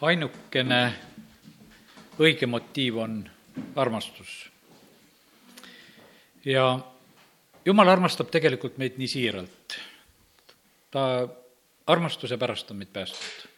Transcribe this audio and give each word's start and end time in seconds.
ainukene 0.00 0.82
õige 2.18 2.46
motiiv 2.46 2.96
on 3.02 3.18
armastus. 3.76 4.50
ja 6.44 6.78
jumal 7.64 7.88
armastab 7.88 8.30
tegelikult 8.30 8.78
meid 8.78 8.98
nii 8.98 9.08
siiralt. 9.08 9.78
ta 10.90 11.28
armastuse 11.86 12.38
pärast 12.38 12.70
on 12.70 12.76
meid 12.76 12.92
päästnud. 12.92 13.48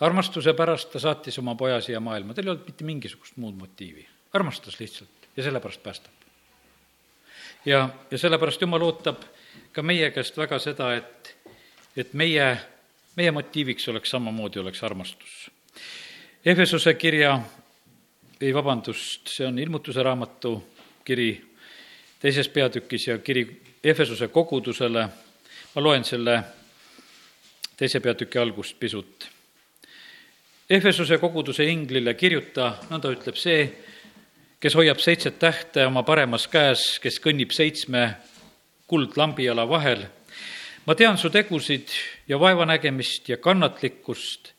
armastuse 0.00 0.54
pärast 0.54 0.92
ta 0.92 0.98
saatis 0.98 1.38
oma 1.38 1.54
poja 1.54 1.80
siia 1.80 2.00
maailma, 2.00 2.34
tal 2.34 2.44
ei 2.44 2.50
olnud 2.50 2.66
mitte 2.66 2.84
mingisugust 2.84 3.36
muud 3.36 3.58
motiivi, 3.58 4.06
armastas 4.32 4.80
lihtsalt 4.80 5.28
ja 5.36 5.42
sellepärast 5.42 5.82
päästab. 5.82 6.12
ja, 7.64 7.88
ja 8.10 8.18
sellepärast 8.18 8.60
Jumal 8.60 8.82
ootab 8.82 9.22
ka 9.72 9.82
meie 9.82 10.10
käest 10.10 10.36
väga 10.36 10.58
seda, 10.58 10.94
et, 10.94 11.36
et 11.96 12.14
meie, 12.14 12.58
meie 13.16 13.30
motiiviks 13.30 13.88
oleks 13.88 14.10
samamoodi, 14.10 14.58
oleks 14.58 14.82
armastus. 14.84 15.50
Efesuse 16.44 16.94
kirja, 16.94 17.40
ei 18.40 18.54
vabandust, 18.54 19.28
see 19.30 19.46
on 19.46 19.58
ilmutuse 19.58 20.02
raamatu 20.02 20.56
kiri 21.04 21.30
teises 22.20 22.48
peatükis 22.48 23.06
ja 23.08 23.18
kiri 23.18 23.46
Efesuse 23.84 24.28
kogudusele, 24.28 25.08
ma 25.74 25.82
loen 25.82 26.04
selle 26.04 26.38
teise 27.76 28.00
peatüki 28.00 28.38
algust 28.38 28.78
pisut. 28.80 29.26
Efesuse 30.70 31.18
koguduse 31.20 31.66
inglile 31.68 32.14
kirjuta, 32.16 32.70
nõnda 32.88 33.10
ütleb 33.12 33.36
see, 33.36 33.66
kes 34.60 34.76
hoiab 34.78 35.02
seitset 35.04 35.36
tähte 35.38 35.84
oma 35.84 36.02
paremas 36.02 36.46
käes, 36.48 36.94
kes 37.02 37.20
kõnnib 37.20 37.52
seitsme 37.52 38.06
kuldlambiala 38.88 39.68
vahel. 39.68 40.06
Ma 40.86 40.94
tean 40.94 41.18
su 41.18 41.30
tegusid 41.30 41.88
ja 42.28 42.38
vaevanägemist 42.40 43.28
ja 43.28 43.36
kannatlikkust 43.36 44.52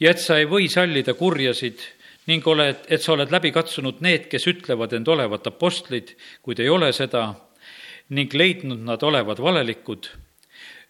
ja 0.00 0.10
et 0.10 0.22
sa 0.22 0.38
ei 0.38 0.46
või 0.48 0.68
sallida 0.72 1.14
kurjasid 1.14 1.82
ning 2.28 2.46
oled, 2.46 2.84
et 2.88 3.02
sa 3.02 3.14
oled 3.14 3.32
läbi 3.32 3.52
katsunud 3.52 4.00
need, 4.04 4.28
kes 4.28 4.46
ütlevad 4.50 4.92
end 4.92 5.08
olevat 5.08 5.46
apostlid, 5.48 6.12
kuid 6.44 6.60
ei 6.60 6.68
ole 6.68 6.92
seda, 6.92 7.30
ning 8.12 8.32
leidnud 8.34 8.82
nad 8.84 9.02
olevat 9.02 9.40
valelikud 9.40 10.10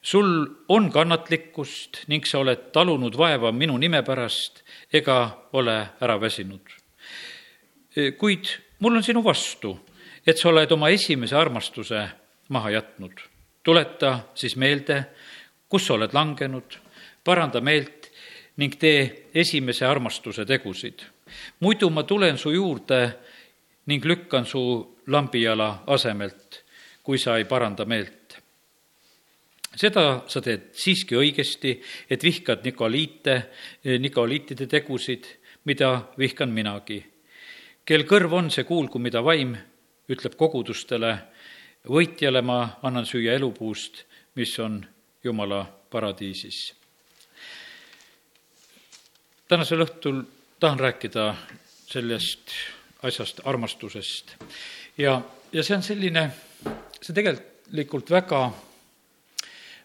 sul 0.03 0.47
on 0.69 0.91
kannatlikkust 0.93 2.05
ning 2.09 2.27
sa 2.27 2.41
oled 2.43 2.71
talunud 2.73 3.17
vaeva 3.19 3.53
minu 3.53 3.77
nime 3.79 4.03
pärast 4.06 4.62
ega 4.93 5.49
ole 5.53 5.79
ära 6.01 6.21
väsinud. 6.21 6.62
kuid 8.19 8.47
mul 8.79 8.97
on 8.97 9.03
sinu 9.03 9.25
vastu, 9.25 9.79
et 10.27 10.39
sa 10.39 10.49
oled 10.49 10.73
oma 10.73 10.89
esimese 10.89 11.37
armastuse 11.37 12.09
maha 12.49 12.71
jätnud. 12.71 13.28
Tuleta 13.69 14.31
siis 14.35 14.57
meelde, 14.57 15.03
kus 15.69 15.85
sa 15.87 15.99
oled 15.99 16.15
langenud, 16.17 16.79
paranda 17.25 17.61
meelt 17.61 18.07
ning 18.57 18.79
tee 18.81 19.29
esimese 19.35 19.85
armastuse 19.87 20.47
tegusid. 20.49 21.05
muidu 21.61 21.91
ma 21.91 22.03
tulen 22.03 22.39
su 22.39 22.51
juurde 22.51 23.01
ning 23.87 24.05
lükkan 24.05 24.47
su 24.47 24.97
lambijala 25.07 25.83
asemelt, 25.87 26.65
kui 27.03 27.19
sa 27.19 27.37
ei 27.37 27.45
paranda 27.45 27.85
meelt 27.85 28.19
seda 29.79 30.25
sa 30.27 30.41
teed 30.43 30.73
siiski 30.75 31.15
õigesti, 31.15 31.77
et 32.11 32.25
vihkad 32.25 32.65
Nikoliite, 32.65 33.37
Nikoliitide 34.01 34.67
tegusid, 34.67 35.27
mida 35.65 36.09
vihkan 36.19 36.51
minagi. 36.51 37.05
kel 37.85 38.05
kõrv 38.05 38.33
on, 38.33 38.51
see 38.51 38.65
kuulgu, 38.65 38.99
mida 38.99 39.23
vaim 39.25 39.55
ütleb 40.09 40.35
kogudustele, 40.37 41.13
võitjale 41.94 42.42
ma 42.42 42.78
annan 42.83 43.06
süüa 43.06 43.34
elupuust, 43.39 44.05
mis 44.34 44.58
on 44.58 44.81
Jumala 45.25 45.64
paradiisis. 45.91 46.75
tänasel 49.48 49.81
õhtul 49.81 50.22
tahan 50.61 50.78
rääkida 50.78 51.34
sellest 51.89 52.53
asjast, 53.03 53.41
armastusest. 53.44 54.36
ja, 54.98 55.20
ja 55.53 55.62
see 55.62 55.77
on 55.77 55.83
selline, 55.83 56.31
see 57.00 57.15
tegelikult 57.15 58.10
väga 58.10 58.43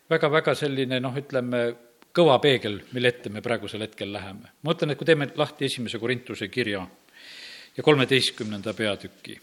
väga-väga 0.10 0.56
selline 0.56 1.00
noh, 1.00 1.16
ütleme, 1.18 1.64
kõva 2.14 2.38
peegel, 2.44 2.82
mille 2.92 3.10
ette 3.10 3.30
me 3.30 3.42
praegusel 3.42 3.82
hetkel 3.82 4.12
läheme. 4.14 4.52
ma 4.62 4.72
mõtlen, 4.72 4.92
et 4.92 4.98
kui 4.98 5.06
teeme 5.06 5.30
lahti 5.36 5.66
esimese 5.66 6.00
Korintuse 6.00 6.48
kirja 6.48 6.86
ja 7.78 7.84
kolmeteistkümnenda 7.84 8.74
peatüki 8.74 9.40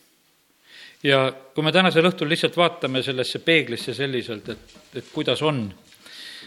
ja 1.02 1.32
kui 1.54 1.64
me 1.64 1.72
tänasel 1.72 2.06
õhtul 2.08 2.28
lihtsalt 2.28 2.56
vaatame 2.56 3.02
sellesse 3.02 3.40
peeglisse 3.44 3.94
selliselt, 3.96 4.48
et, 4.48 4.74
et 5.00 5.12
kuidas 5.12 5.42
on, 5.42 5.62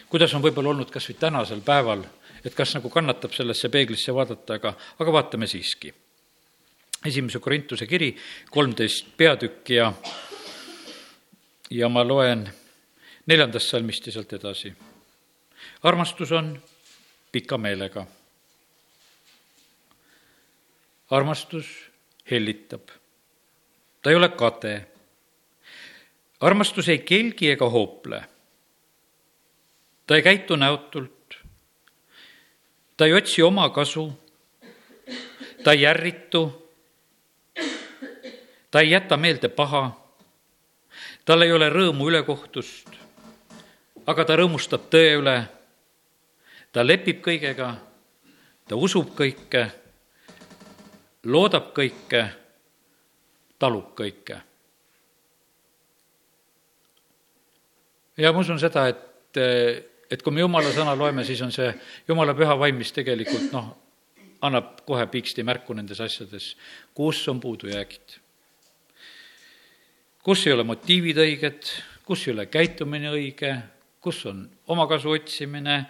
kuidas 0.09 0.33
on 0.33 0.43
võib-olla 0.43 0.73
olnud 0.73 0.91
kas 0.93 1.09
või 1.09 1.17
tänasel 1.19 1.63
päeval, 1.65 2.03
et 2.45 2.55
kas 2.55 2.75
nagu 2.77 2.89
kannatab 2.93 3.33
sellesse 3.33 3.69
peeglisse 3.73 4.13
vaadata, 4.13 4.59
aga, 4.59 4.73
aga 4.99 5.15
vaatame 5.19 5.47
siiski. 5.47 5.93
esimese 7.05 7.39
Korintuse 7.39 7.87
kiri, 7.87 8.15
kolmteist 8.49 9.17
peatükki 9.17 9.73
ja, 9.73 9.93
ja 11.69 11.89
ma 11.89 12.03
loen 12.03 12.45
neljandast 13.25 13.69
salmist 13.69 14.07
ja 14.07 14.13
sealt 14.13 14.33
edasi. 14.33 14.73
armastus 15.83 16.31
on 16.31 16.61
pika 17.31 17.57
meelega. 17.57 18.05
armastus 21.09 21.67
hellitab. 22.31 23.02
Ta 24.03 24.09
ei 24.09 24.15
ole 24.15 24.29
kade. 24.29 24.85
armastus 26.39 26.89
ei 26.89 26.99
kelgi 26.99 27.49
ega 27.51 27.69
hoople. 27.69 28.23
ta 30.07 30.15
ei 30.15 30.21
käitu 30.21 30.55
näotult. 30.55 31.37
ta 32.97 33.05
ei 33.05 33.13
otsi 33.13 33.41
oma 33.41 33.69
kasu. 33.69 34.13
ta 35.63 35.71
ei 35.71 35.85
ärritu. 35.85 36.71
ta 38.71 38.79
ei 38.79 38.91
jäta 38.91 39.17
meelde 39.17 39.49
paha 39.49 39.99
tal 41.25 41.41
ei 41.41 41.51
ole 41.51 41.69
rõõmu 41.69 42.09
ülekohtust 42.11 43.03
aga 44.07 44.25
ta 44.27 44.35
rõõmustab 44.39 44.89
tõe 44.91 45.15
üle, 45.19 45.35
ta 46.75 46.83
lepib 46.83 47.21
kõigega, 47.23 47.69
ta 48.67 48.75
usub 48.75 49.13
kõike, 49.15 49.63
loodab 51.23 51.71
kõike, 51.75 52.23
talub 53.59 53.93
kõike. 53.97 54.41
ja 58.17 58.31
ma 58.33 58.43
usun 58.43 58.59
seda, 58.61 58.87
et, 58.91 59.39
et 60.11 60.21
kui 60.21 60.33
me 60.33 60.43
jumala 60.43 60.71
sõna 60.73 60.93
loeme, 60.97 61.25
siis 61.25 61.41
on 61.41 61.53
see 61.53 61.71
jumala 62.07 62.35
püha 62.37 62.55
vaim, 62.59 62.77
mis 62.77 62.93
tegelikult 62.93 63.49
noh, 63.53 63.71
annab 64.45 64.83
kohe 64.87 65.05
piksti 65.09 65.45
märku 65.47 65.75
nendes 65.77 66.01
asjades, 66.03 66.53
kus 66.95 67.21
on 67.31 67.39
puudujäägid. 67.41 68.19
kus 70.23 70.45
ei 70.47 70.53
ole 70.53 70.63
motiivid 70.63 71.17
õiged, 71.19 71.71
kus 72.05 72.27
ei 72.27 72.33
ole 72.33 72.45
käitumine 72.51 73.09
õige, 73.11 73.55
kus 73.99 74.21
on 74.29 74.45
omakasu 74.71 75.11
otsimine, 75.17 75.83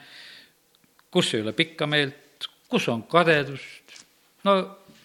kus 1.12 1.34
ei 1.34 1.42
ole 1.42 1.54
pikka 1.54 1.88
meelt, 1.88 2.48
kus 2.70 2.88
on 2.90 3.04
kadedust, 3.10 4.00
no 4.48 4.56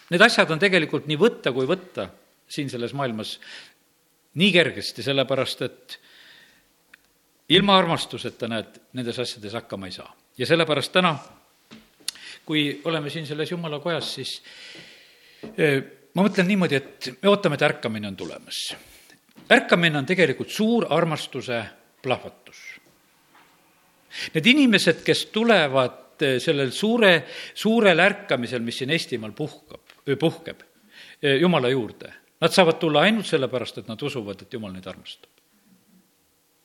need 0.08 0.22
asjad 0.24 0.50
on 0.50 0.60
tegelikult 0.60 1.08
nii 1.08 1.20
võtta 1.20 1.52
kui 1.52 1.68
võtta 1.68 2.08
siin 2.48 2.70
selles 2.70 2.94
maailmas 2.96 3.38
nii 4.38 4.52
kergesti, 4.52 5.02
sellepärast 5.02 5.62
et 5.66 5.98
ilma 7.48 7.78
armastuseta, 7.78 8.48
näed, 8.48 8.80
nendes 8.96 9.18
asjades 9.18 9.56
hakkama 9.56 9.88
ei 9.88 9.92
saa. 9.92 10.14
ja 10.38 10.46
sellepärast 10.46 10.92
täna, 10.92 11.16
kui 12.46 12.80
oleme 12.84 13.10
siin 13.10 13.26
selles 13.26 13.50
jumala 13.50 13.80
kojas, 13.82 14.12
siis 14.14 14.34
eh, 15.56 15.82
ma 16.14 16.24
mõtlen 16.24 16.46
niimoodi, 16.48 16.78
et 16.78 17.08
me 17.22 17.32
ootame, 17.32 17.58
et 17.58 17.66
ärkamine 17.66 18.08
on 18.08 18.16
tulemas. 18.16 18.76
ärkamine 19.50 19.98
on 19.98 20.06
tegelikult 20.06 20.50
suur 20.50 20.86
armastuse 20.90 21.62
plahvatus. 22.02 22.60
Need 24.34 24.46
inimesed, 24.46 25.02
kes 25.04 25.26
tulevad 25.34 26.22
eh, 26.22 26.38
sellel 26.40 26.70
suure, 26.72 27.24
suurel 27.54 27.98
ärkamisel, 27.98 28.62
mis 28.62 28.78
siin 28.78 28.94
Eestimaal 28.94 29.32
puhkab, 29.32 29.98
puhkeb, 30.18 30.62
eh, 31.22 31.40
Jumala 31.40 31.68
juurde, 31.74 32.12
nad 32.40 32.54
saavad 32.54 32.78
tulla 32.78 33.00
ainult 33.06 33.26
sellepärast, 33.26 33.78
et 33.78 33.88
nad 33.88 34.02
usuvad, 34.02 34.42
et 34.42 34.52
Jumal 34.52 34.72
neid 34.72 34.86
armastab. 34.86 35.38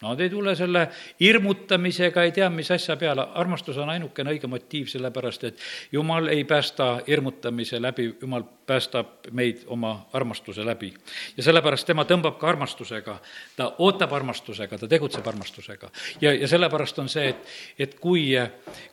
Nad 0.04 0.20
ei 0.20 0.30
tule 0.30 0.52
selle 0.56 0.88
hirmutamisega, 1.20 2.24
ei 2.24 2.32
tea, 2.36 2.50
mis 2.52 2.72
asja 2.72 2.98
peale, 3.00 3.24
armastus 3.40 3.78
on 3.80 3.90
ainukene 3.94 4.34
õige 4.34 4.50
motiiv, 4.52 4.90
sellepärast 4.92 5.46
et 5.48 5.62
Jumal 5.96 6.28
ei 6.34 6.44
päästa 6.44 6.88
hirmutamise 7.08 7.80
läbi, 7.82 8.10
Jumal 8.22 8.44
päästab 8.68 9.30
meid 9.32 9.64
oma 9.72 9.94
armastuse 10.14 10.66
läbi. 10.66 10.94
ja 11.38 11.44
sellepärast 11.44 11.88
tema 11.88 12.04
tõmbab 12.10 12.36
ka 12.42 12.50
armastusega, 12.52 13.16
ta 13.56 13.70
ootab 13.78 14.12
armastusega, 14.14 14.78
ta 14.78 14.88
tegutseb 14.88 15.28
armastusega. 15.28 15.90
ja, 16.22 16.34
ja 16.34 16.48
sellepärast 16.48 17.00
on 17.00 17.10
see, 17.10 17.30
et, 17.30 17.56
et 17.80 17.96
kui, 18.00 18.28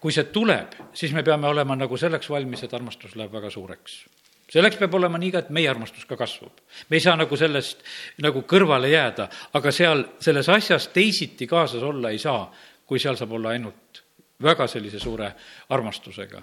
kui 0.00 0.12
see 0.12 0.30
tuleb, 0.30 0.78
siis 0.94 1.12
me 1.12 1.26
peame 1.26 1.48
olema 1.48 1.76
nagu 1.76 1.96
selleks 1.96 2.30
valmis, 2.30 2.62
et 2.62 2.74
armastus 2.74 3.16
läheb 3.16 3.32
väga 3.32 3.50
suureks 3.50 4.04
selleks 4.50 4.78
peab 4.80 4.94
olema 4.98 5.18
nii 5.20 5.32
ka, 5.34 5.44
et 5.44 5.52
meie 5.54 5.68
armastus 5.70 6.06
ka 6.08 6.18
kasvab. 6.18 6.62
me 6.88 6.96
ei 6.96 7.04
saa 7.04 7.16
nagu 7.16 7.36
sellest 7.36 7.84
nagu 8.22 8.42
kõrvale 8.48 8.90
jääda, 8.90 9.28
aga 9.54 9.72
seal 9.72 10.04
selles 10.20 10.48
asjas 10.48 10.88
teisiti 10.94 11.46
kaasas 11.46 11.82
olla 11.82 12.10
ei 12.10 12.18
saa, 12.18 12.50
kui 12.86 12.98
seal 12.98 13.16
saab 13.16 13.32
olla 13.38 13.54
ainult 13.54 14.02
väga 14.42 14.66
sellise 14.66 14.98
suure 14.98 15.32
armastusega. 15.68 16.42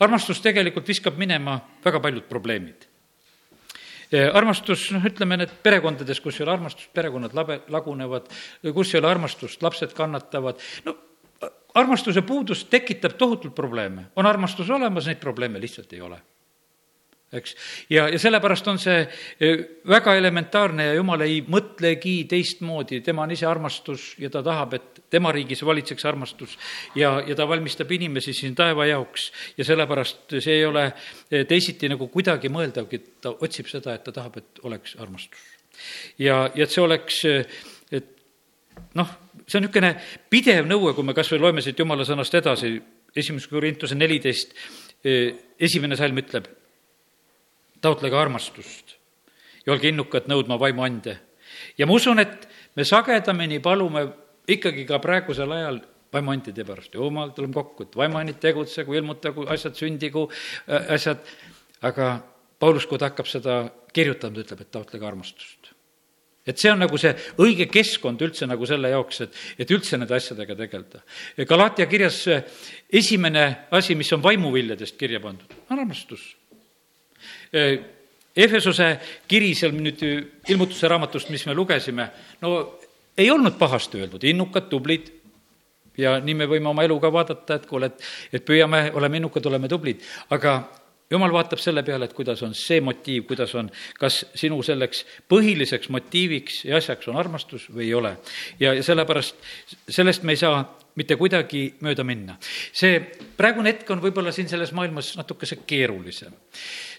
armastus 0.00 0.40
tegelikult 0.40 0.88
viskab 0.88 1.18
minema 1.18 1.60
väga 1.84 2.00
paljud 2.00 2.28
probleemid 2.28 2.88
armastus, 4.32 4.90
noh, 4.92 5.04
ütleme 5.08 5.38
need 5.40 5.52
perekondades, 5.64 6.18
kus 6.20 6.36
ei 6.36 6.44
ole 6.44 6.52
armastust, 6.52 6.90
perekonnad 6.92 7.32
labe, 7.32 7.62
lagunevad, 7.72 8.26
kus 8.74 8.90
ei 8.92 8.98
ole 9.00 9.08
armastust, 9.08 9.62
lapsed 9.64 9.94
kannatavad, 9.96 10.60
no 10.84 10.92
armastuse 11.80 12.20
puudus 12.22 12.66
tekitab 12.68 13.16
tohutult 13.16 13.54
probleeme. 13.54 14.10
on 14.16 14.26
armastus 14.26 14.70
olemas, 14.70 15.06
neid 15.06 15.16
probleeme 15.16 15.60
lihtsalt 15.60 15.92
ei 15.92 16.00
ole 16.00 16.20
eks. 17.32 17.54
ja, 17.90 18.06
ja 18.08 18.18
sellepärast 18.20 18.68
on 18.68 18.78
see 18.80 19.00
e, 19.40 19.52
väga 19.88 20.14
elementaarne 20.18 20.86
ja 20.90 20.96
jumal 20.98 21.24
ei 21.24 21.40
mõtlegi 21.48 22.14
teistmoodi, 22.28 23.00
tema 23.04 23.24
on 23.24 23.32
ise 23.34 23.46
armastus 23.48 24.12
ja 24.20 24.30
ta 24.32 24.42
tahab, 24.44 24.76
et 24.76 25.02
tema 25.12 25.32
riigis 25.34 25.64
valitseks 25.66 26.06
armastus 26.08 26.58
ja, 26.98 27.14
ja 27.26 27.36
ta 27.38 27.48
valmistab 27.48 27.90
inimesi 27.92 28.34
siin 28.36 28.56
taeva 28.58 28.86
jaoks 28.90 29.30
ja 29.58 29.66
sellepärast 29.68 30.38
see 30.38 30.60
ei 30.60 30.68
ole 30.68 30.86
e, 31.30 31.44
teisiti 31.48 31.90
nagu 31.92 32.08
kuidagi 32.12 32.52
mõeldavgi, 32.52 33.02
ta 33.24 33.32
otsib 33.32 33.70
seda, 33.72 33.96
et 33.96 34.04
ta 34.04 34.14
tahab, 34.20 34.38
et 34.42 34.64
oleks 34.68 34.96
armastus. 35.00 35.42
ja, 36.18 36.44
ja 36.54 36.66
et 36.66 36.74
see 36.74 36.84
oleks, 36.84 37.24
e, 37.28 37.44
et 37.92 38.16
noh, 38.98 39.18
see 39.46 39.58
on 39.58 39.68
niisugune 39.68 39.94
pidev 40.30 40.68
nõue, 40.68 40.92
kui 40.94 41.06
me 41.06 41.16
kas 41.16 41.32
või 41.32 41.46
loeme 41.46 41.64
siit 41.64 41.80
jumala 41.80 42.04
sõnast 42.08 42.34
edasi, 42.36 42.76
esimese 43.16 43.48
Korintuse 43.48 43.96
neliteist, 43.96 44.54
esimene 45.02 45.96
salm 45.98 46.20
ütleb 46.22 46.46
taotlege 47.82 48.18
armastust 48.18 48.96
ja 49.66 49.74
olge 49.74 49.90
innukad 49.90 50.28
nõudma 50.30 50.58
vaimuande. 50.60 51.18
ja 51.78 51.86
ma 51.86 51.94
usun, 51.94 52.18
et 52.18 52.48
me 52.76 52.84
sagedamini 52.84 53.60
palume 53.60 54.06
ikkagi 54.48 54.86
ka 54.86 54.98
praegusel 55.02 55.52
ajal 55.52 55.80
vaimuantide 56.12 56.64
pärast, 56.68 56.94
jumal, 56.94 57.32
tuleme 57.32 57.54
kokku, 57.56 57.86
et 57.86 57.96
vaimuannid 57.96 58.40
tegutsegu, 58.40 58.94
ilmutagu 58.98 59.46
asjad, 59.48 59.76
sündigu 59.78 60.26
äh, 60.28 60.92
asjad, 60.96 61.22
aga 61.82 62.18
Paulus, 62.62 62.86
kui 62.86 63.00
ta 63.00 63.08
hakkab 63.10 63.26
seda 63.26 63.62
kirjutama, 63.94 64.36
ta 64.36 64.44
ütleb, 64.44 64.60
et 64.60 64.70
taotlege 64.70 65.06
armastust. 65.08 65.72
et 66.46 66.58
see 66.58 66.72
on 66.72 66.80
nagu 66.82 66.98
see 66.98 67.12
õige 67.38 67.68
keskkond 67.70 68.20
üldse 68.22 68.46
nagu 68.50 68.66
selle 68.66 68.90
jaoks, 68.90 69.20
et, 69.22 69.40
et 69.62 69.70
üldse 69.70 69.96
nende 69.96 70.14
asjadega 70.16 70.56
tegeleda. 70.58 71.02
Galatia 71.46 71.86
kirjas 71.86 72.24
esimene 72.90 73.44
asi, 73.70 73.94
mis 73.94 74.10
on 74.12 74.22
vaimuviljadest 74.22 74.98
kirja 74.98 75.20
pandud, 75.22 75.54
on 75.70 75.78
armastus 75.78 76.32
Efesuse 77.52 78.86
kiri 79.28 79.52
seal 79.54 79.74
nüüd 79.76 80.00
ilmutuse 80.48 80.88
raamatust, 80.88 81.28
mis 81.30 81.44
me 81.46 81.54
lugesime, 81.54 82.08
no 82.40 82.52
ei 83.18 83.30
olnud 83.30 83.58
pahasti 83.60 84.00
öeldud, 84.00 84.24
innukad, 84.24 84.70
tublid, 84.72 85.10
ja 86.00 86.16
nii 86.24 86.36
me 86.38 86.48
võime 86.48 86.70
oma 86.70 86.84
elu 86.86 86.96
ka 87.00 87.10
vaadata, 87.12 87.58
et 87.58 87.66
kuule, 87.68 87.90
et, 87.92 88.06
et 88.32 88.44
püüame, 88.46 88.86
oleme 88.96 89.20
innukad, 89.20 89.46
oleme 89.50 89.68
tublid, 89.68 90.00
aga 90.32 90.62
jumal 91.12 91.34
vaatab 91.34 91.60
selle 91.60 91.84
peale, 91.84 92.08
et 92.08 92.16
kuidas 92.16 92.40
on 92.46 92.54
see 92.56 92.80
motiiv, 92.84 93.26
kuidas 93.28 93.52
on, 93.58 93.68
kas 94.00 94.22
sinu 94.38 94.62
selleks 94.64 95.04
põhiliseks 95.30 95.90
motiiviks 95.92 96.62
ja 96.70 96.78
asjaks 96.80 97.10
on 97.12 97.20
armastus 97.20 97.68
või 97.68 97.90
ei 97.90 97.94
ole. 97.98 98.16
ja, 98.60 98.72
ja 98.72 98.86
sellepärast, 98.86 99.36
sellest 99.88 100.24
me 100.24 100.32
ei 100.32 100.40
saa 100.40 100.62
mitte 100.98 101.16
kuidagi 101.20 101.62
mööda 101.84 102.04
minna. 102.04 102.36
see 102.72 102.98
praegune 103.36 103.72
hetk 103.72 103.90
on 103.94 104.02
võib-olla 104.02 104.32
siin 104.34 104.50
selles 104.50 104.74
maailmas 104.76 105.14
natukese 105.18 105.62
keerulisem, 105.66 106.34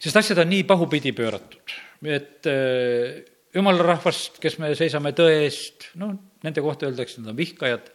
sest 0.02 0.18
asjad 0.18 0.42
on 0.44 0.50
nii 0.54 0.64
pahupidi 0.70 1.14
pööratud, 1.16 1.76
et 2.04 2.50
äh, 2.50 3.22
jumala 3.54 3.86
rahvast, 3.94 4.40
kes 4.42 4.58
me 4.62 4.74
seisame 4.78 5.14
tõe 5.18 5.44
eest, 5.44 5.92
noh, 6.02 6.16
nende 6.44 6.64
kohta 6.66 6.88
öeldakse, 6.90 7.22
nad 7.22 7.34
on 7.34 7.40
vihkajad, 7.40 7.92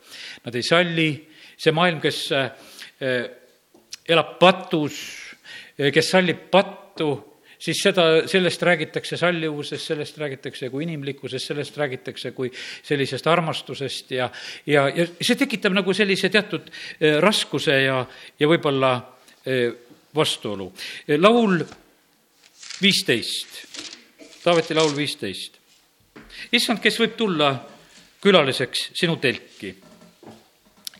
nad 0.47 0.59
ei 0.59 0.67
salli, 0.67 1.09
see 1.59 1.75
maailm, 1.75 2.01
kes 2.03 2.21
äh, 2.37 2.53
elab 4.09 4.37
patus, 4.41 5.01
äh, 5.77 5.91
kes 5.95 6.13
sallib 6.15 6.47
pattu, 6.53 7.11
siis 7.59 7.81
seda, 7.83 8.05
sellest 8.31 8.63
räägitakse 8.63 9.17
sallivusest, 9.17 9.87
sellest 9.91 10.19
räägitakse 10.19 10.71
kui 10.71 10.85
inimlikkusest, 10.87 11.51
sellest 11.51 11.77
räägitakse 11.79 12.33
kui 12.37 12.51
sellisest 12.83 13.27
armastusest 13.27 14.15
ja, 14.17 14.31
ja, 14.67 14.89
ja 14.89 15.07
see 15.21 15.39
tekitab 15.39 15.75
nagu 15.77 15.95
sellise 15.95 16.31
teatud 16.33 16.71
eh, 16.71 17.19
raskuse 17.23 17.81
ja, 17.83 18.01
ja 18.39 18.51
võib-olla 18.51 18.95
eh, 19.47 19.73
vastuolu. 20.15 20.73
laul 21.19 21.61
viisteist, 22.83 23.67
Taaveti 24.43 24.75
laul 24.75 24.95
viisteist. 24.97 25.59
issand, 26.53 26.81
kes 26.81 27.01
võib 27.01 27.17
tulla 27.19 27.51
külaliseks 28.23 28.91
sinu 28.95 29.17
telki? 29.17 29.75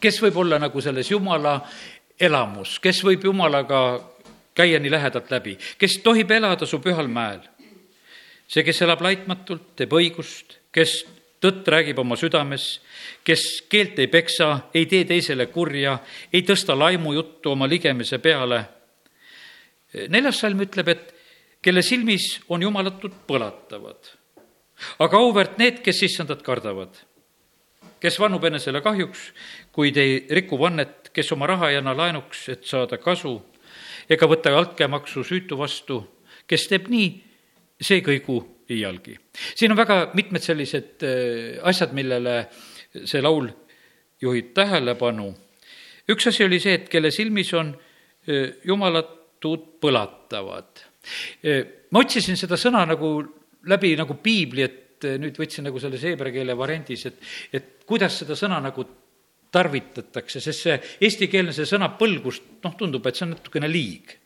kes 0.01 0.21
võib 0.23 0.37
olla 0.43 0.59
nagu 0.63 0.81
selles 0.81 1.11
jumala 1.11 1.59
elamus, 2.21 2.79
kes 2.83 3.03
võib 3.07 3.25
jumalaga 3.25 3.81
käia 4.59 4.81
nii 4.83 4.91
lähedalt 4.91 5.31
läbi, 5.31 5.55
kes 5.79 6.01
tohib 6.03 6.31
elada 6.35 6.67
su 6.67 6.83
pühal 6.83 7.09
mäel. 7.09 7.41
see, 8.49 8.65
kes 8.65 8.83
elab 8.83 9.03
laitmatult, 9.05 9.75
teeb 9.77 9.93
õigust, 9.93 10.57
kes 10.73 11.03
tõtt 11.43 11.69
räägib 11.69 11.99
oma 12.01 12.17
südames, 12.19 12.79
kes 13.25 13.45
keelt 13.71 13.99
ei 14.01 14.09
peksa, 14.11 14.71
ei 14.75 14.87
tee 14.91 15.05
teisele 15.07 15.47
kurja, 15.53 15.99
ei 16.33 16.43
tõsta 16.49 16.77
laimujuttu 16.79 17.53
oma 17.53 17.69
ligemise 17.69 18.19
peale. 18.19 18.65
neljas 20.09 20.41
salm 20.41 20.61
ütleb, 20.65 20.89
et 20.89 21.15
kelle 21.63 21.83
silmis 21.83 22.41
on 22.49 22.63
jumalatud 22.63 23.13
põlatavad, 23.29 24.11
aga 24.99 25.21
auväärt 25.21 25.59
need, 25.59 25.83
kes 25.85 26.03
issandat 26.03 26.43
kardavad, 26.43 26.97
kes 28.01 28.19
vannub 28.21 28.45
enesele 28.45 28.81
kahjuks, 28.81 29.31
kuid 29.73 29.97
ei 29.97 30.27
riku 30.31 30.59
vannet, 30.59 31.11
kes 31.13 31.33
oma 31.33 31.47
raha 31.47 31.71
ei 31.71 31.79
anna 31.79 31.97
laenuks, 31.97 32.49
et 32.49 32.67
saada 32.67 32.99
kasu 32.99 33.39
ega 34.09 34.29
võta 34.29 34.53
altkäemaksu 34.57 35.25
süütu 35.27 35.59
vastu, 35.59 36.01
kes 36.49 36.67
teeb 36.71 36.89
nii, 36.93 37.09
see 37.81 38.01
kõigu 38.05 38.39
iialgi. 38.73 39.17
siin 39.55 39.73
on 39.73 39.79
väga 39.79 39.99
mitmed 40.15 40.45
sellised 40.45 41.05
äh, 41.07 41.59
asjad, 41.63 41.95
millele 41.97 42.41
see 43.05 43.23
laul 43.23 43.49
juhib 44.21 44.53
tähelepanu. 44.55 45.33
üks 46.09 46.29
asi 46.29 46.45
oli 46.45 46.61
see, 46.61 46.75
et 46.81 46.89
kelle 46.89 47.11
silmis 47.11 47.53
on 47.55 47.73
äh, 47.73 48.59
jumalatud 48.65 49.81
põlatavad. 49.81 50.85
Äh, 51.45 51.65
ma 51.91 52.05
otsisin 52.05 52.37
seda 52.37 52.57
sõna 52.61 52.85
nagu 52.89 53.17
läbi 53.69 53.95
nagu 53.97 54.17
piibli, 54.23 54.65
et 54.65 54.85
nüüd 55.21 55.37
võtsin 55.39 55.69
nagu 55.69 55.79
selles 55.79 56.03
heebrea 56.03 56.35
keele 56.35 56.57
variandis, 56.59 57.05
et, 57.07 57.21
et 57.55 57.85
kuidas 57.87 58.17
seda 58.19 58.35
sõna 58.39 58.59
nagu 58.63 58.83
tarvitatakse, 59.51 60.41
sest 60.41 60.65
see 60.67 60.77
eestikeelne, 61.07 61.55
see 61.57 61.69
sõna 61.69 61.91
põlgust, 61.99 62.45
noh, 62.65 62.75
tundub, 62.77 63.07
et 63.07 63.17
see 63.17 63.27
on 63.27 63.35
natukene 63.37 63.71
liig. 63.71 64.17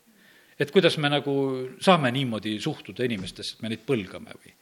et 0.58 0.70
kuidas 0.70 0.94
me 1.00 1.08
nagu 1.10 1.32
saame 1.82 2.10
niimoodi 2.12 2.60
suhtuda 2.60 3.02
inimestesse, 3.05 3.56
et 3.56 3.62
me 3.62 3.70
neid 3.72 3.81
põlgame 3.86 4.34
või? 4.36 4.52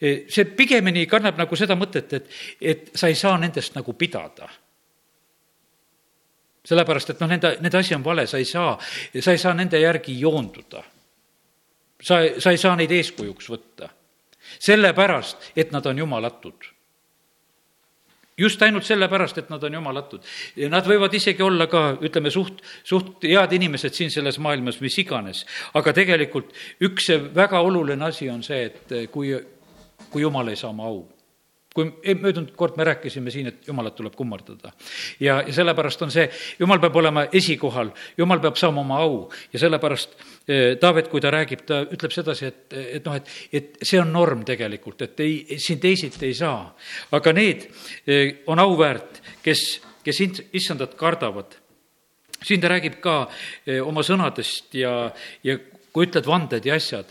E, 0.00 0.24
see 0.32 0.48
pigemini 0.56 1.04
kannab 1.06 1.38
nagu 1.38 1.56
seda 1.56 1.76
mõtet, 1.76 2.12
et, 2.16 2.32
et 2.60 2.90
sa 2.94 3.06
ei 3.06 3.14
saa 3.14 3.36
nendest 3.38 3.76
nagu 3.76 3.92
pidada 3.94 4.48
sellepärast, 6.64 7.10
et 7.10 7.20
noh, 7.22 7.30
nende, 7.30 7.54
nende 7.64 7.78
asi 7.78 7.94
on 7.96 8.04
vale, 8.04 8.26
sa 8.28 8.38
ei 8.38 8.44
saa, 8.44 8.74
sa 9.20 9.32
ei 9.32 9.38
saa 9.40 9.54
nende 9.56 9.80
järgi 9.80 10.18
joonduda. 10.20 10.82
sa, 12.02 12.20
sa 12.38 12.50
ei 12.50 12.58
saa 12.58 12.76
neid 12.76 12.90
eeskujuks 12.90 13.48
võtta. 13.50 13.88
sellepärast, 14.58 15.52
et 15.56 15.72
nad 15.72 15.86
on 15.86 15.98
jumalatud 15.98 16.68
just 18.40 18.62
ainult 18.62 18.88
sellepärast, 18.88 19.38
et 19.38 19.52
nad 19.52 19.62
on 19.64 19.78
jumalatud. 19.78 20.24
Nad 20.72 20.88
võivad 20.88 21.14
isegi 21.16 21.44
olla 21.44 21.68
ka, 21.70 21.84
ütleme, 22.00 22.32
suht, 22.32 22.64
suht 22.84 23.28
head 23.28 23.54
inimesed 23.56 23.96
siin 23.96 24.12
selles 24.12 24.40
maailmas, 24.42 24.80
mis 24.80 24.98
iganes. 25.04 25.44
aga 25.74 25.92
tegelikult 25.96 26.52
üks 26.80 27.10
väga 27.34 27.60
oluline 27.60 28.04
asi 28.08 28.30
on 28.30 28.42
see, 28.42 28.66
et 28.70 29.10
kui, 29.12 29.32
kui 30.10 30.22
jumal 30.22 30.48
ei 30.48 30.56
saa 30.56 30.72
oma 30.72 30.88
au 30.90 31.02
kui 31.74 31.86
möödunud 32.18 32.50
kord 32.58 32.74
me 32.76 32.84
rääkisime 32.84 33.30
siin, 33.30 33.46
et 33.46 33.68
jumalat 33.68 33.94
tuleb 33.94 34.14
kummardada. 34.18 34.72
ja, 35.20 35.38
ja 35.46 35.52
sellepärast 35.54 36.02
on 36.02 36.10
see, 36.10 36.26
jumal 36.58 36.80
peab 36.82 36.96
olema 36.98 37.24
esikohal, 37.32 37.92
jumal 38.18 38.42
peab 38.42 38.58
saama 38.58 38.82
oma 38.82 38.98
au 39.04 39.20
ja 39.52 39.62
sellepärast 39.62 40.16
eh, 40.48 40.76
Taavet, 40.80 41.08
kui 41.08 41.22
ta 41.22 41.30
räägib, 41.30 41.62
ta 41.66 41.84
ütleb 41.86 42.14
sedasi, 42.14 42.50
et, 42.50 42.74
et 42.98 43.06
noh, 43.06 43.14
et, 43.14 43.30
et 43.52 43.78
see 43.86 44.02
on 44.02 44.10
norm 44.12 44.42
tegelikult, 44.46 45.06
et 45.06 45.22
ei, 45.22 45.60
siin 45.62 45.78
teisiti 45.80 46.26
ei 46.26 46.34
saa. 46.34 46.74
aga 47.14 47.32
need 47.38 47.68
eh, 48.06 48.42
on 48.50 48.58
auväärt, 48.58 49.22
kes, 49.42 49.66
kes 50.04 50.24
issandat 50.52 50.98
kardavad. 50.98 51.54
siin 52.42 52.60
ta 52.60 52.68
räägib 52.74 52.98
ka 53.00 53.28
eh, 53.66 53.78
oma 53.78 54.02
sõnadest 54.02 54.74
ja, 54.74 55.12
ja 55.46 55.58
kui 55.92 56.10
ütled 56.10 56.26
vanded 56.26 56.66
ja 56.66 56.74
asjad, 56.74 57.06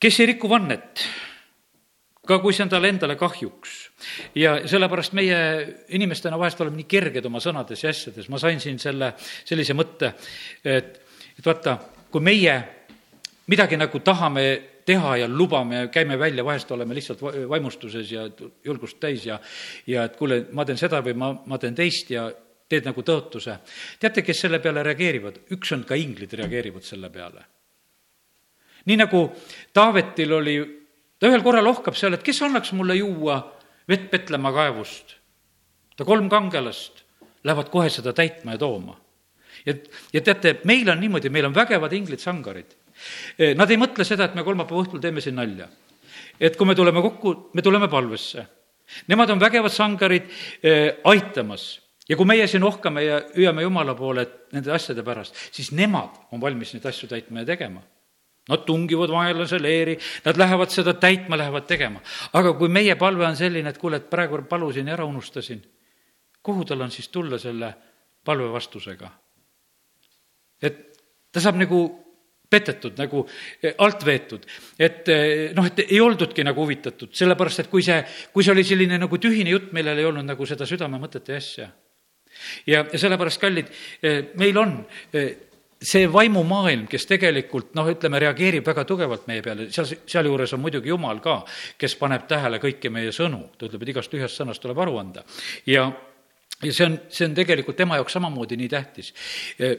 kes 0.00 0.18
ei 0.20 0.26
riku 0.26 0.48
vannet 0.48 1.00
ka 2.26 2.38
kui 2.40 2.54
see 2.56 2.64
on 2.64 2.72
talle 2.72 2.88
endale 2.88 3.16
kahjuks. 3.20 3.72
ja 4.34 4.56
sellepärast 4.68 5.12
meie 5.12 5.38
inimestena 5.88 6.38
vahest 6.38 6.60
oleme 6.60 6.80
nii 6.82 6.88
kerged 6.88 7.26
oma 7.26 7.40
sõnades 7.40 7.84
ja 7.84 7.90
asjades, 7.90 8.28
ma 8.28 8.38
sain 8.38 8.60
siin 8.60 8.78
selle, 8.78 9.14
sellise 9.44 9.74
mõtte, 9.74 10.14
et, 10.64 11.00
et 11.38 11.46
vaata, 11.46 11.78
kui 12.10 12.24
meie 12.24 12.56
midagi 13.46 13.76
nagu 13.76 14.00
tahame 14.00 14.46
teha 14.84 15.16
ja 15.16 15.28
lubame 15.28 15.88
käime 15.92 16.18
välja, 16.18 16.44
vahest 16.44 16.70
oleme 16.72 16.94
lihtsalt 16.94 17.22
vaimustuses 17.22 18.12
ja 18.12 18.28
julgust 18.64 19.00
täis 19.00 19.26
ja 19.26 19.40
ja 19.86 20.04
et 20.04 20.16
kuule, 20.16 20.46
ma 20.52 20.64
teen 20.64 20.78
seda 20.80 21.00
või 21.04 21.16
ma, 21.16 21.32
ma 21.46 21.58
teen 21.58 21.74
teist 21.74 22.10
ja 22.10 22.28
teed 22.68 22.86
nagu 22.88 23.02
tõotuse. 23.02 23.58
teate, 24.00 24.22
kes 24.22 24.40
selle 24.46 24.60
peale 24.60 24.82
reageerivad? 24.82 25.40
üks 25.56 25.72
on 25.76 25.84
ka 25.84 25.94
inglid 25.94 26.32
reageerivad 26.32 26.84
selle 26.84 27.10
peale. 27.10 27.44
nii 28.84 28.96
nagu 28.96 29.26
Taavetil 29.72 30.32
oli, 30.32 30.56
ta 31.18 31.30
ühel 31.30 31.42
korral 31.42 31.66
ohkab 31.70 31.96
seal, 31.98 32.16
et 32.16 32.24
kes 32.24 32.42
annaks 32.42 32.72
mulle 32.72 32.96
juua 32.98 33.38
vett 33.88 34.10
Petlemma 34.10 34.52
kaevust. 34.52 35.16
ta 35.96 36.04
kolm 36.04 36.28
kangelast 36.28 37.04
lähevad 37.44 37.68
kohe 37.70 37.90
seda 37.90 38.12
täitma 38.12 38.56
ja 38.56 38.58
tooma. 38.58 38.96
ja, 39.66 39.74
ja 40.12 40.20
teate, 40.20 40.60
meil 40.64 40.90
on 40.90 41.00
niimoodi, 41.00 41.30
meil 41.30 41.46
on 41.46 41.54
vägevad 41.54 41.92
inglid, 41.92 42.18
sangarid. 42.18 42.74
Nad 43.58 43.70
ei 43.70 43.78
mõtle 43.78 44.04
seda, 44.06 44.28
et 44.28 44.34
me 44.34 44.44
kolmapäeva 44.46 44.84
õhtul 44.84 45.02
teeme 45.02 45.20
siin 45.20 45.34
nalja. 45.34 45.68
et 46.40 46.56
kui 46.56 46.66
me 46.66 46.74
tuleme 46.74 47.02
kokku, 47.02 47.50
me 47.54 47.62
tuleme 47.62 47.88
palvesse. 47.88 48.46
Nemad 49.08 49.30
on 49.30 49.40
vägevad 49.40 49.72
sangarid 49.72 50.26
äh, 50.28 51.00
aitamas 51.04 51.80
ja 52.08 52.16
kui 52.16 52.28
meie 52.28 52.46
siin 52.50 52.64
ohkame 52.64 53.04
ja 53.04 53.20
hüüame 53.32 53.64
Jumala 53.64 53.94
poole 53.96 54.26
nende 54.52 54.72
asjade 54.72 55.02
pärast, 55.02 55.36
siis 55.52 55.72
nemad 55.72 56.18
on 56.32 56.40
valmis 56.40 56.74
neid 56.74 56.84
asju 56.86 57.08
täitma 57.08 57.42
ja 57.42 57.48
tegema. 57.54 57.82
Nad 58.48 58.66
tungivad 58.68 59.08
vaenlase 59.08 59.56
leeri, 59.56 59.94
nad 60.24 60.36
lähevad 60.36 60.68
seda 60.68 60.92
täitma, 61.00 61.38
lähevad 61.40 61.64
tegema. 61.66 62.02
aga 62.32 62.52
kui 62.58 62.68
meie 62.68 62.96
palve 63.00 63.24
on 63.26 63.36
selline, 63.36 63.70
et 63.72 63.78
kuule, 63.78 63.96
et 63.96 64.10
praegu 64.10 64.42
palusin 64.48 64.88
ja 64.88 64.98
ära 64.98 65.04
unustasin, 65.08 65.62
kuhu 66.42 66.64
tal 66.64 66.84
on 66.84 66.90
siis 66.90 67.08
tulla 67.08 67.38
selle 67.38 67.74
palve 68.24 68.50
vastusega? 68.52 69.10
et 70.62 70.76
ta 71.32 71.40
saab 71.40 71.56
nagu 71.56 71.80
petetud, 72.50 72.98
nagu 72.98 73.24
eh, 73.62 73.74
alt 73.78 74.04
veetud. 74.06 74.44
et 74.78 75.08
eh, 75.08 75.54
noh, 75.56 75.66
et 75.66 75.80
ei 75.86 76.00
oldudki 76.00 76.44
nagu 76.44 76.62
huvitatud, 76.62 77.14
sellepärast 77.16 77.64
et 77.64 77.70
kui 77.72 77.82
see, 77.82 78.02
kui 78.32 78.44
see 78.44 78.52
oli 78.52 78.64
selline 78.66 78.98
nagu 79.00 79.18
tühine 79.18 79.54
jutt, 79.54 79.72
millel 79.72 79.98
ei 79.98 80.08
olnud 80.10 80.28
nagu 80.28 80.46
seda 80.46 80.68
südamemõtet 80.68 81.32
ja 81.32 81.40
asja 81.40 81.70
ja, 82.66 82.84
sellepärast, 82.92 83.40
kallid, 83.42 83.72
eh, 84.02 84.30
meil 84.40 84.58
on 84.60 84.78
see 85.84 86.08
vaimumaailm, 86.10 86.86
kes 86.90 87.06
tegelikult 87.10 87.74
noh, 87.78 87.88
ütleme, 87.92 88.20
reageerib 88.22 88.66
väga 88.66 88.84
tugevalt 88.88 89.28
meie 89.30 89.42
peale, 89.44 89.68
seal, 89.74 89.88
sealjuures 90.10 90.54
on 90.56 90.62
muidugi 90.64 90.92
Jumal 90.92 91.20
ka, 91.24 91.40
kes 91.80 91.96
paneb 92.00 92.26
tähele 92.30 92.60
kõiki 92.62 92.92
meie 92.92 93.12
sõnu, 93.14 93.42
ta 93.58 93.68
ütleb, 93.68 93.84
et 93.84 93.94
igast 93.94 94.12
tühjast 94.12 94.40
sõnast 94.40 94.64
tuleb 94.64 94.80
aru 94.84 94.98
anda. 95.02 95.24
ja, 95.68 95.88
ja 96.62 96.72
see 96.72 96.88
on, 96.88 96.98
see 97.12 97.28
on 97.28 97.36
tegelikult 97.36 97.78
tema 97.80 98.00
jaoks 98.00 98.16
samamoodi 98.16 98.58
nii 98.60 98.70
tähtis. 98.72 99.12
Eh, 99.58 99.74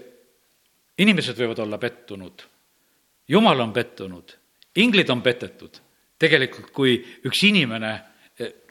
inimesed 1.02 1.38
võivad 1.40 1.64
olla 1.66 1.82
pettunud, 1.82 2.50
Jumal 3.28 3.60
on 3.64 3.72
pettunud, 3.74 4.36
inglid 4.78 5.10
on 5.10 5.24
petetud, 5.26 5.80
tegelikult 6.22 6.70
kui 6.76 7.00
üks 7.26 7.42
inimene 7.48 7.96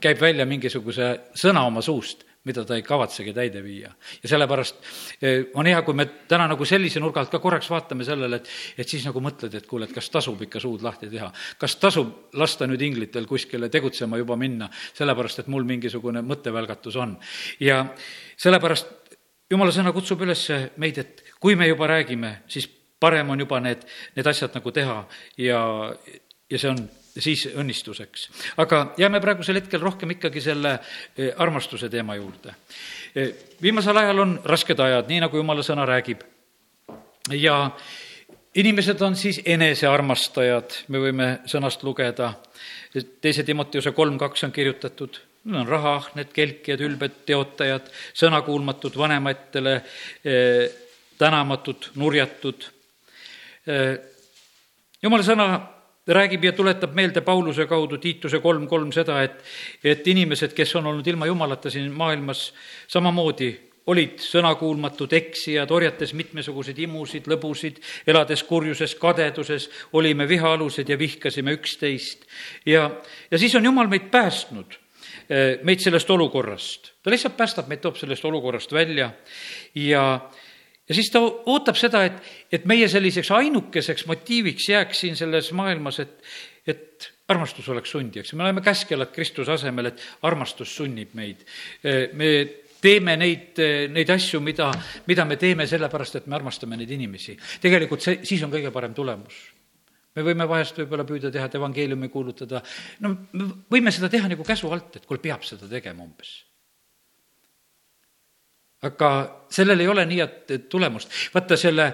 käib 0.00 0.20
välja 0.20 0.46
mingisuguse 0.46 1.08
sõna 1.38 1.64
oma 1.66 1.82
suust, 1.84 2.24
mida 2.44 2.64
ta 2.64 2.76
ei 2.76 2.82
kavatsegi 2.84 3.32
täide 3.34 3.62
viia. 3.64 3.92
ja 4.22 4.28
sellepärast 4.28 4.76
eh, 5.22 5.46
on 5.54 5.66
hea, 5.66 5.80
kui 5.82 5.94
me 5.94 6.06
täna 6.28 6.46
nagu 6.50 6.64
sellise 6.68 7.00
nurga 7.00 7.22
alt 7.22 7.32
ka 7.32 7.40
korraks 7.42 7.70
vaatame 7.70 8.04
sellele, 8.04 8.36
et, 8.36 8.50
et 8.78 8.88
siis 8.88 9.04
nagu 9.08 9.20
mõtled, 9.24 9.54
et 9.54 9.66
kuule, 9.66 9.88
et 9.88 9.94
kas 9.94 10.10
tasub 10.12 10.42
ikka 10.44 10.60
suud 10.60 10.84
lahti 10.84 11.08
teha. 11.12 11.30
kas 11.58 11.76
tasub 11.80 12.34
lasta 12.40 12.68
nüüd 12.70 12.82
inglitel 12.84 13.28
kuskile 13.30 13.70
tegutsema 13.72 14.20
juba 14.20 14.36
minna, 14.40 14.68
sellepärast 14.94 15.44
et 15.44 15.52
mul 15.52 15.64
mingisugune 15.68 16.24
mõttevälgatus 16.26 16.98
on. 17.00 17.16
ja 17.60 17.84
sellepärast 18.36 18.92
jumala 19.50 19.72
sõna 19.72 19.92
kutsub 19.96 20.24
üles 20.24 20.48
meid, 20.76 20.98
et 20.98 21.24
kui 21.40 21.56
me 21.56 21.68
juba 21.68 21.88
räägime, 21.90 22.42
siis 22.48 22.68
parem 23.00 23.30
on 23.30 23.40
juba 23.40 23.60
need, 23.60 23.84
need 24.16 24.26
asjad 24.26 24.54
nagu 24.56 24.72
teha 24.72 25.00
ja, 25.38 25.60
ja 26.50 26.60
see 26.60 26.70
on 26.70 26.84
siis 27.18 27.46
õnnistuseks. 27.54 28.28
aga 28.56 28.94
jääme 28.98 29.20
praegusel 29.20 29.60
hetkel 29.60 29.80
rohkem 29.80 30.10
ikkagi 30.16 30.40
selle 30.42 30.78
eh, 31.16 31.32
armastuse 31.38 31.88
teema 31.88 32.16
juurde. 32.18 32.54
Eh, 33.14 33.34
viimasel 33.62 33.96
ajal 33.96 34.18
on 34.18 34.38
rasked 34.44 34.80
ajad, 34.80 35.08
nii 35.08 35.20
nagu 35.22 35.36
jumala 35.36 35.62
sõna 35.62 35.86
räägib. 35.86 36.24
ja 37.30 37.70
inimesed 38.54 39.00
on 39.02 39.16
siis 39.16 39.40
enesearmastajad, 39.44 40.80
me 40.88 40.98
võime 40.98 41.28
sõnast 41.46 41.82
lugeda, 41.82 42.34
teise 43.20 43.44
Timoteuse 43.44 43.92
kolm 43.92 44.18
kaks 44.18 44.44
on 44.44 44.52
kirjutatud, 44.52 45.20
need 45.44 45.60
on 45.60 45.68
rahaahned, 45.68 46.32
kelkijad, 46.32 46.80
ülbed 46.80 47.24
teotajad, 47.26 47.90
sõnakuulmatud 48.14 48.96
vanematele, 48.98 49.74
eh, 50.24 50.70
tänamatud, 51.18 51.92
nurjatud. 51.94 52.70
jumala 55.02 55.22
sõna 55.22 55.73
räägib 56.06 56.44
ja 56.44 56.52
tuletab 56.52 56.94
meelde 56.94 57.20
Pauluse 57.20 57.66
kaudu 57.66 57.98
Tiituse 57.98 58.40
kolm 58.40 58.66
kolm 58.68 58.92
seda, 58.92 59.22
et, 59.22 59.38
et 59.84 60.06
inimesed, 60.06 60.52
kes 60.52 60.76
on 60.76 60.86
olnud 60.86 61.06
ilma 61.06 61.26
Jumalata 61.26 61.70
siin 61.70 61.92
maailmas, 61.92 62.52
samamoodi 62.88 63.52
olid 63.86 64.20
sõnakuulmatud 64.24 65.12
eksijad, 65.16 65.72
orjates 65.74 66.14
mitmesuguseid 66.16 66.78
imusid, 66.86 67.28
lõbusid, 67.28 67.80
elades 68.08 68.42
kurjuses, 68.48 68.94
kadeduses, 69.00 69.68
olime 69.92 70.28
vihaalused 70.28 70.88
ja 70.88 70.98
vihkasime 70.98 71.52
üksteist. 71.58 72.24
ja, 72.66 72.90
ja 73.30 73.38
siis 73.38 73.54
on 73.54 73.64
Jumal 73.64 73.88
meid 73.92 74.08
päästnud, 74.10 74.78
eh, 75.28 75.60
meid 75.62 75.84
sellest 75.84 76.10
olukorrast. 76.10 76.92
ta 77.02 77.10
lihtsalt 77.10 77.36
päästab 77.36 77.68
meid, 77.68 77.80
toob 77.80 77.96
sellest 78.00 78.24
olukorrast 78.24 78.72
välja 78.72 79.10
ja 79.74 80.30
ja 80.88 80.96
siis 80.96 81.10
ta 81.12 81.22
ootab 81.22 81.78
seda, 81.80 82.04
et, 82.08 82.18
et 82.52 82.66
meie 82.68 82.88
selliseks 82.90 83.30
ainukeseks 83.34 84.06
motiiviks 84.10 84.68
jääks 84.68 85.04
siin 85.04 85.16
selles 85.16 85.50
maailmas, 85.56 86.00
et, 86.04 86.18
et 86.66 87.08
armastus 87.28 87.68
oleks 87.72 87.94
sundijaks. 87.94 88.34
me 88.34 88.44
oleme 88.44 88.60
käskjalad 88.64 89.12
Kristuse 89.14 89.52
asemel, 89.52 89.92
et 89.92 90.04
armastus 90.22 90.76
sunnib 90.76 91.14
meid. 91.16 91.44
me 92.12 92.30
teeme 92.84 93.16
neid, 93.16 93.60
neid 93.92 94.10
asju, 94.12 94.42
mida, 94.44 94.68
mida 95.08 95.24
me 95.24 95.36
teeme 95.40 95.66
sellepärast, 95.66 96.20
et 96.20 96.26
me 96.26 96.36
armastame 96.36 96.76
neid 96.76 96.90
inimesi. 96.90 97.36
tegelikult 97.64 98.04
see, 98.04 98.20
siis 98.22 98.44
on 98.44 98.52
kõige 98.52 98.72
parem 98.74 98.94
tulemus 98.94 99.40
me 100.14 100.22
võime 100.22 100.46
vahest 100.46 100.76
võib-olla 100.78 101.02
püüda 101.08 101.30
teha, 101.34 101.48
et 101.48 101.54
evangeeliumi 101.58 102.08
kuulutada, 102.08 102.60
no 103.02 103.16
me 103.32 103.48
võime 103.72 103.90
seda 103.90 104.06
teha 104.12 104.28
nagu 104.30 104.44
käsu 104.46 104.70
alt, 104.70 105.00
et 105.00 105.06
kuule, 105.08 105.18
peab 105.18 105.42
seda 105.42 105.66
tegema 105.70 106.04
umbes 106.04 106.43
aga 108.84 109.10
sellel 109.54 109.80
ei 109.80 109.88
ole 109.88 110.04
nii, 110.08 110.20
et, 110.24 110.38
et 110.56 110.68
tulemust. 110.70 111.12
vaata, 111.34 111.56
selle 111.60 111.88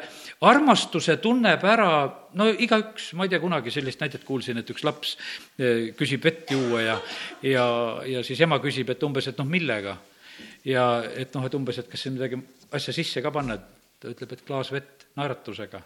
armastuse 0.49 1.17
tunneb 1.23 1.65
ära, 1.69 1.91
no 2.39 2.49
igaüks, 2.51 3.11
ma 3.19 3.27
ei 3.27 3.33
tea, 3.33 3.41
kunagi 3.43 3.73
sellist 3.75 4.01
näidet 4.01 4.25
kuulsin, 4.27 4.61
et 4.61 4.71
üks 4.73 4.85
laps 4.87 5.17
eh, 5.59 5.91
küsib 5.99 6.25
vett 6.25 6.51
juua 6.55 6.85
ja, 6.85 6.97
ja, 7.47 7.67
ja 8.09 8.25
siis 8.27 8.41
ema 8.47 8.61
küsib, 8.63 8.93
et 8.93 9.05
umbes, 9.07 9.29
et 9.31 9.39
noh, 9.41 9.49
millega. 9.49 9.99
ja 10.65 10.87
et 11.17 11.35
noh, 11.37 11.47
et 11.47 11.57
umbes, 11.57 11.79
et 11.81 11.89
kas 11.91 12.07
siin 12.07 12.17
midagi 12.17 12.41
asja 12.77 12.95
sisse 12.97 13.23
ka 13.23 13.33
panna, 13.35 13.59
ta 14.01 14.13
ütleb, 14.13 14.33
et 14.37 14.45
klaas 14.47 14.73
vett 14.73 15.09
naeratusega. 15.21 15.83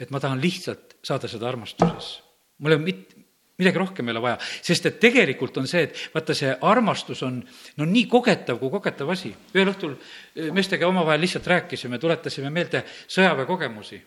et 0.00 0.10
ma 0.10 0.20
tahan 0.20 0.42
lihtsalt 0.42 0.98
saada 1.02 1.30
seda 1.30 1.48
armastuses. 1.48 2.18
mul 2.58 2.74
ei 2.74 2.80
ole 2.80 2.84
mit-, 2.90 3.23
midagi 3.58 3.78
rohkem 3.78 4.08
ei 4.08 4.14
ole 4.14 4.22
vaja, 4.22 4.38
sest 4.62 4.88
et 4.90 4.96
tegelikult 5.02 5.56
on 5.60 5.68
see, 5.70 5.84
et 5.86 6.00
vaata, 6.14 6.34
see 6.34 6.50
armastus 6.66 7.22
on 7.26 7.38
no 7.78 7.86
nii 7.86 8.06
kogetav 8.10 8.58
kui 8.58 8.72
kogetav 8.72 9.12
asi. 9.14 9.30
ühel 9.54 9.70
õhtul 9.70 9.94
eh, 9.94 10.50
meestega 10.54 10.88
omavahel 10.90 11.22
lihtsalt 11.22 11.46
rääkisime, 11.46 11.98
tuletasime 12.02 12.50
meelde 12.50 12.84
sõjaväekogemusi. 13.06 14.00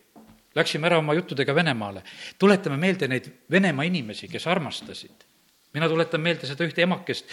Läksime 0.58 0.88
ära 0.90 0.98
oma 0.98 1.14
juttudega 1.14 1.56
Venemaale. 1.56 2.04
tuletame 2.40 2.78
meelde 2.78 3.08
neid 3.08 3.30
Venemaa 3.52 3.86
inimesi, 3.86 4.28
kes 4.28 4.48
armastasid. 4.48 5.26
mina 5.74 5.90
tuletan 5.90 6.22
meelde 6.22 6.48
seda 6.48 6.66
ühte 6.66 6.82
emakest, 6.82 7.26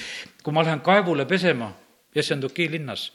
kui 0.43 0.53
ma 0.53 0.63
lähen 0.63 0.81
kaevule 0.81 1.25
pesema 1.25 1.73
Jessenduki 2.15 2.71
linnas 2.71 3.13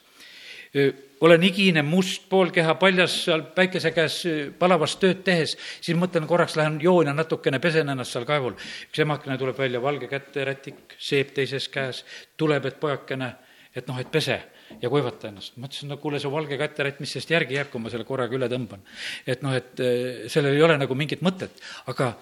olen 1.22 1.42
higine, 1.42 1.82
must, 1.84 2.28
poolkeha 2.30 2.76
paljas 2.80 3.16
seal 3.26 3.44
päikese 3.56 3.92
käes 3.96 4.22
palavas 4.60 4.96
tööd 5.02 5.24
tehes, 5.28 5.56
siis 5.82 5.98
mõtlen 6.00 6.28
korraks, 6.30 6.56
lähen 6.60 6.80
joon 6.84 7.12
ja 7.12 7.16
natukene 7.16 7.60
pesen 7.60 7.92
ennast 7.92 8.16
seal 8.16 8.28
kaevul. 8.30 8.56
üks 8.90 9.04
emakene 9.04 9.38
tuleb 9.38 9.58
välja, 9.58 9.82
valge 9.82 10.08
käterätik, 10.12 10.96
seep 10.98 11.34
teises 11.36 11.70
käes, 11.70 12.04
tuleb, 12.38 12.66
et 12.66 12.80
pojakene, 12.80 13.34
et 13.76 13.88
noh, 13.88 14.00
et 14.00 14.12
pese 14.12 14.40
ja 14.82 14.90
kuivata 14.90 15.28
ennast. 15.30 15.58
ma 15.58 15.68
ütlesin, 15.68 15.90
no 15.90 15.98
kuule, 15.98 16.20
see 16.20 16.32
valge 16.32 16.58
käterätt, 16.58 17.00
mis 17.00 17.12
sellest 17.16 17.34
järgi 17.36 17.58
jääb, 17.58 17.72
kui 17.72 17.82
ma 17.82 17.90
selle 17.90 18.08
korraga 18.08 18.36
üle 18.36 18.50
tõmban. 18.52 18.86
et 19.28 19.42
noh, 19.44 19.56
et 19.56 19.84
sellel 20.28 20.56
ei 20.56 20.64
ole 20.64 20.78
nagu 20.78 20.96
mingit 20.96 21.26
mõtet, 21.26 21.60
aga 21.88 22.14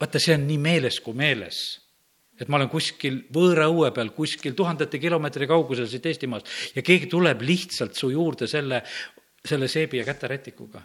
vaata, 0.00 0.18
see 0.22 0.38
on 0.38 0.46
nii 0.48 0.58
meeles 0.62 1.00
kui 1.04 1.14
meeles 1.14 1.80
et 2.38 2.48
ma 2.48 2.58
olen 2.58 2.70
kuskil 2.70 3.22
võõra 3.34 3.68
õue 3.70 3.90
peal, 3.94 4.12
kuskil 4.16 4.54
tuhandete 4.58 5.00
kilomeetri 5.02 5.48
kaugusel 5.50 5.88
siit 5.90 6.06
Eestimaast 6.06 6.76
ja 6.76 6.84
keegi 6.86 7.10
tuleb 7.10 7.42
lihtsalt 7.46 7.98
su 7.98 8.12
juurde 8.14 8.48
selle, 8.50 8.82
selle 9.44 9.68
seebi 9.68 10.00
ja 10.00 10.06
käterätikuga. 10.08 10.82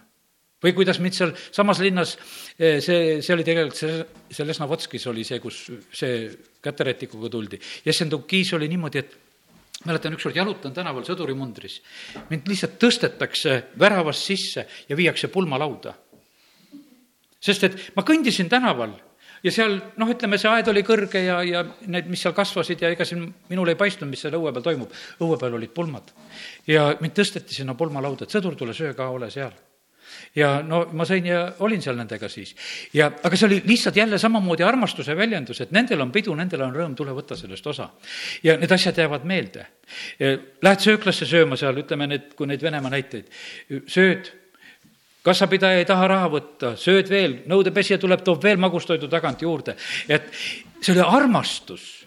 või 0.64 0.72
kuidas 0.72 1.00
mind 1.04 1.14
seal 1.14 1.34
samas 1.52 1.80
linnas, 1.84 2.16
eh, 2.58 2.80
see, 2.80 3.22
see 3.22 3.34
oli 3.36 3.44
tegelikult 3.44 3.76
see, 3.76 4.06
see 4.32 4.46
Lesnovotskis 4.48 5.08
oli 5.12 5.26
see, 5.28 5.40
kus 5.44 5.58
see 5.92 6.30
käterätikuga 6.64 7.30
tuldi. 7.30 7.60
Jessendukis 7.84 8.54
oli 8.56 8.70
niimoodi, 8.72 9.00
et 9.00 9.18
mäletan, 9.86 10.16
ükskord 10.16 10.36
jalutan 10.36 10.74
tänaval 10.74 11.04
sõdurimundris. 11.04 11.82
mind 12.30 12.48
lihtsalt 12.48 12.80
tõstetakse 12.80 13.64
väravast 13.80 14.24
sisse 14.24 14.68
ja 14.90 14.96
viiakse 14.96 15.28
pulmalauda. 15.28 15.94
sest 17.40 17.64
et 17.64 17.92
ma 17.96 18.04
kõndisin 18.04 18.50
tänaval 18.50 18.96
ja 19.44 19.52
seal 19.52 19.76
noh, 20.00 20.14
ütleme, 20.14 20.40
see 20.42 20.52
aed 20.52 20.72
oli 20.72 20.86
kõrge 20.88 21.26
ja, 21.26 21.42
ja 21.48 21.66
need, 21.88 22.08
mis 22.12 22.24
seal 22.24 22.36
kasvasid 22.38 22.82
ja 22.84 22.94
ega 22.94 23.08
siin 23.08 23.26
minul 23.50 23.74
ei 23.74 23.80
paistnud, 23.80 24.12
mis 24.12 24.24
seal 24.24 24.38
õue 24.40 24.54
peal 24.56 24.66
toimub. 24.70 24.96
õue 25.20 25.38
peal 25.42 25.60
olid 25.60 25.76
pulmad 25.76 26.14
ja 26.68 26.90
mind 27.02 27.18
tõsteti 27.18 27.60
sinna 27.60 27.78
pulmalauda, 27.80 28.26
et 28.28 28.34
sõdur, 28.34 28.58
tule 28.60 28.76
söö 28.78 28.96
ka, 28.98 29.12
ole 29.14 29.32
seal 29.34 29.54
ja 30.36 30.62
no 30.66 30.84
ma 30.98 31.06
sain 31.08 31.26
ja 31.26 31.44
olin 31.66 31.82
seal 31.82 31.98
nendega 31.98 32.30
siis. 32.30 32.54
ja, 32.94 33.10
aga 33.24 33.38
see 33.38 33.48
oli 33.48 33.62
lihtsalt 33.66 33.98
jälle 33.98 34.20
samamoodi 34.22 34.64
armastuse 34.64 35.16
väljendus, 35.18 35.62
et 35.62 35.72
nendel 35.72 36.02
on 36.02 36.12
pidu, 36.12 36.36
nendel 36.36 36.66
on 36.66 36.76
rõõm, 36.76 36.96
tule 36.98 37.16
võta 37.16 37.38
sellest 37.40 37.68
osa. 37.68 37.90
ja 38.44 38.58
need 38.58 38.72
asjad 38.72 38.98
jäävad 38.98 39.26
meelde. 39.30 39.68
Lähed 40.62 40.84
sööklasse 40.84 41.26
sööma 41.30 41.58
seal, 41.60 41.84
ütleme 41.84 42.08
need, 42.08 42.34
kui 42.38 42.48
neid 42.50 42.64
Venemaa 42.64 42.94
näiteid, 42.94 43.30
sööd, 43.88 44.32
kassapidaja 45.24 45.82
ei 45.82 45.88
taha 45.88 46.08
raha 46.12 46.30
võtta, 46.32 46.74
sööd 46.80 47.10
veel, 47.10 47.40
nõudepesija 47.50 48.00
tuleb, 48.02 48.24
toob 48.26 48.44
veel 48.44 48.60
magustoidu 48.62 49.10
tagant 49.12 49.42
juurde, 49.42 49.78
et 50.12 50.30
see 50.84 50.94
oli 50.96 51.04
armastus 51.04 52.03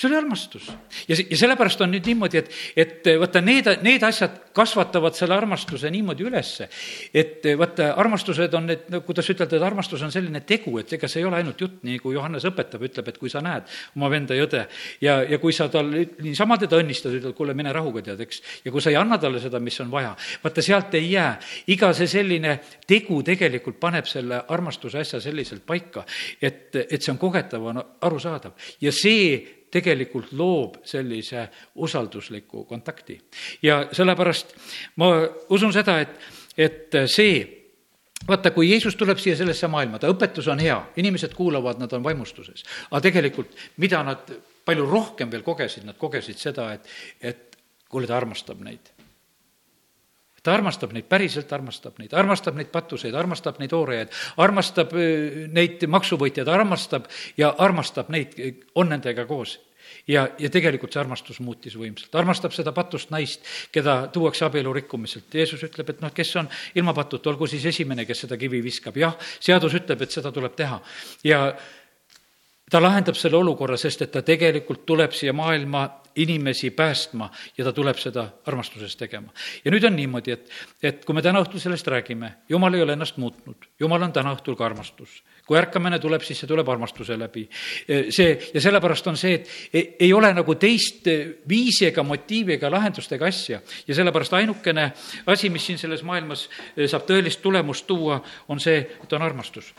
see 0.00 0.08
oli 0.08 0.16
armastus. 0.16 0.70
ja, 1.08 1.16
ja 1.30 1.36
sellepärast 1.36 1.80
on 1.84 1.92
nüüd 1.92 2.06
niimoodi, 2.08 2.40
et, 2.40 2.54
et 2.76 3.08
vaata, 3.20 3.42
need, 3.44 3.68
need 3.84 4.04
asjad 4.06 4.38
kasvatavad 4.56 5.16
selle 5.16 5.36
armastuse 5.36 5.90
niimoodi 5.92 6.24
ülesse, 6.24 6.68
et 7.14 7.44
vaata, 7.58 7.90
armastused 8.00 8.56
on 8.56 8.70
need, 8.70 8.86
no 8.92 9.02
kuidas 9.04 9.28
ütelda, 9.32 9.58
et 9.58 9.66
armastus 9.66 10.02
on 10.06 10.12
selline 10.14 10.40
tegu, 10.48 10.78
et 10.80 10.94
ega 10.96 11.10
see 11.10 11.20
ei 11.20 11.28
ole 11.28 11.40
ainult 11.40 11.60
jutt, 11.60 11.82
nii 11.86 11.98
kui 12.00 12.16
Johannes 12.16 12.46
õpetab, 12.48 12.86
ütleb, 12.88 13.12
et 13.12 13.20
kui 13.20 13.32
sa 13.32 13.44
näed 13.44 13.68
oma 13.98 14.10
venda 14.12 14.38
ja 14.38 14.48
õde 14.48 14.64
ja, 15.04 15.18
ja 15.28 15.40
kui 15.42 15.52
sa 15.56 15.68
tal 15.72 15.92
niisama 15.92 16.56
teda 16.60 16.80
õnnistad, 16.80 17.18
ütled, 17.20 17.36
kuule, 17.36 17.54
mine 17.58 17.74
rahuga, 17.76 18.04
tead, 18.08 18.24
eks, 18.24 18.40
ja 18.64 18.72
kui 18.72 18.80
sa 18.80 18.94
ei 18.94 18.98
anna 19.00 19.20
talle 19.20 19.42
seda, 19.42 19.60
mis 19.60 19.76
on 19.84 19.92
vaja, 19.92 20.14
vaata, 20.40 20.64
sealt 20.64 20.96
ei 20.96 21.12
jää. 21.12 21.30
iga 21.76 21.92
see 21.96 22.08
selline 22.08 22.56
tegu 22.88 23.20
tegelikult 23.26 23.76
paneb 23.80 24.08
selle 24.08 24.40
armastuse 24.48 25.04
asja 25.04 25.20
selliselt 25.20 25.66
paika, 25.66 26.06
et, 26.40 26.72
et 26.86 27.00
see 27.00 27.12
on 27.12 27.20
kogetav, 27.20 27.70
on 27.72 27.84
arusaadav 28.00 28.70
ja 28.80 28.92
see 28.94 29.59
tegelikult 29.70 30.32
loob 30.32 30.80
sellise 30.84 31.48
usaldusliku 31.74 32.64
kontakti. 32.64 33.20
ja 33.62 33.86
sellepärast 33.92 34.54
ma 34.96 35.10
usun 35.48 35.72
seda, 35.72 36.00
et, 36.00 36.14
et 36.58 37.00
see, 37.06 37.42
vaata, 38.28 38.50
kui 38.50 38.70
Jeesus 38.70 38.96
tuleb 38.96 39.18
siia 39.18 39.36
sellesse 39.38 39.68
maailma, 39.70 39.98
ta 39.98 40.10
õpetus 40.12 40.48
on 40.52 40.62
hea, 40.62 40.78
inimesed 40.96 41.34
kuulavad, 41.34 41.80
nad 41.80 41.92
on 41.92 42.04
vaimustuses. 42.04 42.64
aga 42.90 43.02
tegelikult, 43.08 43.54
mida 43.76 44.02
nad 44.06 44.32
palju 44.64 44.86
rohkem 44.86 45.30
veel 45.30 45.46
kogesid, 45.46 45.86
nad 45.88 45.98
kogesid 45.98 46.38
seda, 46.38 46.72
et, 46.74 46.88
et 47.20 47.60
kuule, 47.88 48.06
ta 48.06 48.18
armastab 48.18 48.60
neid 48.64 48.99
ta 50.42 50.54
armastab 50.56 50.94
neid, 50.96 51.08
päriselt 51.10 51.52
armastab 51.52 51.98
neid, 52.00 52.14
armastab 52.16 52.56
neid 52.56 52.70
patuseid, 52.72 53.14
armastab 53.14 53.58
neid 53.60 53.74
oorejaid, 53.76 54.14
armastab 54.40 54.94
neid 55.52 55.84
maksuvõtjaid, 55.96 56.48
armastab 56.48 57.10
ja 57.40 57.54
armastab 57.58 58.12
neid, 58.12 58.38
on 58.74 58.92
nendega 58.94 59.26
koos 59.28 59.58
ja, 60.08 60.28
ja 60.38 60.50
tegelikult 60.52 60.94
see 60.94 61.02
armastus 61.02 61.40
muutis 61.44 61.76
võimsalt, 61.78 62.14
armastab 62.18 62.54
seda 62.54 62.72
patust 62.76 63.12
naist, 63.14 63.44
keda 63.72 64.06
tuuakse 64.14 64.46
abielu 64.46 64.72
rikkumiselt. 64.80 65.28
Jeesus 65.34 65.62
ütleb, 65.66 65.92
et 65.92 66.00
noh, 66.04 66.12
kes 66.14 66.32
on 66.40 66.48
ilma 66.78 66.94
patuta, 66.96 67.30
olgu 67.32 67.48
siis 67.50 67.66
esimene, 67.72 68.06
kes 68.08 68.26
seda 68.26 68.38
kivi 68.40 68.62
viskab. 68.64 68.96
jah, 69.00 69.16
seadus 69.40 69.76
ütleb, 69.78 70.02
et 70.02 70.10
seda 70.10 70.32
tuleb 70.32 70.56
teha 70.56 70.80
ja 71.24 71.42
ta 72.70 72.82
lahendab 72.82 73.18
selle 73.18 73.36
olukorra, 73.40 73.76
sest 73.80 74.06
et 74.06 74.12
ta 74.14 74.22
tegelikult 74.22 74.86
tuleb 74.86 75.14
siia 75.16 75.32
maailma 75.36 75.88
inimesi 76.16 76.70
päästma 76.70 77.30
ja 77.58 77.64
ta 77.64 77.72
tuleb 77.72 77.98
seda 77.98 78.26
armastusest 78.46 78.98
tegema. 78.98 79.32
ja 79.64 79.70
nüüd 79.70 79.84
on 79.86 79.96
niimoodi, 79.96 80.32
et, 80.32 80.50
et 80.82 81.04
kui 81.04 81.14
me 81.14 81.22
täna 81.22 81.42
õhtul 81.42 81.62
sellest 81.62 81.86
räägime, 81.88 82.32
jumal 82.48 82.74
ei 82.74 82.82
ole 82.82 82.96
ennast 82.98 83.16
muutnud, 83.22 83.68
jumal 83.80 84.02
on 84.02 84.12
täna 84.12 84.34
õhtul 84.34 84.56
ka 84.58 84.66
armastus. 84.66 85.22
kui 85.46 85.58
ärkamine 85.58 85.98
tuleb, 85.98 86.22
siis 86.22 86.38
see 86.42 86.50
tuleb 86.50 86.68
armastuse 86.68 87.18
läbi. 87.18 87.48
see, 88.10 88.38
ja 88.54 88.60
sellepärast 88.60 89.06
on 89.06 89.16
see, 89.16 89.34
et 89.34 89.48
ei, 89.72 89.84
ei 90.08 90.12
ole 90.12 90.32
nagu 90.34 90.54
teist 90.54 91.06
viisi 91.48 91.86
ega 91.86 92.02
motiivi 92.02 92.58
ega 92.58 92.70
lahendust 92.70 93.12
ega 93.12 93.26
asja. 93.26 93.60
ja 93.86 93.94
sellepärast 93.94 94.34
ainukene 94.34 94.92
asi, 95.26 95.50
mis 95.50 95.66
siin 95.66 95.78
selles 95.78 96.02
maailmas 96.02 96.48
saab 96.86 97.06
tõelist 97.06 97.42
tulemust 97.42 97.86
tuua, 97.86 98.20
on 98.48 98.60
see, 98.60 98.80
et 99.02 99.12
on 99.12 99.22
armastus 99.22 99.74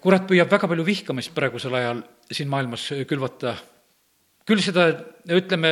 kurat 0.00 0.26
püüab 0.28 0.50
väga 0.50 0.68
palju 0.68 0.84
vihkamist 0.84 1.32
praegusel 1.34 1.74
ajal 1.74 2.02
siin 2.30 2.50
maailmas 2.52 2.90
külvata 3.08 3.56
küll 4.48 4.64
seda, 4.64 4.88
ütleme, 5.36 5.70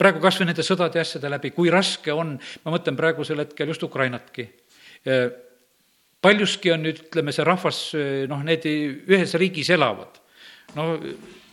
praegu 0.00 0.22
kas 0.22 0.40
või 0.40 0.48
nende 0.48 0.64
sõdade 0.64 0.98
ja 0.98 1.04
asjade 1.06 1.30
läbi, 1.30 1.52
kui 1.54 1.70
raske 1.72 2.14
on, 2.14 2.38
ma 2.64 2.74
mõtlen 2.74 2.96
praegusel 2.98 3.44
hetkel 3.44 3.72
just 3.72 3.84
Ukrainatki, 3.84 4.48
paljuski 6.22 6.72
on 6.72 6.86
nüüd, 6.86 7.04
ütleme, 7.08 7.34
see 7.34 7.46
rahvas, 7.46 7.84
noh, 8.30 8.42
need 8.46 8.66
ühes 8.66 9.36
riigis 9.40 9.72
elavad. 9.74 10.20
no 10.78 10.94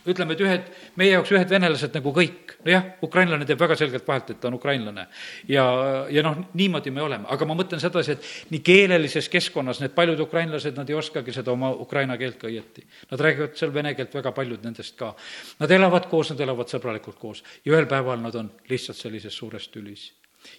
ütleme, 0.08 0.34
et 0.34 0.40
ühed, 0.44 0.68
meie 1.00 1.12
jaoks 1.12 1.32
ühed 1.34 1.50
venelased 1.50 1.94
nagu 1.96 2.12
kõik, 2.14 2.54
nojah, 2.64 2.86
ukrainlane 3.04 3.44
teeb 3.48 3.60
väga 3.60 3.76
selgelt 3.76 4.06
vahet, 4.08 4.30
et 4.32 4.40
ta 4.40 4.48
on 4.48 4.56
ukrainlane. 4.56 5.06
ja, 5.48 5.64
ja 6.10 6.22
noh, 6.24 6.38
niimoodi 6.56 6.92
me 6.94 7.02
oleme, 7.04 7.26
aga 7.28 7.48
ma 7.48 7.56
mõtlen 7.58 7.82
sedasi, 7.82 8.16
et 8.16 8.54
nii 8.54 8.62
keelelises 8.64 9.28
keskkonnas 9.32 9.82
need 9.82 9.94
paljud 9.96 10.20
ukrainlased, 10.24 10.76
nad 10.76 10.88
ei 10.88 10.96
oskagi 10.96 11.34
seda 11.36 11.52
oma 11.52 11.72
ukraina 11.72 12.16
keelt 12.20 12.38
ka 12.40 12.48
õieti. 12.48 12.86
Nad 13.10 13.20
räägivad 13.20 13.58
seal 13.60 13.74
vene 13.74 13.94
keelt, 13.98 14.14
väga 14.14 14.32
paljud 14.36 14.64
nendest 14.64 14.96
ka. 14.98 15.12
Nad 15.60 15.76
elavad 15.76 16.08
koos, 16.10 16.32
nad 16.32 16.40
elavad 16.40 16.72
sõbralikult 16.72 17.20
koos 17.20 17.44
ja 17.64 17.74
ühel 17.74 17.88
päeval 17.90 18.20
nad 18.22 18.34
on 18.40 18.50
lihtsalt 18.70 18.98
sellises 18.98 19.36
suures 19.36 19.68
tülis. 19.68 20.12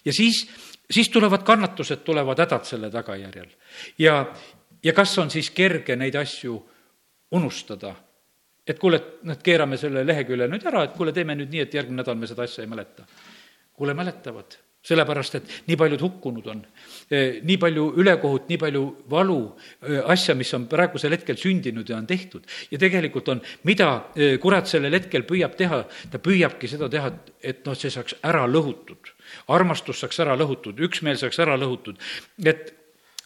ja 0.04 0.12
siis, 0.12 0.46
siis 0.90 1.08
tulevad 1.08 1.42
kannatused, 1.42 2.04
tulevad 2.04 2.38
hädad 2.38 2.64
selle 2.64 2.90
tagajärjel. 2.90 3.50
ja, 3.98 4.24
ja 4.82 4.92
kas 4.92 5.18
on 5.18 5.30
siis 5.30 5.50
kerge 5.50 5.96
neid 5.96 6.14
asju 6.14 6.60
unustada 7.32 7.94
et 8.66 8.78
kuule, 8.78 8.98
et 8.98 9.22
noh, 9.26 9.36
et 9.36 9.44
keerame 9.44 9.78
selle 9.80 10.04
lehekülje 10.06 10.48
nüüd 10.50 10.66
ära, 10.70 10.86
et 10.86 10.98
kuule, 10.98 11.14
teeme 11.14 11.36
nüüd 11.38 11.50
nii, 11.52 11.64
et 11.66 11.80
järgmine 11.80 12.02
nädal 12.02 12.18
me 12.18 12.28
seda 12.30 12.46
asja 12.46 12.64
ei 12.64 12.70
mäleta. 12.70 13.06
kuule, 13.72 13.94
mäletavad, 13.98 14.54
sellepärast 14.86 15.36
et 15.38 15.50
nii 15.66 15.76
paljud 15.78 16.02
hukkunud 16.02 16.46
on, 16.52 16.60
e, 17.10 17.40
nii 17.46 17.56
palju 17.62 17.86
ülekohut, 18.02 18.48
nii 18.50 18.58
palju 18.60 18.82
valu, 19.10 19.38
e, 19.82 19.96
asja, 20.14 20.34
mis 20.38 20.50
on 20.54 20.66
praegusel 20.70 21.14
hetkel 21.16 21.38
sündinud 21.38 21.88
ja 21.88 21.96
on 21.96 22.06
tehtud. 22.06 22.46
ja 22.70 22.78
tegelikult 22.78 23.28
on, 23.28 23.40
mida 23.64 23.88
e, 24.14 24.36
kurat 24.42 24.70
sellel 24.70 24.94
hetkel 24.98 25.26
püüab 25.26 25.56
teha, 25.58 25.82
ta 26.10 26.18
püüabki 26.22 26.70
seda 26.70 26.90
teha, 26.90 27.12
et 27.42 27.64
noh, 27.66 27.78
see 27.78 27.90
saaks 27.90 28.18
ära 28.22 28.44
lõhutud. 28.50 29.14
armastus 29.48 30.02
saaks 30.02 30.20
ära 30.20 30.36
lõhutud, 30.38 30.78
üksmeel 30.78 31.18
saaks 31.18 31.38
ära 31.42 31.56
lõhutud, 31.58 31.98
et 32.44 32.74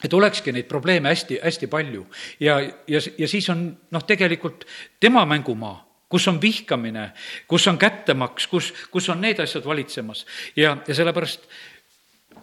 et 0.05 0.13
olekski 0.13 0.53
neid 0.53 0.69
probleeme 0.69 1.09
hästi, 1.09 1.41
hästi 1.45 1.67
palju. 1.73 2.07
Ja, 2.41 2.61
ja, 2.61 3.01
ja 3.19 3.29
siis 3.29 3.49
on 3.51 3.69
noh, 3.91 4.05
tegelikult 4.07 4.67
tema 5.01 5.25
mängumaa, 5.27 5.79
kus 6.09 6.29
on 6.29 6.41
vihkamine, 6.43 7.11
kus 7.49 7.67
on 7.69 7.79
kättemaks, 7.79 8.47
kus, 8.47 8.73
kus 8.91 9.09
on 9.11 9.21
need 9.21 9.41
asjad 9.43 9.65
valitsemas. 9.67 10.27
Ja, 10.57 10.77
ja 10.87 10.95
sellepärast 10.95 11.49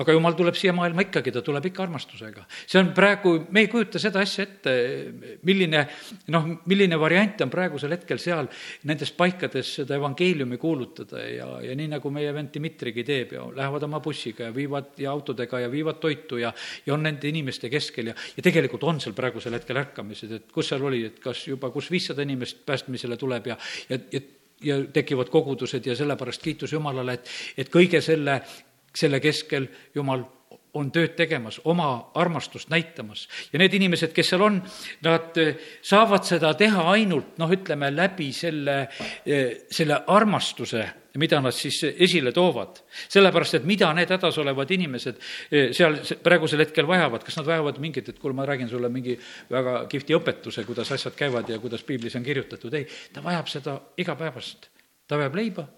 aga 0.01 0.15
jumal 0.15 0.34
tuleb 0.38 0.58
siia 0.58 0.73
maailma 0.75 1.06
ikkagi, 1.06 1.32
ta 1.34 1.43
tuleb 1.45 1.67
ikka 1.69 1.84
armastusega. 1.86 2.45
see 2.65 2.79
on 2.82 2.91
praegu, 2.95 3.36
me 3.53 3.63
ei 3.63 3.69
kujuta 3.71 4.01
seda 4.01 4.23
asja 4.23 4.45
ette, 4.47 4.73
milline 5.45 5.84
noh, 6.34 6.49
milline 6.69 6.99
variant 6.99 7.43
on 7.45 7.53
praegusel 7.53 7.93
hetkel 7.93 8.21
seal 8.21 8.49
nendes 8.89 9.13
paikades 9.17 9.75
seda 9.79 9.97
evangeeliumi 9.99 10.58
kuulutada 10.62 11.21
ja, 11.27 11.47
ja 11.62 11.77
nii, 11.77 11.91
nagu 11.95 12.13
meie 12.13 12.34
vend 12.34 12.53
Dmitrigi 12.53 13.06
teeb 13.06 13.38
ja 13.38 13.45
lähevad 13.53 13.88
oma 13.89 14.01
bussiga 14.03 14.49
ja 14.49 14.56
viivad 14.56 14.93
ja 15.01 15.13
autodega 15.13 15.63
ja 15.65 15.71
viivad 15.71 16.01
toitu 16.01 16.41
ja 16.41 16.53
ja 16.86 16.93
on 16.93 17.03
nende 17.06 17.29
inimeste 17.29 17.69
keskel 17.69 18.13
ja, 18.13 18.17
ja 18.38 18.43
tegelikult 18.45 18.84
on 18.89 19.01
seal 19.03 19.15
praegusel 19.17 19.53
hetkel 19.58 19.77
ärkamised, 19.84 20.32
et 20.39 20.51
kus 20.53 20.73
seal 20.73 20.84
oli, 20.84 21.06
et 21.12 21.19
kas 21.23 21.47
juba, 21.47 21.69
kus 21.73 21.91
viissada 21.93 22.25
inimest 22.25 22.65
päästmisele 22.65 23.17
tuleb 23.17 23.53
ja, 23.53 23.60
ja, 23.89 23.99
ja 24.12 24.29
ja 24.63 24.77
tekivad 24.95 25.27
kogudused 25.27 25.84
ja 25.86 25.95
sellepärast 25.95 26.39
kiitus 26.39 26.71
Jumalale, 26.71 27.17
et, 27.17 27.32
et 27.60 27.71
kõige 27.73 27.99
selle 27.99 28.38
selle 28.95 29.19
keskel 29.19 29.67
Jumal 29.95 30.25
on 30.73 30.89
tööd 30.93 31.13
tegemas, 31.17 31.60
oma 31.69 32.10
armastust 32.17 32.71
näitamas. 32.73 33.27
ja 33.53 33.60
need 33.62 33.73
inimesed, 33.77 34.13
kes 34.13 34.32
seal 34.34 34.41
on, 34.41 34.58
nad 35.06 35.38
eh, 35.38 35.53
saavad 35.86 36.25
seda 36.25 36.53
teha 36.58 36.88
ainult 36.95 37.38
noh, 37.41 37.51
ütleme 37.53 37.91
läbi 37.93 38.32
selle, 38.34 38.88
eh, 39.25 39.65
selle 39.69 39.99
armastuse, 40.08 40.86
mida 41.21 41.38
nad 41.41 41.53
siis 41.53 41.77
esile 41.93 42.32
toovad. 42.34 42.82
sellepärast, 42.89 43.60
et 43.60 43.67
mida 43.69 43.91
need 43.93 44.10
hädas 44.10 44.38
olevad 44.41 44.71
inimesed 44.71 45.21
eh, 45.51 45.69
seal 45.77 45.99
praegusel 46.23 46.65
hetkel 46.65 46.89
vajavad, 46.89 47.23
kas 47.23 47.38
nad 47.38 47.45
vajavad 47.45 47.77
mingit, 47.77 48.10
et 48.10 48.19
kuule, 48.19 48.34
ma 48.34 48.45
räägin 48.49 48.69
sulle 48.69 48.89
mingi 48.89 49.17
väga 49.51 49.86
kihvti 49.89 50.17
õpetuse, 50.17 50.65
kuidas 50.65 50.91
asjad 50.91 51.13
käivad 51.13 51.49
ja 51.49 51.60
kuidas 51.62 51.86
piiblis 51.86 52.17
on 52.17 52.25
kirjutatud, 52.25 52.73
ei, 52.73 52.89
ta 53.13 53.21
vajab 53.21 53.47
seda 53.47 53.77
igapäevast. 53.97 54.69
ta 55.08 55.21
vajab 55.21 55.36
leiba, 55.36 55.69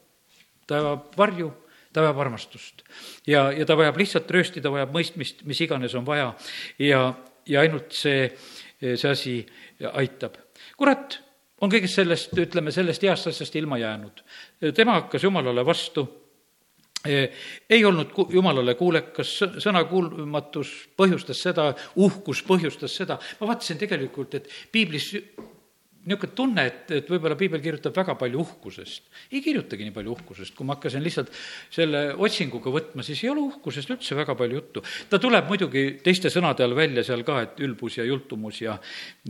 ta 0.67 0.79
vajab 0.79 1.19
varju 1.19 1.51
ta 1.95 2.03
vajab 2.03 2.19
armastust. 2.25 2.83
ja, 3.27 3.47
ja 3.55 3.65
ta 3.65 3.77
vajab 3.79 3.99
lihtsalt 4.01 4.31
röösti, 4.31 4.63
ta 4.63 4.73
vajab 4.73 4.91
mõistmist, 4.95 5.45
mis 5.47 5.61
iganes 5.63 5.95
on 5.95 6.07
vaja 6.07 6.33
ja, 6.81 7.05
ja 7.47 7.63
ainult 7.63 7.95
see, 7.95 8.27
see 8.83 9.09
asi 9.09 9.37
aitab. 9.93 10.37
kurat 10.77 11.21
on 11.63 11.71
kõigest 11.71 12.01
sellest, 12.01 12.35
ütleme, 12.37 12.73
sellest 12.75 13.03
heast 13.07 13.31
asjast 13.31 13.55
ilma 13.55 13.79
jäänud. 13.79 14.21
tema 14.75 14.99
hakkas 14.99 15.23
Jumalale 15.23 15.65
vastu 15.65 16.05
ei 17.69 17.85
olnud 17.85 18.11
ku-, 18.13 18.27
jumalale 18.33 18.73
kuulekas, 18.75 19.35
sõnakuulmatus 19.61 20.71
põhjustas 20.97 21.41
seda, 21.47 21.67
uhkus 22.01 22.41
põhjustas 22.47 22.95
seda, 22.97 23.19
ma 23.39 23.51
vaatasin 23.51 23.77
tegelikult, 23.81 24.33
et 24.39 24.49
piiblis 24.71 25.11
niisugune 26.05 26.35
tunne, 26.37 26.65
et, 26.69 26.91
et 26.99 27.09
võib-olla 27.09 27.37
piibel 27.39 27.61
kirjutab 27.63 27.95
väga 27.97 28.15
palju 28.19 28.41
uhkusest. 28.43 29.09
ei 29.31 29.41
kirjutagi 29.41 29.87
nii 29.87 29.95
palju 29.95 30.13
uhkusest, 30.15 30.55
kui 30.55 30.67
ma 30.67 30.77
hakkasin 30.77 31.03
lihtsalt 31.03 31.31
selle 31.73 32.03
otsinguga 32.15 32.73
võtma, 32.73 33.05
siis 33.05 33.23
ei 33.23 33.31
ole 33.33 33.43
uhkusest 33.47 33.91
üldse 33.95 34.17
väga 34.17 34.35
palju 34.37 34.59
juttu. 34.59 34.83
ta 35.09 35.19
tuleb 35.21 35.49
muidugi 35.49 35.85
teiste 36.05 36.29
sõnade 36.33 36.65
all 36.65 36.77
välja 36.77 37.03
seal 37.03 37.25
ka, 37.27 37.41
et 37.45 37.63
ülbus 37.65 37.97
ja 37.97 38.05
jultumus 38.07 38.61
ja 38.61 38.77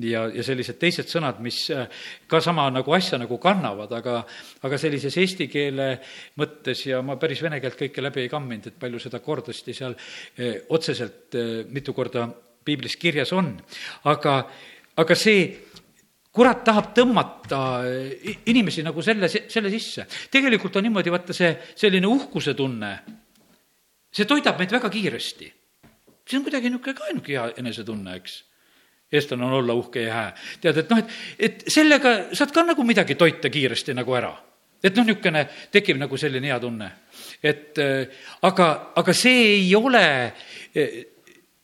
ja, 0.01 0.25
ja 0.27 0.43
sellised 0.43 0.79
teised 0.81 1.09
sõnad, 1.11 1.39
mis 1.43 1.63
äh, 1.73 1.87
ka 2.27 2.41
sama 2.43 2.67
nagu 2.73 2.93
asja 2.95 3.19
nagu 3.21 3.39
kannavad, 3.41 3.91
aga 3.95 4.21
aga 4.65 4.79
sellises 4.81 5.15
eesti 5.21 5.47
keele 5.51 5.89
mõttes 6.39 6.85
ja 6.89 7.01
ma 7.05 7.17
päris 7.21 7.41
vene 7.45 7.59
keelt 7.63 7.79
kõike 7.79 8.03
läbi 8.03 8.25
ei 8.25 8.31
kamminud, 8.31 8.71
et 8.71 8.79
palju 8.79 9.01
seda 9.01 9.21
kordasti 9.23 9.75
seal 9.75 9.95
eh, 10.37 10.65
otseselt 10.75 11.37
eh, 11.37 11.63
mitu 11.71 11.93
korda 11.95 12.27
piiblis 12.65 12.97
kirjas 12.97 13.33
on. 13.35 13.53
aga, 14.11 14.39
aga 14.97 15.17
see 15.17 15.45
kurat 16.35 16.63
tahab 16.67 16.91
tõmmata 16.95 17.59
inimesi 18.51 18.83
nagu 18.83 19.03
selle, 19.03 19.29
selle 19.29 19.71
sisse. 19.71 20.05
tegelikult 20.31 20.75
on 20.75 20.89
niimoodi, 20.89 21.13
vaata 21.13 21.35
see 21.35 21.53
selline 21.75 22.09
uhkuse 22.11 22.53
tunne, 22.57 22.91
see 24.11 24.27
toidab 24.27 24.59
meid 24.59 24.75
väga 24.75 24.91
kiiresti. 24.91 25.53
see 26.25 26.37
on 26.37 26.43
kuidagi 26.43 26.69
niisugune 26.69 26.97
ka 26.97 27.07
niisugune 27.07 27.37
hea 27.37 27.47
enesetunne, 27.63 28.17
eks 28.19 28.43
eestlane 29.15 29.45
on 29.45 29.53
olla 29.61 29.73
uhke 29.73 30.01
ja 30.01 30.13
hää. 30.13 30.35
tead, 30.61 30.77
et 30.77 30.89
noh, 30.89 30.99
et, 30.99 31.15
et 31.39 31.63
sellega 31.71 32.15
saad 32.33 32.51
ka 32.51 32.65
nagu 32.65 32.83
midagi 32.83 33.15
toita 33.15 33.49
kiiresti 33.49 33.95
nagu 33.95 34.15
ära. 34.17 34.33
et 34.83 34.95
noh, 34.95 35.07
niisugune 35.07 35.47
tekib 35.71 36.01
nagu 36.01 36.17
selline 36.17 36.51
hea 36.51 36.59
tunne. 36.59 36.91
et 37.43 37.79
aga, 38.41 38.69
aga 38.95 39.13
see 39.13 39.47
ei 39.55 39.75
ole, 39.75 40.05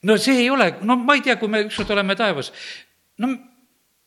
no 0.04 0.18
see 0.18 0.46
ei 0.46 0.50
ole, 0.50 0.76
no 0.82 0.96
ma 0.96 1.20
ei 1.20 1.28
tea, 1.28 1.36
kui 1.36 1.52
me 1.52 1.66
ükskord 1.68 1.92
oleme 1.98 2.16
taevas, 2.16 2.54
no 3.20 3.36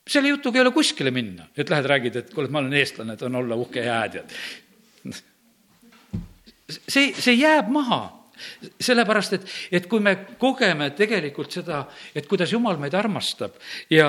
selle 0.07 0.29
jutuga 0.29 0.59
ei 0.59 0.67
ole 0.67 0.73
kuskile 0.75 1.11
minna, 1.11 1.49
et 1.57 1.71
lähed 1.71 1.87
räägid, 1.89 2.19
et 2.21 2.35
kuule, 2.35 2.51
ma 2.53 2.61
olen 2.61 2.77
eestlane, 2.77 3.17
on 3.23 3.41
olla 3.41 3.57
uhke 3.57 3.85
ja 3.85 4.01
hää, 4.01 4.09
tead. 4.09 4.35
see, 6.69 7.13
see 7.13 7.35
jääb 7.39 7.73
maha. 7.73 8.03
Sellepärast, 8.83 9.37
et, 9.37 9.51
et 9.79 9.85
kui 9.87 10.03
me 10.03 10.17
kogeme 10.39 10.89
tegelikult 10.99 11.53
seda, 11.55 11.85
et 12.19 12.27
kuidas 12.27 12.51
Jumal 12.53 12.81
meid 12.83 12.97
armastab 12.99 13.55
ja 13.95 14.09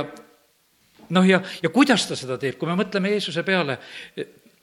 noh, 1.14 1.28
ja, 1.30 1.44
ja 1.62 1.70
kuidas 1.70 2.08
ta 2.10 2.18
seda 2.18 2.40
teeb, 2.42 2.58
kui 2.58 2.66
me 2.68 2.74
mõtleme 2.80 3.12
Jeesuse 3.14 3.44
peale, 3.46 3.78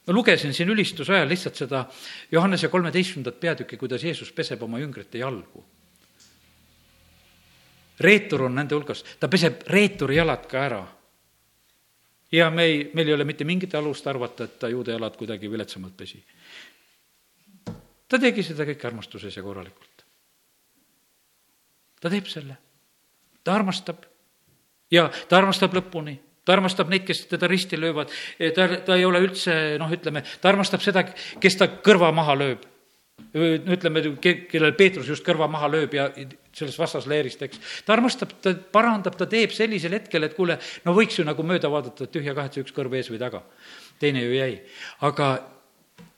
ma 0.03 0.17
lugesin 0.17 0.51
siin 0.53 0.73
ülistuse 0.75 1.15
ajal 1.15 1.31
lihtsalt 1.31 1.63
seda 1.63 1.85
Johannese 2.33 2.73
kolmeteistkümnendat 2.75 3.39
peatükki, 3.41 3.79
kuidas 3.79 4.03
Jeesus 4.03 4.33
peseb 4.35 4.67
oma 4.67 4.83
jüngrite 4.83 5.23
jalgu. 5.23 5.65
reetur 8.03 8.43
on 8.49 8.57
nende 8.59 8.75
hulgas, 8.75 9.05
ta 9.21 9.29
peseb 9.31 9.63
reeturi 9.71 10.19
jalad 10.19 10.51
ka 10.51 10.59
ära 10.59 10.83
ja 12.33 12.51
me 12.51 12.65
ei, 12.65 12.91
meil 12.95 13.09
ei 13.09 13.15
ole 13.15 13.25
mitte 13.29 13.45
mingit 13.45 13.75
alust 13.75 14.07
arvata, 14.07 14.45
et 14.45 14.59
ta 14.59 14.69
juude 14.73 14.93
jalad 14.93 15.17
kuidagi 15.17 15.51
viletsamalt 15.51 15.97
pesi. 15.97 16.23
ta 18.09 18.19
tegi 18.19 18.43
seda 18.43 18.67
kõike 18.69 18.87
armastuses 18.89 19.37
ja 19.37 19.43
korralikult. 19.43 20.05
ta 22.01 22.11
teeb 22.11 22.27
selle, 22.27 22.57
ta 23.45 23.55
armastab. 23.55 24.09
Ja 24.93 25.09
ta 25.29 25.39
armastab 25.39 25.73
lõpuni. 25.73 26.19
Ta 26.45 26.57
armastab 26.57 26.89
neid, 26.91 27.05
kes 27.07 27.27
teda 27.31 27.47
risti 27.47 27.79
löövad, 27.79 28.11
ta, 28.55 28.65
ta 28.83 28.97
ei 28.99 29.05
ole 29.07 29.21
üldse 29.23 29.77
noh, 29.79 29.91
ütleme, 29.95 30.25
ta 30.43 30.51
armastab 30.51 30.83
seda, 30.83 31.05
kes 31.41 31.57
ta 31.57 31.69
kõrva 31.87 32.11
maha 32.13 32.35
lööb. 32.35 32.65
Ütleme, 33.33 34.03
kellel 34.51 34.75
Peetrus 34.75 35.07
just 35.07 35.23
kõrva 35.25 35.47
maha 35.49 35.69
lööb 35.71 35.95
ja 35.95 36.09
sellest 36.57 36.81
vastasleerist, 36.81 37.43
eks. 37.47 37.61
ta 37.87 37.97
armastab, 37.97 38.35
ta 38.45 38.55
parandab, 38.75 39.17
ta 39.19 39.29
teeb 39.31 39.55
sellisel 39.57 39.97
hetkel, 39.97 40.27
et 40.27 40.35
kuule, 40.37 40.59
no 40.87 40.97
võiks 40.97 41.19
ju 41.19 41.27
nagu 41.27 41.45
mööda 41.47 41.71
vaadata, 41.73 42.07
et 42.07 42.15
tühja 42.15 42.35
kahetse 42.37 42.65
üks 42.65 42.75
kõrv 42.77 42.99
ees 42.99 43.11
või 43.13 43.21
taga. 43.23 43.43
teine 44.03 44.25
ju 44.25 44.35
jäi. 44.35 44.61
aga 45.01 45.31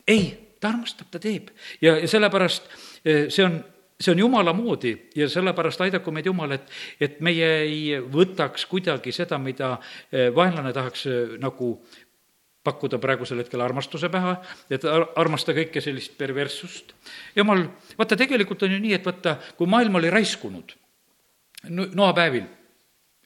ei, 0.09 0.35
ta 0.61 0.73
armastab, 0.73 1.11
ta 1.11 1.21
teeb 1.23 1.53
ja, 1.81 1.97
ja 1.99 2.09
sellepärast 2.09 2.69
eh, 3.05 3.31
see 3.31 3.45
on 3.45 3.63
see 4.01 4.13
on 4.13 4.19
jumala 4.19 4.53
moodi 4.53 4.95
ja 5.15 5.29
sellepärast 5.31 5.81
aidaku 5.81 6.13
meid 6.13 6.27
Jumal, 6.27 6.57
et, 6.57 6.71
et 7.01 7.21
meie 7.23 7.51
ei 7.63 8.01
võtaks 8.11 8.67
kuidagi 8.71 9.13
seda, 9.15 9.39
mida 9.39 9.77
eh, 10.11 10.31
vaenlane 10.35 10.73
tahaks 10.75 11.07
eh, 11.07 11.37
nagu 11.41 11.77
pakkuda 12.65 12.99
praegusel 12.99 13.43
hetkel 13.43 13.61
armastuse 13.61 14.09
pähe, 14.09 14.35
et 14.73 14.85
armasta 15.21 15.53
kõike 15.57 15.83
sellist 15.85 16.17
perverssust. 16.19 16.95
jumal, 17.37 17.67
vaata, 17.99 18.17
tegelikult 18.17 18.63
on 18.63 18.73
ju 18.73 18.81
nii, 18.81 18.95
et 18.97 19.07
vaata, 19.07 19.37
kui 19.59 19.69
maailm 19.69 20.01
oli 20.01 20.11
raiskunud 20.11 20.75
noapäevil, 21.71 22.45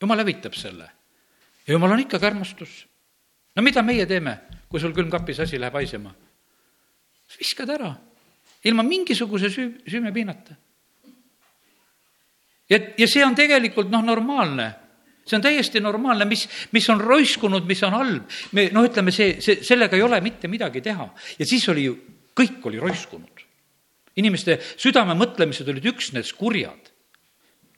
jumal 0.00 0.18
hävitab 0.18 0.54
selle. 0.54 0.90
ja 1.66 1.72
jumal 1.72 1.92
on 1.92 2.00
ikkagi 2.00 2.26
armastus. 2.26 2.86
no 3.56 3.62
mida 3.62 3.82
meie 3.82 4.06
teeme, 4.06 4.38
kui 4.68 4.80
sul 4.80 4.94
külmkapis 4.94 5.40
asi 5.40 5.60
läheb 5.60 5.74
haisema? 5.74 6.14
viskad 7.38 7.70
ära, 7.70 7.94
ilma 8.64 8.82
mingisuguse 8.82 9.50
süü, 9.50 9.80
süümepiinata. 9.86 10.54
ja, 12.70 12.78
ja 12.98 13.06
see 13.06 13.24
on 13.24 13.34
tegelikult 13.34 13.90
noh, 13.90 14.02
normaalne 14.02 14.87
see 15.28 15.38
on 15.38 15.44
täiesti 15.44 15.80
normaalne, 15.84 16.26
mis, 16.28 16.46
mis 16.72 16.88
on 16.92 17.00
roiskunud, 17.00 17.66
mis 17.68 17.82
on 17.86 17.96
halb. 17.96 18.38
me 18.52 18.68
noh, 18.74 18.86
ütleme 18.88 19.14
see, 19.14 19.38
see, 19.44 19.60
sellega 19.66 19.96
ei 19.96 20.04
ole 20.04 20.20
mitte 20.24 20.48
midagi 20.48 20.82
teha. 20.84 21.08
ja 21.38 21.46
siis 21.46 21.68
oli 21.68 21.88
ju, 21.88 21.96
kõik 22.38 22.64
oli 22.70 22.80
roiskunud. 22.82 23.44
inimeste 24.18 24.58
südame 24.76 25.14
mõtlemised 25.18 25.68
olid 25.68 25.90
üksnes 25.92 26.32
kurjad. 26.36 26.92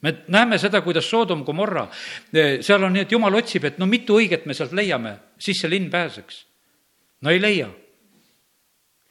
me 0.01 0.15
näeme 0.27 0.57
seda, 0.57 0.81
kuidas 0.81 1.09
Soodom, 1.09 1.43
Gomorra, 1.45 1.87
eh, 2.33 2.61
seal 2.61 2.83
on 2.83 2.93
nii, 2.93 3.05
et 3.05 3.11
jumal 3.11 3.35
otsib, 3.35 3.65
et 3.65 3.77
no 3.77 3.85
mitu 3.85 4.17
õiget 4.19 4.45
me 4.45 4.53
sealt 4.57 4.73
leiame, 4.73 5.17
siis 5.37 5.61
see 5.61 5.69
linn 5.69 5.91
pääseks. 5.91 6.45
no 7.21 7.29
ei 7.29 7.41
leia 7.41 7.69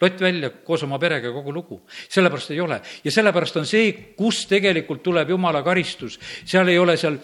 lott 0.01 0.21
välja 0.21 0.51
koos 0.65 0.83
oma 0.83 0.99
perega 0.99 1.29
ja 1.29 1.33
kogu 1.33 1.53
lugu. 1.53 1.81
sellepärast 2.09 2.51
ei 2.51 2.61
ole. 2.61 2.81
ja 3.05 3.11
sellepärast 3.11 3.57
on 3.57 3.67
see, 3.67 3.93
kus 4.17 4.47
tegelikult 4.47 5.03
tuleb 5.03 5.31
jumala 5.31 5.63
karistus. 5.63 6.19
seal 6.45 6.69
ei 6.69 6.79
ole 6.79 6.97
seal 6.97 7.19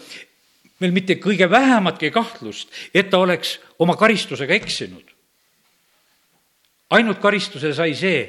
meil 0.79 0.93
mitte 0.93 1.17
kõige 1.21 1.49
vähematki 1.49 2.11
kahtlust, 2.13 2.71
et 2.93 3.09
ta 3.09 3.21
oleks 3.23 3.57
oma 3.79 3.97
karistusega 3.97 4.53
eksinud. 4.53 5.03
ainult 6.89 7.19
karistuse 7.19 7.73
sai 7.75 7.95
see, 7.95 8.19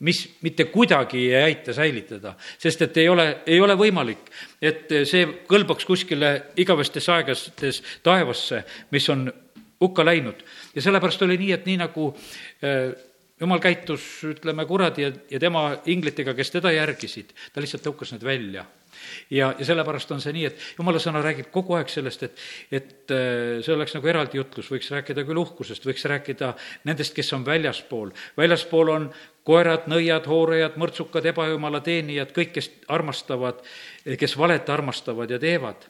mis 0.00 0.22
mitte 0.40 0.64
kuidagi 0.72 1.18
ei 1.28 1.42
aita 1.42 1.72
säilitada, 1.72 2.34
sest 2.58 2.82
et 2.82 2.96
ei 2.96 3.08
ole, 3.08 3.26
ei 3.46 3.60
ole 3.60 3.76
võimalik, 3.76 4.30
et 4.60 4.92
see 5.08 5.26
kõlbaks 5.48 5.84
kuskile 5.88 6.30
igavestes 6.56 7.08
aegastes 7.12 7.82
taevasse, 8.04 8.62
mis 8.92 9.08
on 9.08 9.28
hukka 9.80 10.04
läinud. 10.04 10.44
ja 10.74 10.82
sellepärast 10.82 11.22
oli 11.22 11.38
nii, 11.38 11.52
et 11.52 11.66
nii 11.66 11.76
nagu 11.76 12.08
äh, 12.64 12.92
jumal 13.40 13.60
käitus, 13.60 14.24
ütleme, 14.24 14.64
kuradi 14.66 15.02
ja, 15.02 15.12
ja 15.30 15.40
tema 15.40 15.68
inglitega, 15.84 16.34
kes 16.34 16.50
teda 16.50 16.72
järgisid, 16.72 17.32
ta 17.52 17.60
lihtsalt 17.60 17.84
tõukas 17.84 18.12
need 18.12 18.24
välja 18.24 18.64
ja, 19.30 19.52
ja 19.58 19.68
sellepärast 19.68 20.12
on 20.14 20.20
see 20.22 20.34
nii, 20.36 20.44
et 20.50 20.66
jumala 20.78 21.00
sõna 21.02 21.22
räägib 21.24 21.50
kogu 21.54 21.76
aeg 21.78 21.90
sellest, 21.92 22.26
et, 22.26 22.44
et 22.70 23.14
äh, 23.14 23.62
see 23.64 23.74
oleks 23.74 23.96
nagu 23.96 24.10
eraldi 24.12 24.40
jutlus, 24.40 24.68
võiks 24.72 24.90
rääkida 24.94 25.24
küll 25.28 25.40
uhkusest, 25.42 25.86
võiks 25.86 26.04
rääkida 26.10 26.52
nendest, 26.88 27.14
kes 27.16 27.32
on 27.36 27.46
väljaspool. 27.46 28.12
väljaspool 28.36 28.92
on 28.92 29.08
koerad, 29.46 29.86
nõiad, 29.90 30.26
hoorajad, 30.26 30.76
mõrtsukad, 30.80 31.26
ebajumala 31.32 31.80
teenijad, 31.86 32.34
kõik, 32.34 32.52
kes 32.58 32.70
armastavad, 32.92 33.62
kes 34.18 34.36
valet 34.38 34.70
armastavad 34.74 35.30
ja 35.30 35.38
teevad. 35.42 35.86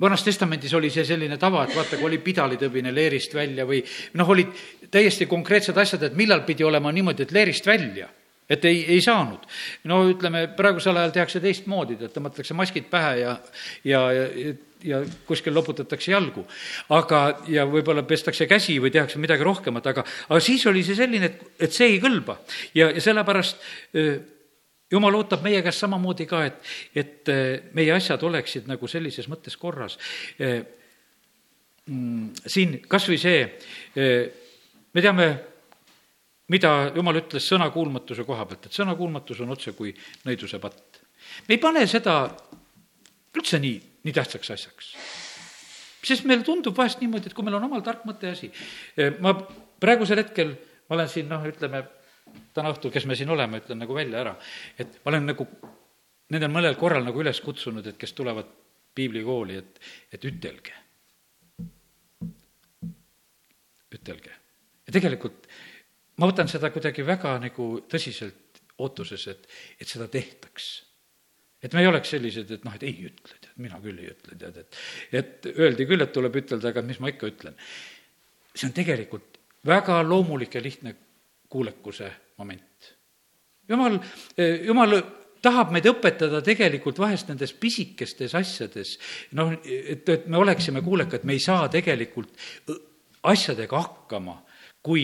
Vanas 0.00 0.24
testamendis 0.24 0.74
oli 0.76 0.90
see 0.92 1.06
selline 1.08 1.38
tava, 1.40 1.62
et 1.64 1.74
vaata, 1.76 1.96
kui 1.96 2.10
oli 2.10 2.18
pidalitõbine 2.20 2.92
leerist 2.92 3.32
välja 3.34 3.64
või 3.68 3.80
noh, 4.18 4.28
olid 4.28 4.52
täiesti 4.92 5.28
konkreetsed 5.30 5.76
asjad, 5.78 6.02
et 6.04 6.16
millal 6.18 6.42
pidi 6.44 6.64
olema 6.64 6.92
niimoodi, 6.92 7.24
et 7.24 7.32
leerist 7.32 7.66
välja 7.66 8.08
et 8.50 8.64
ei, 8.64 8.84
ei 8.96 9.00
saanud. 9.04 9.42
no 9.84 10.02
ütleme, 10.10 10.46
praegusel 10.56 10.96
ajal 10.96 11.14
tehakse 11.16 11.42
teistmoodi, 11.42 11.98
et 12.00 12.14
tõmmatakse 12.14 12.54
maskid 12.54 12.88
pähe 12.92 13.18
ja, 13.24 13.36
ja, 13.84 14.06
ja 14.12 14.54
ja 14.86 15.00
kuskil 15.26 15.54
loputatakse 15.54 16.12
jalgu. 16.12 16.44
aga, 16.94 17.20
ja 17.48 17.64
võib-olla 17.66 18.04
pestakse 18.06 18.46
käsi 18.46 18.76
või 18.82 18.92
tehakse 18.94 19.18
midagi 19.18 19.44
rohkemat, 19.44 19.86
aga, 19.90 20.04
aga 20.28 20.40
siis 20.40 20.66
oli 20.70 20.84
see 20.86 20.94
selline, 20.98 21.30
et, 21.32 21.42
et 21.66 21.72
see 21.74 21.94
ei 21.94 22.00
kõlba. 22.02 22.38
ja, 22.74 22.90
ja 22.90 23.02
sellepärast 23.02 23.64
jumal 24.92 25.18
ootab 25.18 25.42
meie 25.42 25.62
käest 25.64 25.82
samamoodi 25.82 26.28
ka, 26.30 26.44
et, 26.46 26.60
et 26.94 27.32
meie 27.74 27.94
asjad 27.96 28.22
oleksid 28.22 28.68
nagu 28.70 28.88
sellises 28.90 29.26
mõttes 29.32 29.56
korras. 29.58 29.98
Mm, 31.86 32.30
siin 32.46 32.80
kas 32.90 33.06
või 33.10 33.18
see, 33.22 33.42
me 33.96 35.02
teame, 35.02 35.28
mida 36.52 36.72
jumal 36.94 37.20
ütles 37.20 37.46
sõnakuulmatuse 37.50 38.24
koha 38.26 38.46
pealt, 38.46 38.68
et 38.68 38.76
sõnakuulmatus 38.76 39.42
on 39.44 39.54
otse 39.54 39.74
kui 39.76 39.94
nõiduse 40.26 40.60
patt. 40.62 41.00
me 41.48 41.56
ei 41.56 41.62
pane 41.62 41.86
seda 41.86 42.16
üldse 43.36 43.60
nii, 43.62 43.76
nii 44.06 44.14
tähtsaks 44.14 44.50
asjaks. 44.54 44.92
sest 46.06 46.24
meile 46.24 46.44
tundub 46.46 46.76
vahest 46.76 47.00
niimoodi, 47.02 47.26
et 47.26 47.34
kui 47.34 47.44
meil 47.44 47.58
on 47.58 47.66
omal 47.66 47.82
tark 47.82 48.04
mõte 48.06 48.30
asi, 48.30 48.50
ma 49.20 49.34
praegusel 49.80 50.22
hetkel, 50.22 50.54
ma 50.88 50.98
olen 50.98 51.10
siin 51.10 51.28
noh, 51.28 51.42
ütleme, 51.46 51.82
täna 52.54 52.70
õhtul, 52.74 52.92
kes 52.94 53.06
me 53.10 53.16
siin 53.18 53.30
oleme, 53.34 53.58
ütlen 53.62 53.82
nagu 53.82 53.94
välja 53.96 54.22
ära, 54.22 54.36
et 54.78 55.00
ma 55.02 55.12
olen 55.12 55.26
nagu 55.32 55.48
nendel 56.30 56.52
mõnel 56.52 56.78
korral 56.78 57.04
nagu 57.06 57.22
üles 57.22 57.40
kutsunud, 57.42 57.86
et 57.86 57.98
kes 57.98 58.14
tulevad 58.14 58.48
piiblikooli, 58.96 59.58
et, 59.60 59.80
et 60.14 60.24
ütelge. 60.24 60.82
ütelge. 63.96 64.32
ja 64.86 64.92
tegelikult 64.92 65.46
ma 66.16 66.30
võtan 66.30 66.50
seda 66.50 66.70
kuidagi 66.74 67.04
väga 67.06 67.36
nagu 67.42 67.68
tõsiselt 67.90 68.60
ootuses, 68.82 69.26
et, 69.32 69.46
et 69.80 69.88
seda 69.88 70.08
tehtaks. 70.12 70.68
et 71.62 71.72
me 71.72 71.82
ei 71.82 71.88
oleks 71.88 72.12
sellised, 72.12 72.50
et 72.52 72.64
noh, 72.66 72.74
et 72.76 72.84
ei 72.86 73.08
ütle, 73.08 73.38
tead, 73.40 73.54
mina 73.62 73.80
küll 73.82 73.98
ei 74.02 74.10
ütle, 74.12 74.36
tead, 74.38 74.60
et 74.60 75.22
et 75.22 75.48
öeldi 75.56 75.86
küll, 75.88 76.04
et 76.04 76.12
tuleb 76.12 76.36
ütelda, 76.42 76.70
aga 76.70 76.84
mis 76.84 77.00
ma 77.00 77.10
ikka 77.12 77.30
ütlen. 77.32 77.56
see 78.54 78.68
on 78.68 78.76
tegelikult 78.76 79.40
väga 79.66 80.02
loomulik 80.06 80.54
ja 80.54 80.62
lihtne 80.62 80.94
kuulekuse 81.48 82.10
moment. 82.38 82.92
jumal, 83.68 83.98
jumal 84.36 85.00
tahab 85.42 85.72
meid 85.74 85.86
õpetada 85.88 86.42
tegelikult 86.44 86.98
vahest 86.98 87.28
nendes 87.30 87.52
pisikestes 87.52 88.34
asjades, 88.34 88.96
noh, 89.38 89.52
et, 89.64 90.08
et 90.08 90.26
me 90.26 90.40
oleksime 90.40 90.82
kuulekad, 90.84 91.24
me 91.24 91.36
ei 91.36 91.42
saa 91.42 91.68
tegelikult 91.72 92.32
asjadega 93.26 93.80
hakkama 93.80 94.36
kui, 94.86 95.02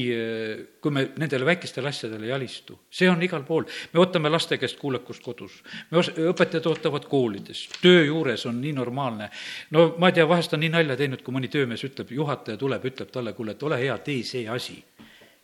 kui 0.83 0.95
me 0.95 1.03
nendele 1.19 1.47
väikestele 1.47 1.91
asjadele 1.91 2.29
ei 2.29 2.33
alistu. 2.37 2.79
see 2.91 3.09
on 3.11 3.23
igal 3.23 3.43
pool. 3.47 3.65
me 3.93 4.01
ootame 4.01 4.31
laste 4.31 4.59
käest 4.59 4.79
kuulekust 4.79 5.23
kodus. 5.23 5.59
me 5.91 5.99
os-, 5.99 6.13
õpetajad 6.31 6.69
ootavad 6.71 7.09
koolides, 7.11 7.65
töö 7.83 8.05
juures 8.07 8.47
on 8.47 8.61
nii 8.63 8.73
normaalne. 8.79 9.31
no 9.71 9.89
ma 9.99 10.11
ei 10.11 10.19
tea, 10.19 10.29
vahest 10.29 10.55
on 10.55 10.63
nii 10.63 10.73
nalja 10.77 10.97
teinud, 11.01 11.25
kui 11.27 11.35
mõni 11.35 11.51
töömees 11.51 11.83
ütleb, 11.89 12.15
juhataja 12.15 12.61
tuleb, 12.61 12.87
ütleb 12.93 13.11
talle, 13.11 13.35
kuule, 13.35 13.57
et 13.57 13.67
ole 13.67 13.81
hea, 13.83 13.99
tee 14.07 14.23
see 14.27 14.47
asi. 14.49 14.79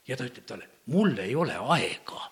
ja 0.06 0.16
ta 0.16 0.28
ütleb 0.28 0.46
talle, 0.46 0.70
mul 0.94 1.18
ei 1.18 1.34
ole 1.34 1.58
aega, 1.58 2.30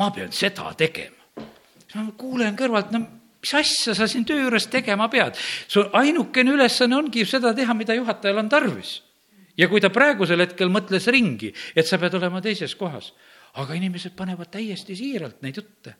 ma 0.00 0.10
pean 0.10 0.32
seda 0.32 0.72
tegema. 0.78 1.44
siis 1.84 2.00
ma 2.00 2.08
kuulen 2.16 2.56
kõrvalt, 2.56 2.96
no 2.96 3.04
mis 3.42 3.56
asja 3.60 3.94
sa 3.98 4.08
siin 4.08 4.24
töö 4.24 4.46
juures 4.46 4.70
tegema 4.72 5.12
pead? 5.12 5.36
su 5.68 5.84
ainukene 5.92 6.56
ülesanne 6.56 6.96
ongi 6.96 7.28
seda 7.28 7.52
teha, 7.54 7.76
mida 7.76 8.00
juhatajal 8.00 8.46
on 8.46 8.48
tarvis 8.48 9.00
ja 9.58 9.68
kui 9.68 9.80
ta 9.80 9.90
praegusel 9.92 10.40
hetkel 10.44 10.72
mõtles 10.72 11.06
ringi, 11.12 11.52
et 11.76 11.88
sa 11.88 11.98
pead 12.00 12.16
olema 12.18 12.40
teises 12.44 12.74
kohas, 12.78 13.12
aga 13.60 13.76
inimesed 13.76 14.14
panevad 14.16 14.50
täiesti 14.52 14.96
siiralt 14.96 15.42
neid 15.44 15.58
jutte, 15.60 15.96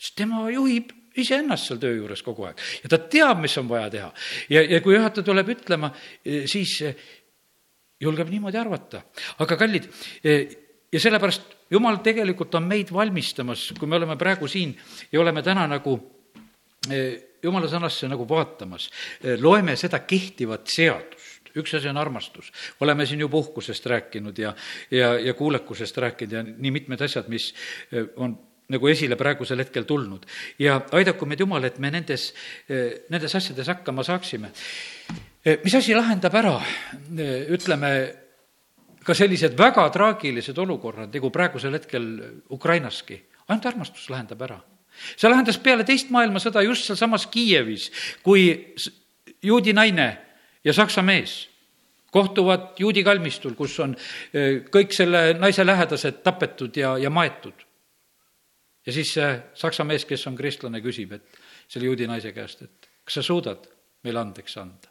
sest 0.00 0.16
tema 0.20 0.46
juhib 0.52 0.92
iseennast 1.20 1.68
seal 1.68 1.80
töö 1.82 1.96
juures 1.96 2.22
kogu 2.24 2.46
aeg 2.48 2.60
ja 2.84 2.90
ta 2.92 3.00
teab, 3.10 3.40
mis 3.42 3.56
on 3.60 3.68
vaja 3.70 3.88
teha. 3.92 4.10
ja, 4.52 4.62
ja 4.76 4.80
kui 4.84 4.94
juhataja 4.94 5.26
tuleb 5.26 5.54
ütlema, 5.56 5.90
eh, 6.24 6.44
siis 6.50 6.76
eh, 6.86 7.00
julgeb 8.00 8.30
niimoodi 8.30 8.60
arvata. 8.60 9.02
aga 9.38 9.58
kallid, 9.58 9.88
eh, 10.24 10.46
ja 10.92 11.00
sellepärast 11.00 11.56
jumal 11.70 12.00
tegelikult 12.04 12.54
on 12.54 12.68
meid 12.68 12.92
valmistamas, 12.92 13.70
kui 13.78 13.88
me 13.88 13.98
oleme 13.98 14.16
praegu 14.20 14.48
siin 14.48 14.76
ja 15.12 15.20
oleme 15.20 15.42
täna 15.42 15.66
nagu 15.70 15.98
jumala 17.42 17.68
sõnasse 17.68 18.08
nagu 18.08 18.24
vaatamas, 18.28 18.86
loeme 19.44 19.74
seda 19.76 19.98
kehtivat 20.08 20.64
seadust 20.72 21.19
üks 21.58 21.74
asi 21.74 21.88
on 21.90 21.98
armastus, 22.00 22.52
oleme 22.80 23.06
siin 23.06 23.20
juba 23.20 23.40
uhkusest 23.40 23.86
rääkinud 23.86 24.38
ja, 24.38 24.54
ja, 24.90 25.14
ja 25.18 25.34
kuulekusest 25.34 25.98
rääkinud 25.98 26.32
ja 26.32 26.44
nii 26.44 26.70
mitmed 26.70 27.02
asjad, 27.02 27.28
mis 27.28 27.50
eh, 27.92 28.06
on 28.16 28.36
nagu 28.70 28.86
esile 28.86 29.16
praegusel 29.18 29.58
hetkel 29.58 29.84
tulnud. 29.84 30.26
ja 30.58 30.80
aidaku 30.92 31.26
meid 31.26 31.40
Jumal, 31.40 31.64
et 31.66 31.78
me 31.78 31.90
nendes, 31.90 32.30
eh, 32.68 33.02
nendes 33.10 33.34
asjades 33.34 33.66
hakkama 33.66 34.06
saaksime. 34.06 34.52
Eh, 35.44 35.58
mis 35.64 35.74
asi 35.74 35.94
lahendab 35.94 36.34
ära, 36.34 36.56
ütleme, 37.50 37.92
ka 39.04 39.14
sellised 39.16 39.56
väga 39.58 39.88
traagilised 39.90 40.58
olukorrad, 40.58 41.14
nagu 41.14 41.30
praegusel 41.32 41.74
hetkel 41.78 42.10
Ukrainaski, 42.52 43.16
ainult 43.48 43.66
armastus 43.66 44.10
lahendab 44.12 44.42
ära 44.48 44.60
see 45.16 45.30
lahendas 45.30 45.58
peale 45.62 45.84
teist 45.86 46.10
maailmasõda 46.12 46.62
just 46.66 46.88
sealsamas 46.88 47.26
Kiievis, 47.30 47.88
kui 48.26 48.74
juudi 49.42 49.74
naine 49.76 50.10
ja 50.64 50.72
saksa 50.72 51.02
mees 51.02 51.50
kohtuvad 52.10 52.60
juudi 52.78 53.04
kalmistul, 53.04 53.54
kus 53.54 53.78
on 53.80 53.94
eh, 54.34 54.62
kõik 54.70 54.94
selle 54.94 55.34
naise 55.38 55.66
lähedased 55.66 56.22
tapetud 56.26 56.76
ja, 56.76 56.96
ja 56.98 57.10
maetud. 57.10 57.66
ja 58.86 58.92
siis 58.92 59.12
see 59.14 59.30
saksa 59.54 59.84
mees, 59.84 60.04
kes 60.04 60.26
on 60.26 60.36
kristlane, 60.36 60.80
küsib, 60.82 61.12
et 61.12 61.40
selle 61.68 61.86
juudi 61.86 62.08
naise 62.10 62.32
käest, 62.32 62.62
et 62.62 62.90
kas 63.04 63.20
sa 63.20 63.22
suudad 63.22 63.68
meile 64.04 64.20
andeks 64.20 64.56
anda? 64.58 64.90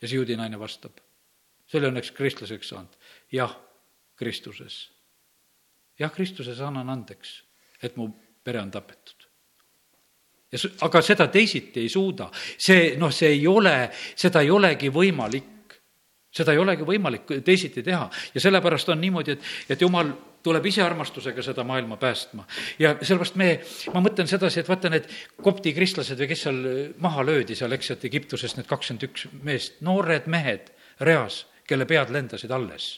ja 0.00 0.08
see 0.08 0.16
juudi 0.16 0.36
naine 0.38 0.58
vastab, 0.58 1.00
see 1.66 1.80
oli 1.80 1.90
õnneks 1.90 2.14
kristlaseks 2.16 2.74
saanud, 2.74 2.94
jah, 3.32 3.56
Kristuses. 4.18 4.88
jah, 5.98 6.10
Kristuses 6.10 6.60
annan 6.60 6.88
andeks, 6.90 7.42
et 7.82 7.96
mu 7.96 8.10
pere 8.44 8.62
on 8.62 8.70
tapetud 8.70 9.17
aga 10.56 11.02
seda 11.04 11.28
teisiti 11.28 11.80
ei 11.80 11.88
suuda. 11.88 12.30
see, 12.58 12.96
noh, 12.96 13.12
see 13.12 13.34
ei 13.36 13.46
ole, 13.46 13.90
seda 14.16 14.40
ei 14.40 14.50
olegi 14.50 14.90
võimalik. 14.92 15.44
seda 16.32 16.52
ei 16.52 16.58
olegi 16.60 16.84
võimalik 16.84 17.30
teisiti 17.44 17.82
teha 17.82 18.08
ja 18.34 18.40
sellepärast 18.40 18.88
on 18.88 19.00
niimoodi, 19.00 19.32
et, 19.32 19.44
et 19.68 19.80
jumal 19.80 20.12
tuleb 20.44 20.66
ise 20.70 20.82
armastusega 20.82 21.42
seda 21.42 21.64
maailma 21.64 21.96
päästma. 21.96 22.46
ja 22.78 22.94
sellepärast 23.00 23.36
me, 23.36 23.50
ma 23.92 24.00
mõtlen 24.04 24.28
sedasi, 24.30 24.60
et 24.60 24.68
vaata 24.68 24.92
need 24.92 25.08
kopti 25.42 25.74
kristlased 25.76 26.20
või 26.20 26.30
kes 26.30 26.46
seal 26.46 26.62
maha 27.04 27.26
löödi 27.26 27.56
seal, 27.58 27.72
eks, 27.76 27.90
et 27.96 28.08
Egiptusest 28.08 28.56
need 28.56 28.70
kakskümmend 28.70 29.08
üks 29.10 29.26
meest, 29.42 29.82
noored 29.84 30.30
mehed 30.30 30.72
reas, 31.00 31.44
kelle 31.68 31.86
pead 31.88 32.14
lendasid 32.14 32.50
alles 32.54 32.94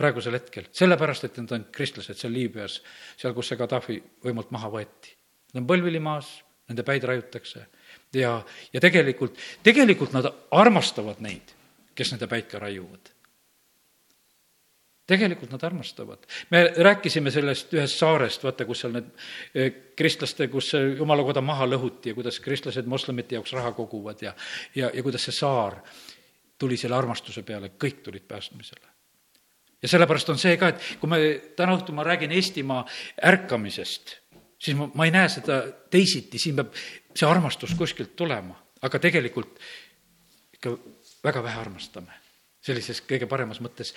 praegusel 0.00 0.32
hetkel, 0.32 0.64
sellepärast, 0.72 1.26
et 1.28 1.40
nad 1.42 1.50
on 1.52 1.64
kristlased 1.72 2.16
seal 2.16 2.32
Liibüas, 2.32 2.78
seal, 3.20 3.34
kus 3.36 3.52
see 3.52 3.60
Gaddafi 3.60 3.98
võimult 4.24 4.48
maha 4.56 4.70
võeti 4.72 5.19
Nad 5.52 5.62
on 5.62 5.68
põlvili 5.70 6.00
maas, 6.02 6.28
nende 6.70 6.84
päid 6.86 7.04
raiutakse 7.08 7.64
ja, 8.14 8.36
ja 8.72 8.82
tegelikult, 8.82 9.38
tegelikult 9.66 10.12
nad 10.14 10.28
armastavad 10.54 11.22
neid, 11.24 11.54
kes 11.98 12.14
nende 12.14 12.28
päid 12.30 12.46
ka 12.50 12.62
raiuvad 12.62 13.14
tegelikult 15.10 15.50
nad 15.50 15.64
armastavad. 15.66 16.26
me 16.50 16.60
rääkisime 16.76 17.30
sellest 17.30 17.72
ühest 17.74 17.98
saarest, 17.98 18.44
vaata, 18.46 18.66
kus 18.68 18.84
seal 18.84 18.94
need 18.94 19.08
eh, 19.54 19.72
kristlaste, 19.98 20.46
kus 20.52 20.70
see 20.74 20.92
jumalakoda 21.00 21.42
maha 21.42 21.66
lõhuti 21.66 22.12
ja 22.12 22.18
kuidas 22.18 22.38
kristlased 22.44 22.86
moslemite 22.86 23.34
jaoks 23.34 23.56
raha 23.58 23.72
koguvad 23.74 24.22
ja, 24.22 24.34
ja, 24.74 24.92
ja 24.94 25.02
kuidas 25.02 25.26
see 25.26 25.34
saar 25.34 25.80
tuli 26.60 26.78
selle 26.78 26.94
armastuse 26.94 27.42
peale, 27.42 27.72
kõik 27.74 28.04
tulid 28.06 28.28
päästmisele. 28.28 28.86
ja 29.82 29.88
sellepärast 29.88 30.30
on 30.30 30.38
see 30.38 30.56
ka, 30.60 30.70
et 30.70 30.88
kui 31.02 31.10
me 31.10 31.20
täna 31.58 31.74
õhtul, 31.78 31.96
ma 31.98 32.06
räägin 32.06 32.36
Eestimaa 32.36 32.84
ärkamisest 33.32 34.20
siis 34.60 34.76
ma, 34.76 34.88
ma 34.94 35.08
ei 35.08 35.14
näe 35.14 35.28
seda 35.32 35.62
teisiti, 35.90 36.38
siin 36.38 36.58
peab 36.60 36.74
see 37.16 37.28
armastus 37.28 37.74
kuskilt 37.78 38.14
tulema, 38.16 38.56
aga 38.86 39.00
tegelikult 39.02 39.58
ikka 40.56 40.76
väga 41.24 41.42
vähe 41.46 41.62
armastame 41.64 42.18
sellises 42.60 43.00
kõige 43.08 43.24
paremas 43.24 43.60
mõttes. 43.64 43.94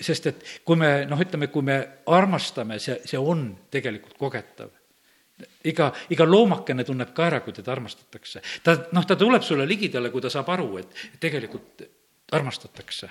sest 0.00 0.26
et 0.30 0.44
kui 0.64 0.76
me 0.80 1.04
noh, 1.04 1.20
ütleme, 1.20 1.50
kui 1.52 1.62
me 1.62 1.76
armastame, 2.06 2.78
see, 2.80 2.96
see 3.04 3.20
on 3.20 3.50
tegelikult 3.70 4.16
kogetav. 4.16 4.70
iga, 5.64 5.92
iga 6.10 6.24
loomakene 6.24 6.84
tunneb 6.84 7.12
ka 7.14 7.26
ära, 7.26 7.40
kui 7.44 7.52
teda 7.52 7.72
armastatakse. 7.76 8.42
ta, 8.64 8.78
noh, 8.96 9.04
ta 9.04 9.16
tuleb 9.16 9.44
sulle 9.44 9.68
ligidale, 9.68 10.10
kui 10.10 10.24
ta 10.24 10.32
saab 10.32 10.48
aru, 10.56 10.78
et 10.78 11.20
tegelikult 11.20 11.84
armastatakse 12.32 13.10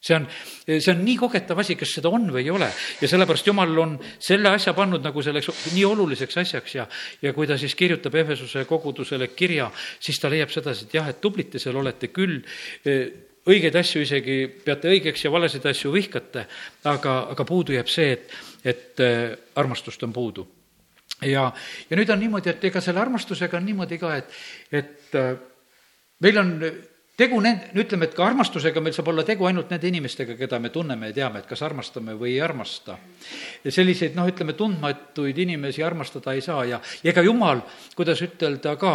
see 0.00 0.14
on, 0.14 0.26
see 0.66 0.92
on 0.92 1.00
nii 1.02 1.16
kogetav 1.18 1.58
asi, 1.58 1.74
kas 1.78 1.92
seda 1.98 2.10
on 2.14 2.28
või 2.30 2.44
ei 2.44 2.50
ole. 2.54 2.68
ja 3.00 3.08
sellepärast 3.10 3.46
Jumal 3.50 3.78
on 3.82 3.96
selle 4.22 4.52
asja 4.54 4.74
pannud 4.76 5.02
nagu 5.02 5.22
selleks 5.22 5.50
nii 5.74 5.84
oluliseks 5.84 6.38
asjaks 6.44 6.74
ja, 6.76 6.86
ja 7.22 7.32
kui 7.34 7.48
ta 7.50 7.58
siis 7.58 7.74
kirjutab 7.74 8.14
Efesuse 8.14 8.64
kogudusele 8.68 9.30
kirja, 9.34 9.70
siis 10.00 10.20
ta 10.22 10.30
leiab 10.30 10.52
sedasi, 10.54 10.86
et 10.86 11.00
jah, 11.00 11.08
et 11.10 11.20
tublid 11.20 11.50
te 11.50 11.62
seal 11.62 11.76
olete 11.80 12.12
küll, 12.14 12.38
õigeid 13.48 13.78
asju 13.80 14.02
isegi 14.04 14.36
peate 14.64 14.90
õigeks 14.92 15.24
ja 15.24 15.32
valesid 15.32 15.66
asju 15.66 15.90
vihkate, 15.94 16.44
aga, 16.90 17.14
aga 17.32 17.46
puudu 17.48 17.74
jääb 17.74 17.90
see, 17.90 18.12
et, 18.14 18.36
et 18.64 19.02
äh, 19.04 19.32
armastust 19.58 20.02
on 20.06 20.12
puudu. 20.12 20.46
ja, 21.26 21.48
ja 21.90 21.98
nüüd 21.98 22.10
on 22.14 22.20
niimoodi, 22.22 22.52
et 22.52 22.68
ega 22.70 22.80
selle 22.84 23.02
armastusega 23.02 23.58
on 23.58 23.66
niimoodi 23.66 23.98
ka, 23.98 24.14
et, 24.20 24.38
et 24.70 25.18
äh, 25.18 25.34
meil 26.22 26.38
on 26.38 26.54
tegu 27.18 27.40
nend-, 27.42 27.72
ütleme, 27.78 28.06
et 28.08 28.14
ka 28.16 28.26
armastusega 28.28 28.82
meil 28.82 28.94
saab 28.96 29.10
olla 29.12 29.24
tegu 29.26 29.48
ainult 29.48 29.72
nende 29.72 29.90
inimestega, 29.90 30.36
keda 30.38 30.60
me 30.62 30.70
tunneme 30.74 31.10
ja 31.10 31.16
teame, 31.22 31.42
et 31.42 31.50
kas 31.50 31.64
armastame 31.66 32.14
või 32.18 32.36
ei 32.36 32.42
armasta. 32.44 32.98
ja 33.64 33.74
selliseid, 33.74 34.14
noh, 34.16 34.28
ütleme, 34.30 34.54
tundmatuid 34.58 35.38
inimesi 35.44 35.82
armastada 35.84 36.34
ei 36.36 36.44
saa 36.44 36.64
ja, 36.68 36.80
ja 37.02 37.12
ega 37.12 37.24
jumal, 37.26 37.64
kuidas 37.98 38.22
ütelda 38.24 38.76
ka, 38.78 38.94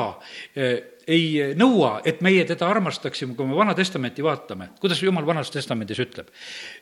eh, 0.56 0.76
ei 1.08 1.56
nõua, 1.60 1.98
et 2.08 2.22
meie 2.24 2.46
teda 2.48 2.70
armastaksime, 2.72 3.36
kui 3.36 3.48
me 3.48 3.58
Vana 3.58 3.74
Testamenti 3.76 4.24
vaatame, 4.24 4.70
kuidas 4.80 5.02
jumal 5.04 5.26
Vanas 5.28 5.52
Testamendis 5.52 6.00
ütleb. 6.00 6.30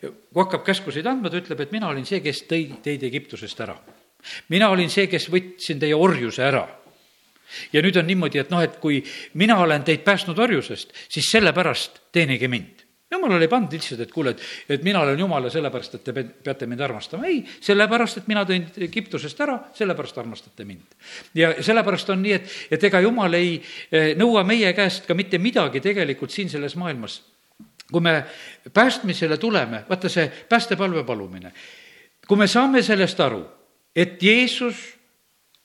kui 0.02 0.44
hakkab 0.44 0.66
käskusid 0.68 1.08
andma, 1.10 1.30
ta 1.30 1.42
ütleb, 1.42 1.60
et 1.62 1.74
mina 1.74 1.90
olin 1.90 2.06
see, 2.06 2.22
kes 2.22 2.44
tõi 2.46 2.68
teid 2.84 3.04
Egiptusest 3.04 3.60
ära. 3.66 3.80
mina 4.50 4.70
olin 4.70 4.90
see, 4.90 5.08
kes 5.08 5.26
võtsin 5.34 5.80
teie 5.80 5.96
orjuse 5.98 6.46
ära 6.46 6.68
ja 7.74 7.82
nüüd 7.84 7.98
on 8.00 8.08
niimoodi, 8.08 8.42
et 8.42 8.52
noh, 8.52 8.62
et 8.64 8.78
kui 8.82 9.02
mina 9.40 9.58
olen 9.62 9.84
teid 9.88 10.06
päästnud 10.06 10.40
orjusest, 10.40 10.94
siis 11.10 11.32
sellepärast 11.32 12.02
teenige 12.12 12.48
mind. 12.48 12.88
jumalale 13.12 13.44
ei 13.44 13.52
pannud 13.52 13.74
lihtsalt, 13.76 14.00
et 14.00 14.12
kuule, 14.12 14.32
et, 14.32 14.42
et 14.70 14.84
mina 14.84 15.02
olen 15.04 15.20
jumal 15.20 15.44
ja 15.44 15.50
sellepärast, 15.52 15.96
et 15.96 16.04
te 16.04 16.14
peate 16.14 16.66
mind 16.66 16.80
armastama. 16.80 17.26
ei, 17.28 17.44
sellepärast, 17.62 18.22
et 18.22 18.28
mina 18.32 18.46
tõin 18.48 18.70
Egiptusest 18.88 19.42
ära, 19.42 19.58
sellepärast 19.76 20.18
armastate 20.18 20.66
mind. 20.66 20.96
ja 21.36 21.54
sellepärast 21.60 22.10
on 22.10 22.24
nii, 22.24 22.38
et, 22.40 22.56
et 22.72 22.84
ega 22.84 23.02
jumal 23.04 23.34
ei 23.34 23.58
eh, 23.92 24.14
nõua 24.16 24.44
meie 24.48 24.74
käest 24.74 25.08
ka 25.08 25.18
mitte 25.18 25.38
midagi 25.38 25.82
tegelikult 25.82 26.32
siin 26.32 26.50
selles 26.50 26.76
maailmas. 26.76 27.22
kui 27.92 28.02
me 28.02 28.24
päästmisele 28.74 29.38
tuleme, 29.38 29.84
vaata 29.90 30.10
see 30.10 30.32
päästepalve 30.50 31.04
palumine, 31.04 31.52
kui 32.28 32.38
me 32.38 32.48
saame 32.48 32.82
sellest 32.82 33.20
aru, 33.20 33.44
et 33.96 34.24
Jeesus 34.24 35.01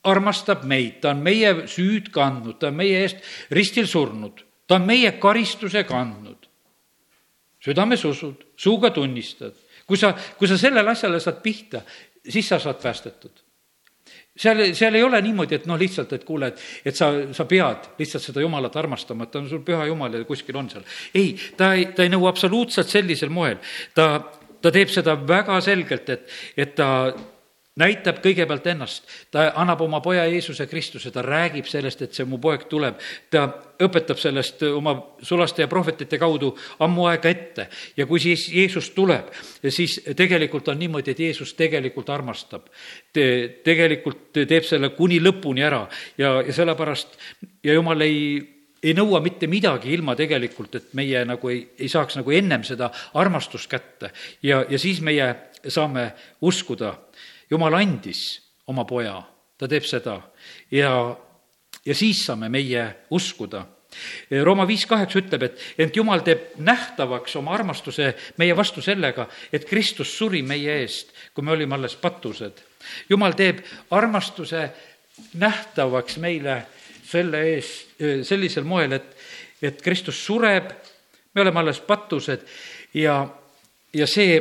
armastab 0.06 0.64
meid, 0.68 1.00
ta 1.02 1.12
on 1.14 1.22
meie 1.24 1.52
süüd 1.70 2.10
kandnud, 2.14 2.58
ta 2.60 2.70
on 2.70 2.78
meie 2.78 3.02
eest 3.04 3.22
ristil 3.54 3.88
surnud, 3.90 4.42
ta 4.66 4.78
on 4.78 4.86
meie 4.88 5.14
karistuse 5.20 5.84
kandnud 5.88 6.46
südames 7.66 8.04
usud, 8.06 8.44
suuga 8.56 8.92
tunnistad. 8.94 9.54
kui 9.86 9.98
sa, 9.98 10.12
kui 10.38 10.48
sa 10.50 10.58
sellele 10.58 10.90
asjale 10.90 11.20
saad 11.22 11.42
pihta, 11.42 11.82
siis 12.26 12.48
sa 12.48 12.58
saad 12.62 12.80
päästetud 12.82 13.42
seal, 14.36 14.62
seal 14.74 14.94
ei 14.94 15.02
ole 15.02 15.20
niimoodi, 15.22 15.56
et 15.56 15.66
noh, 15.66 15.78
lihtsalt, 15.80 16.12
et 16.12 16.24
kuule, 16.26 16.50
et, 16.52 16.64
et 16.84 16.96
sa, 16.96 17.08
sa 17.34 17.46
pead 17.48 17.86
lihtsalt 17.98 18.26
seda 18.28 18.42
jumalat 18.44 18.74
armastama, 18.76 19.26
et 19.26 19.32
ta 19.32 19.40
on 19.40 19.48
sul 19.50 19.62
püha 19.66 19.86
jumal 19.88 20.12
ja 20.14 20.26
kuskil 20.28 20.58
on 20.60 20.68
seal. 20.70 20.84
ei, 21.14 21.32
ta 21.56 21.72
ei, 21.74 21.88
ta 21.96 22.04
ei 22.04 22.12
nõua 22.12 22.30
absoluutselt 22.34 22.90
sellisel 22.92 23.32
moel. 23.32 23.58
ta, 23.94 24.20
ta 24.62 24.72
teeb 24.74 24.92
seda 24.92 25.16
väga 25.28 25.60
selgelt, 25.64 26.12
et, 26.12 26.36
et 26.56 26.76
ta 26.76 26.90
näitab 27.76 28.22
kõigepealt 28.24 28.66
ennast, 28.72 29.04
ta 29.30 29.50
annab 29.60 29.82
oma 29.84 30.00
poja 30.04 30.24
Jeesuse 30.30 30.66
Kristuse, 30.66 31.10
ta 31.12 31.22
räägib 31.24 31.68
sellest, 31.68 32.02
et 32.02 32.16
see 32.16 32.24
mu 32.28 32.38
poeg 32.42 32.64
tuleb, 32.70 32.96
ta 33.30 33.46
õpetab 33.84 34.20
sellest 34.20 34.64
oma 34.70 34.94
sulaste 35.22 35.64
ja 35.64 35.68
prohvetite 35.68 36.18
kaudu 36.18 36.54
ammu 36.84 37.06
aega 37.10 37.28
ette. 37.28 37.68
Ja 37.96 38.06
kui 38.08 38.20
siis 38.22 38.48
Jeesus 38.52 38.90
tuleb, 38.96 39.28
siis 39.68 39.98
tegelikult 40.16 40.68
on 40.72 40.80
niimoodi, 40.80 41.12
et 41.12 41.24
Jeesus 41.26 41.54
tegelikult 41.58 42.10
armastab. 42.10 42.70
Te,. 43.12 43.26
tegelikult 43.64 44.44
teeb 44.46 44.64
selle 44.64 44.94
kuni 44.96 45.20
lõpuni 45.20 45.64
ära. 45.66 45.84
Ja, 46.18 46.38
ja 46.46 46.52
sellepärast 46.52 47.18
ja 47.64 47.76
jumal 47.76 48.00
ei 48.06 48.20
ei 48.86 48.92
nõua 48.94 49.18
mitte 49.24 49.48
midagi 49.50 49.90
ilma 49.94 50.14
tegelikult, 50.14 50.74
et 50.78 50.92
meie 50.94 51.24
nagu 51.26 51.50
ei, 51.50 51.62
ei 51.80 51.88
saaks 51.90 52.18
nagu 52.20 52.30
ennem 52.30 52.62
seda 52.66 52.90
armastust 53.18 53.70
kätte. 53.70 54.12
Ja, 54.44 54.62
ja 54.68 54.78
siis 54.78 55.00
meie 55.02 55.32
saame 55.66 56.10
uskuda 56.44 56.92
jumal 57.50 57.74
andis 57.74 58.22
oma 58.66 58.84
poja, 58.84 59.20
ta 59.58 59.68
teeb 59.68 59.84
seda 59.86 60.20
ja, 60.70 60.92
ja 61.86 61.94
siis 61.94 62.24
saame 62.26 62.48
meie 62.52 62.88
uskuda 63.10 63.64
Rooma 64.44 64.66
viis 64.66 64.86
kaheksa 64.88 65.20
ütleb, 65.22 65.44
et 65.46 65.62
ent 65.80 65.96
jumal 65.96 66.22
teeb 66.26 66.56
nähtavaks 66.64 67.36
oma 67.38 67.54
armastuse 67.54 68.10
meie 68.40 68.56
vastu 68.56 68.82
sellega, 68.84 69.28
et 69.52 69.64
Kristus 69.68 70.10
suri 70.18 70.42
meie 70.42 70.80
eest, 70.82 71.14
kui 71.34 71.44
me 71.44 71.54
olime 71.54 71.76
alles 71.76 71.96
patused. 71.96 72.62
jumal 73.08 73.32
teeb 73.38 73.62
armastuse 73.90 74.68
nähtavaks 75.34 76.18
meile 76.18 76.66
selle 77.06 77.42
eest, 77.54 77.96
sellisel 78.22 78.64
moel, 78.64 78.92
et, 78.92 79.16
et 79.62 79.82
Kristus 79.82 80.24
sureb, 80.26 80.70
me 81.34 81.40
oleme 81.40 81.60
alles 81.60 81.80
patused 81.80 82.42
ja, 82.94 83.20
ja 83.92 84.06
see 84.06 84.40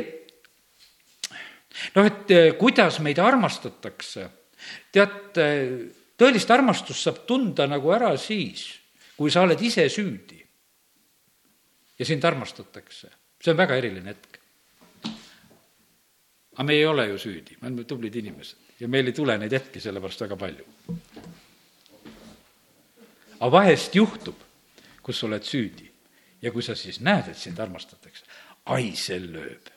noh, 1.94 2.06
et 2.06 2.30
eh, 2.34 2.48
kuidas 2.58 3.00
meid 3.04 3.18
armastatakse, 3.22 4.28
tead, 4.92 5.38
tõelist 6.18 6.50
armastust 6.50 7.04
saab 7.04 7.22
tunda 7.28 7.66
nagu 7.70 7.92
ära 7.94 8.12
siis, 8.20 8.66
kui 9.16 9.32
sa 9.32 9.44
oled 9.46 9.60
ise 9.62 9.86
süüdi 9.92 10.40
ja 11.98 12.04
sind 12.04 12.24
armastatakse. 12.24 13.10
see 13.40 13.52
on 13.52 13.56
väga 13.56 13.76
eriline 13.76 14.10
hetk. 14.10 14.38
aga 16.52 16.64
me 16.64 16.74
ei 16.74 16.86
ole 16.86 17.08
ju 17.08 17.18
süüdi, 17.18 17.56
me 17.60 17.68
oleme 17.68 17.84
tublid 17.84 18.14
inimesed 18.16 18.80
ja 18.80 18.88
meil 18.88 19.06
ei 19.06 19.12
tule 19.12 19.38
neid 19.38 19.52
hetki 19.52 19.80
sellepärast 19.80 20.20
väga 20.20 20.36
palju. 20.36 20.64
aga 23.40 23.52
vahest 23.52 23.94
juhtub, 23.94 24.36
kus 25.02 25.20
sa 25.20 25.26
oled 25.26 25.44
süüdi 25.44 25.90
ja 26.42 26.52
kui 26.52 26.62
sa 26.62 26.74
siis 26.74 27.00
näed, 27.00 27.28
et 27.28 27.38
sind 27.38 27.58
armastatakse, 27.60 28.24
ai, 28.64 28.92
see 28.96 29.20
lööb 29.20 29.75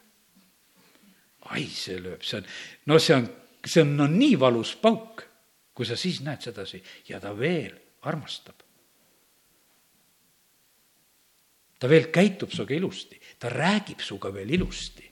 ai, 1.56 1.66
see 1.74 1.98
lööb, 2.02 2.24
see 2.26 2.40
on, 2.40 2.48
no 2.90 3.00
see 3.02 3.18
on, 3.18 3.28
see 3.66 3.84
on 3.84 3.94
no 3.98 4.08
nii 4.12 4.38
valus 4.40 4.76
pauk, 4.82 5.26
kui 5.74 5.88
sa 5.88 5.98
siis 6.00 6.22
näed 6.26 6.44
sedasi 6.44 6.82
ja 7.10 7.22
ta 7.24 7.34
veel 7.38 7.76
armastab. 8.10 8.66
ta 11.80 11.88
veel 11.88 12.10
käitub 12.12 12.52
sinuga 12.52 12.76
ilusti, 12.76 13.16
ta 13.40 13.48
räägib 13.50 14.02
sinuga 14.04 14.34
veel 14.36 14.50
ilusti. 14.52 15.06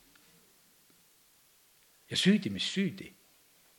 ja 2.09 2.17
süüdi, 2.17 2.49
mis 2.49 2.67
süüdi. 2.73 3.07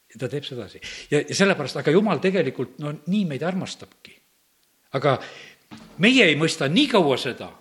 ja 0.09 0.19
ta 0.19 0.29
teeb 0.29 0.45
sedasi 0.45 0.81
ja, 1.11 1.21
ja 1.21 1.35
sellepärast, 1.35 1.77
aga 1.77 1.91
jumal 1.93 2.19
tegelikult 2.19 2.79
no 2.79 2.93
nii 3.07 3.25
meid 3.25 3.43
armastabki. 3.43 4.19
aga 4.93 5.19
meie 5.99 6.25
ei 6.25 6.37
mõista 6.37 6.69
nii 6.69 6.89
kaua 6.89 7.17
seda, 7.21 7.53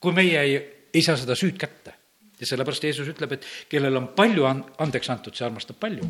kui 0.00 0.12
meie 0.12 0.40
ei, 0.40 0.56
ei 0.92 1.02
saa 1.02 1.16
seda 1.16 1.38
süüd 1.38 1.56
kätte 1.58 2.03
ja 2.40 2.46
sellepärast 2.46 2.84
Jeesus 2.84 3.08
ütleb, 3.08 3.36
et 3.36 3.48
kellel 3.70 3.96
on 3.96 4.10
palju 4.16 4.46
an-, 4.48 4.64
andeks 4.82 5.10
antud, 5.14 5.36
see 5.36 5.46
armastab 5.46 5.80
palju. 5.80 6.08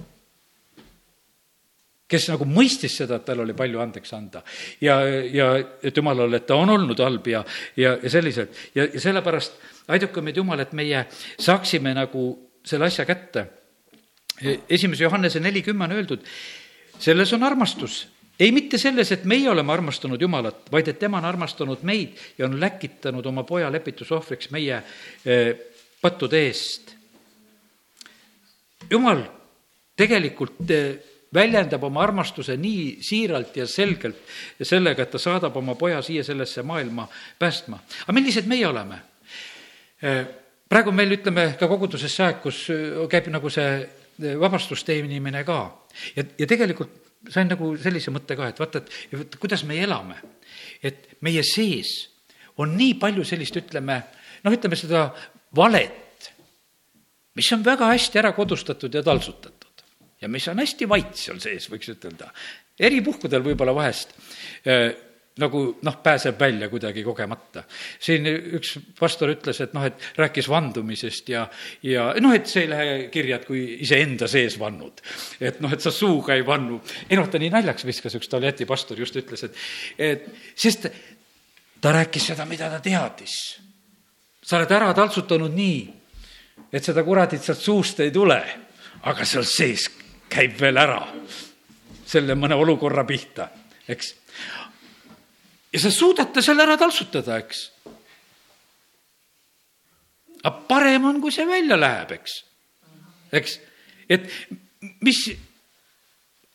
kes 2.08 2.28
nagu 2.28 2.44
mõistis 2.46 2.94
seda, 3.00 3.16
et 3.16 3.24
tal 3.26 3.40
oli 3.42 3.54
palju 3.56 3.80
andeks 3.80 4.12
anda 4.14 4.42
ja, 4.80 4.98
ja 5.24 5.46
et 5.82 5.96
jumalale, 5.96 6.36
et 6.36 6.46
ta 6.46 6.54
on 6.54 6.70
olnud 6.70 7.00
halb 7.00 7.26
ja, 7.26 7.40
ja, 7.76 7.96
ja 8.02 8.10
selliselt 8.10 8.54
ja, 8.74 8.84
ja 8.84 9.00
sellepärast 9.00 9.56
aidaku 9.88 10.22
meid 10.22 10.36
Jumal, 10.36 10.60
et 10.60 10.72
meie 10.72 11.04
saaksime 11.40 11.94
nagu 11.96 12.24
selle 12.64 12.88
asja 12.88 13.04
kätte. 13.04 13.46
esimese 14.68 15.04
Johannese 15.04 15.40
neli 15.40 15.62
kümme 15.62 15.84
on 15.84 15.92
öeldud, 15.92 16.24
selles 16.98 17.32
on 17.32 17.42
armastus, 17.42 18.08
ei 18.40 18.52
mitte 18.52 18.78
selles, 18.78 19.12
et 19.12 19.24
meie 19.24 19.50
oleme 19.50 19.72
armastanud 19.72 20.20
Jumalat, 20.20 20.66
vaid 20.72 20.88
et 20.88 20.98
tema 20.98 21.20
on 21.20 21.28
armastanud 21.28 21.82
meid 21.82 22.18
ja 22.38 22.46
on 22.46 22.58
läkitanud 22.60 23.26
oma 23.26 23.44
poja 23.44 23.70
lepitusohvriks 23.72 24.50
meie 24.50 24.80
eh, 25.24 25.54
pattude 26.04 26.44
eest. 26.46 26.92
jumal 28.90 29.22
tegelikult 29.96 30.70
eh, 30.70 31.00
väljendab 31.34 31.82
oma 31.88 32.02
armastuse 32.04 32.56
nii 32.60 33.02
siiralt 33.02 33.56
ja 33.56 33.66
selgelt 33.66 34.20
ja 34.58 34.68
sellega, 34.68 35.02
et 35.02 35.10
ta 35.10 35.18
saadab 35.18 35.56
oma 35.56 35.74
poja 35.74 36.02
siia 36.04 36.24
sellesse 36.24 36.62
maailma 36.62 37.08
päästma. 37.38 37.80
aga 38.04 38.12
millised 38.12 38.50
meie 38.50 38.66
oleme? 38.68 39.00
Eh, 40.02 40.24
praegu 40.68 40.92
meil, 40.92 41.16
ütleme, 41.16 41.54
ka 41.58 41.68
koguduses 41.70 42.12
see 42.12 42.26
aeg, 42.26 42.42
kus 42.44 42.66
eh, 42.74 43.00
käib 43.10 43.30
nagu 43.32 43.50
see 43.50 44.36
vabastust 44.40 44.86
teenimine 44.86 45.44
ka. 45.44 45.60
ja, 46.16 46.24
ja 46.38 46.46
tegelikult 46.46 47.00
sain 47.32 47.48
nagu 47.48 47.72
sellise 47.80 48.12
mõtte 48.12 48.36
ka, 48.36 48.50
et 48.52 48.60
vaata, 48.60 48.84
et 49.12 49.38
kuidas 49.40 49.64
me 49.64 49.80
elame. 49.80 50.20
et 50.82 51.16
meie 51.24 51.42
sees 51.42 52.10
on 52.60 52.76
nii 52.76 52.98
palju 53.00 53.24
sellist, 53.26 53.56
ütleme, 53.58 54.02
noh, 54.44 54.54
ütleme 54.54 54.76
seda 54.78 55.08
valet, 55.56 56.30
mis 57.34 57.52
on 57.52 57.64
väga 57.64 57.90
hästi 57.92 58.20
ära 58.22 58.32
kodustatud 58.36 58.94
ja 58.94 59.02
taltsutatud 59.02 59.84
ja 60.20 60.28
mis 60.28 60.46
on 60.48 60.62
hästi 60.62 60.88
vait 60.88 61.16
seal 61.18 61.40
sees, 61.42 61.68
võiks 61.70 61.90
ütelda. 61.92 62.30
eri 62.80 63.00
puhkudel 63.04 63.42
võib-olla 63.44 63.74
vahest 63.76 64.14
äh, 64.66 64.92
nagu 65.42 65.60
noh, 65.82 65.96
pääseb 66.02 66.38
välja 66.38 66.68
kuidagi 66.70 67.02
kogemata. 67.02 67.64
siin 68.00 68.26
üks 68.28 68.76
pastor 68.98 69.32
ütles, 69.34 69.58
et 69.64 69.72
noh, 69.74 69.82
et 69.86 69.98
rääkis 70.18 70.48
vandumisest 70.50 71.32
ja, 71.32 71.48
ja 71.82 72.12
noh, 72.22 72.34
et 72.34 72.46
see 72.50 72.64
ei 72.64 72.70
lähe 72.70 72.94
kirja, 73.14 73.40
et 73.40 73.48
kui 73.48 73.64
iseenda 73.82 74.28
sees 74.30 74.58
vannud. 74.60 75.02
et 75.40 75.58
noh, 75.64 75.72
et 75.72 75.82
sa 75.82 75.90
suuga 75.90 76.38
ei 76.38 76.46
vannu. 76.46 76.80
ei 77.08 77.18
noh, 77.18 77.28
ta 77.30 77.42
nii 77.42 77.50
naljaks 77.50 77.86
viskas, 77.86 78.14
üks 78.20 78.30
Taljati 78.30 78.66
pastor 78.66 78.98
just 78.98 79.18
ütles, 79.18 79.42
et, 79.48 79.58
et 79.98 80.30
sest 80.54 80.86
ta 81.82 81.92
rääkis 81.98 82.30
seda, 82.30 82.46
mida 82.46 82.70
ta 82.70 82.80
teadis 82.84 83.34
sa 84.44 84.58
oled 84.58 84.72
ära 84.76 84.92
taltsutanud 84.96 85.54
nii, 85.54 85.80
et 86.72 86.84
seda 86.84 87.04
kuradit 87.06 87.42
sealt 87.42 87.62
suust 87.62 88.00
ei 88.04 88.12
tule, 88.14 88.38
aga 89.08 89.26
seal 89.28 89.46
sees 89.48 89.88
käib 90.30 90.58
veel 90.60 90.80
ära 90.80 91.00
selle 92.04 92.36
mõne 92.36 92.56
olukorra 92.60 93.06
pihta, 93.08 93.48
eks. 93.88 94.10
ja 95.72 95.80
sa 95.80 95.90
suudad 95.90 96.34
ta 96.34 96.42
selle 96.44 96.66
ära 96.66 96.76
taltsutada, 96.78 97.38
eks. 97.40 97.62
aga 100.42 100.52
parem 100.68 101.08
on, 101.08 101.22
kui 101.22 101.32
see 101.32 101.48
välja 101.48 101.80
läheb, 101.80 102.12
eks, 102.18 102.36
eks, 103.40 103.58
et 104.12 104.28
mis 105.00 105.24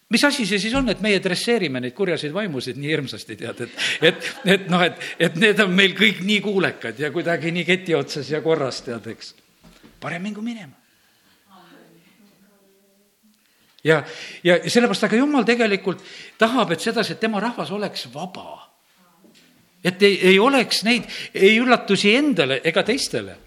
mis 0.10 0.24
asi 0.26 0.45
see 0.49 0.60
siis 0.62 0.74
on, 0.78 0.89
et 0.89 1.01
meie 1.05 1.20
dresseerime 1.24 1.82
neid 1.84 1.93
kurjaseid 1.97 2.34
vaimusid 2.34 2.80
nii 2.82 2.91
hirmsasti, 2.93 3.38
tead, 3.39 3.62
et, 3.66 3.86
et, 4.10 4.30
et 4.55 4.68
noh, 4.72 4.82
et, 4.86 4.97
et 5.20 5.39
need 5.41 5.62
on 5.64 5.74
meil 5.76 5.93
kõik 5.97 6.24
nii 6.26 6.41
kuulekad 6.45 6.99
ja 6.99 7.12
kuidagi 7.14 7.53
nii 7.53 7.66
keti 7.68 7.95
otsas 7.97 8.32
ja 8.32 8.41
korras, 8.45 8.82
tead, 8.86 9.10
eks. 9.14 9.36
parem 10.01 10.26
mingu 10.26 10.41
minema. 10.45 10.74
ja, 13.84 14.01
ja 14.43 14.57
sellepärast, 14.66 15.05
aga 15.07 15.20
jumal 15.22 15.45
tegelikult 15.47 16.01
tahab, 16.41 16.74
et 16.74 16.84
sedasi, 16.84 17.16
et 17.16 17.22
tema 17.22 17.39
rahvas 17.43 17.72
oleks 17.72 18.07
vaba. 18.14 18.66
et 19.84 20.01
ei, 20.03 20.20
ei 20.34 20.39
oleks 20.39 20.84
neid, 20.84 21.05
ei 21.34 21.60
üllatusi 21.60 22.16
endale 22.16 22.60
ega 22.64 22.84
teistele 22.84 23.38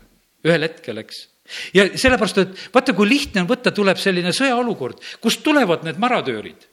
ühel 0.47 0.67
hetkel, 0.67 1.03
eks. 1.03 1.27
Ja 1.75 1.87
sellepärast, 1.99 2.39
et 2.39 2.63
vaata, 2.75 2.95
kui 2.97 3.09
lihtne 3.09 3.43
on 3.43 3.51
võtta, 3.51 3.73
tuleb 3.75 4.01
selline 4.01 4.33
sõjaolukord, 4.37 5.03
kust 5.21 5.43
tulevad 5.43 5.85
need 5.87 5.99
maratöörid. 6.03 6.69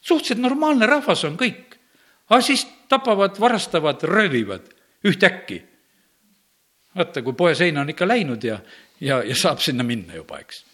suhteliselt 0.00 0.42
normaalne 0.42 0.86
rahvas 0.86 1.24
on 1.24 1.36
kõik, 1.40 1.78
aga 2.28 2.40
siis 2.42 2.66
tapavad, 2.88 3.40
varastavad, 3.40 4.02
röövivad 4.02 4.68
ühtäkki. 5.04 5.62
vaata, 6.96 7.22
kui 7.22 7.32
poe 7.32 7.54
seina 7.54 7.80
on 7.80 7.90
ikka 7.90 8.08
läinud 8.08 8.44
ja, 8.44 8.58
ja, 9.00 9.22
ja 9.22 9.36
saab 9.36 9.58
sinna 9.58 9.84
minna 9.84 10.14
juba, 10.14 10.38
eks. 10.38 10.64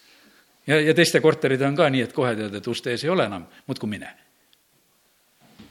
ja, 0.66 0.80
ja 0.80 0.94
teiste 0.94 1.20
korterid 1.20 1.62
on 1.62 1.76
ka 1.76 1.88
nii, 1.88 2.02
et 2.02 2.12
kohe 2.12 2.34
tead, 2.36 2.54
et 2.54 2.66
uste 2.66 2.90
ees 2.90 3.04
ei 3.04 3.10
ole 3.10 3.24
enam, 3.24 3.46
muudkui 3.66 3.88
mine 3.88 4.10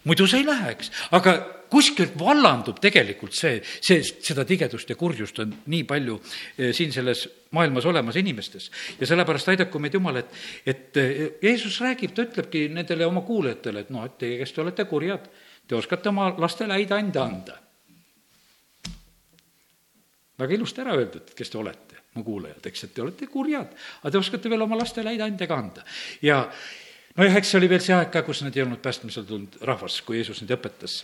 muidu 0.04 0.28
sa 0.28 0.38
ei 0.38 0.45
lähe, 0.45 0.72
eks, 0.72 0.91
aga 1.12 1.36
kuskilt 1.70 2.16
vallandub 2.20 2.80
tegelikult 2.82 3.36
see, 3.36 3.60
see, 3.64 4.02
seda 4.04 4.46
tigedust 4.48 4.90
ja 4.90 4.98
kurjust 5.00 5.40
on 5.44 5.54
nii 5.72 5.84
palju 5.90 6.18
eh, 6.20 6.72
siin 6.76 6.94
selles 6.94 7.26
maailmas 7.56 7.86
olemas 7.90 8.18
inimestes. 8.20 8.70
ja 9.00 9.08
sellepärast 9.08 9.54
aidaku 9.54 9.80
meid 9.80 9.94
Jumal, 9.94 10.22
et, 10.22 10.34
et 10.66 10.98
eh, 10.98 11.22
Jeesus 11.44 11.80
räägib, 11.82 12.14
ta 12.16 12.26
ütlebki 12.28 12.68
nendele 12.74 13.06
oma 13.06 13.22
kuulajatele, 13.28 13.86
et 13.86 13.94
noh, 13.94 14.06
et 14.06 14.18
teie, 14.22 14.40
kes 14.42 14.54
te 14.54 14.64
olete 14.66 14.86
kurjad, 14.90 15.30
te 15.68 15.78
oskate 15.78 16.10
oma 16.10 16.32
lastele 16.38 16.78
häid 16.80 16.94
ande 16.96 17.24
anda. 17.24 17.60
väga 20.40 20.56
ilusti 20.56 20.82
ära 20.82 20.96
öeldud, 20.96 21.34
kes 21.36 21.50
te 21.52 21.58
olete, 21.60 22.04
mu 22.16 22.24
kuulajad, 22.24 22.66
eks, 22.66 22.86
et 22.88 22.94
te 22.96 23.02
olete 23.04 23.28
kurjad, 23.28 23.74
aga 24.02 24.12
te 24.12 24.22
oskate 24.22 24.50
veel 24.50 24.64
oma 24.66 24.78
lastele 24.80 25.14
häid 25.14 25.26
ande 25.26 25.48
ka 25.48 25.62
anda. 25.66 25.86
ja, 26.26 26.42
nojah, 27.18 27.38
eks 27.38 27.54
see 27.54 27.62
oli 27.62 27.70
veel 27.70 27.84
see 27.86 27.96
aeg 27.98 28.12
ka, 28.14 28.26
kus 28.26 28.42
nad 28.46 28.56
ei 28.56 28.66
olnud 28.66 28.82
päästmisel 28.82 29.28
tulnud 29.30 29.62
rahvas, 29.68 30.02
kui 30.02 30.22
Jeesus 30.22 30.42
neid 30.42 30.58
õpetas 30.58 31.04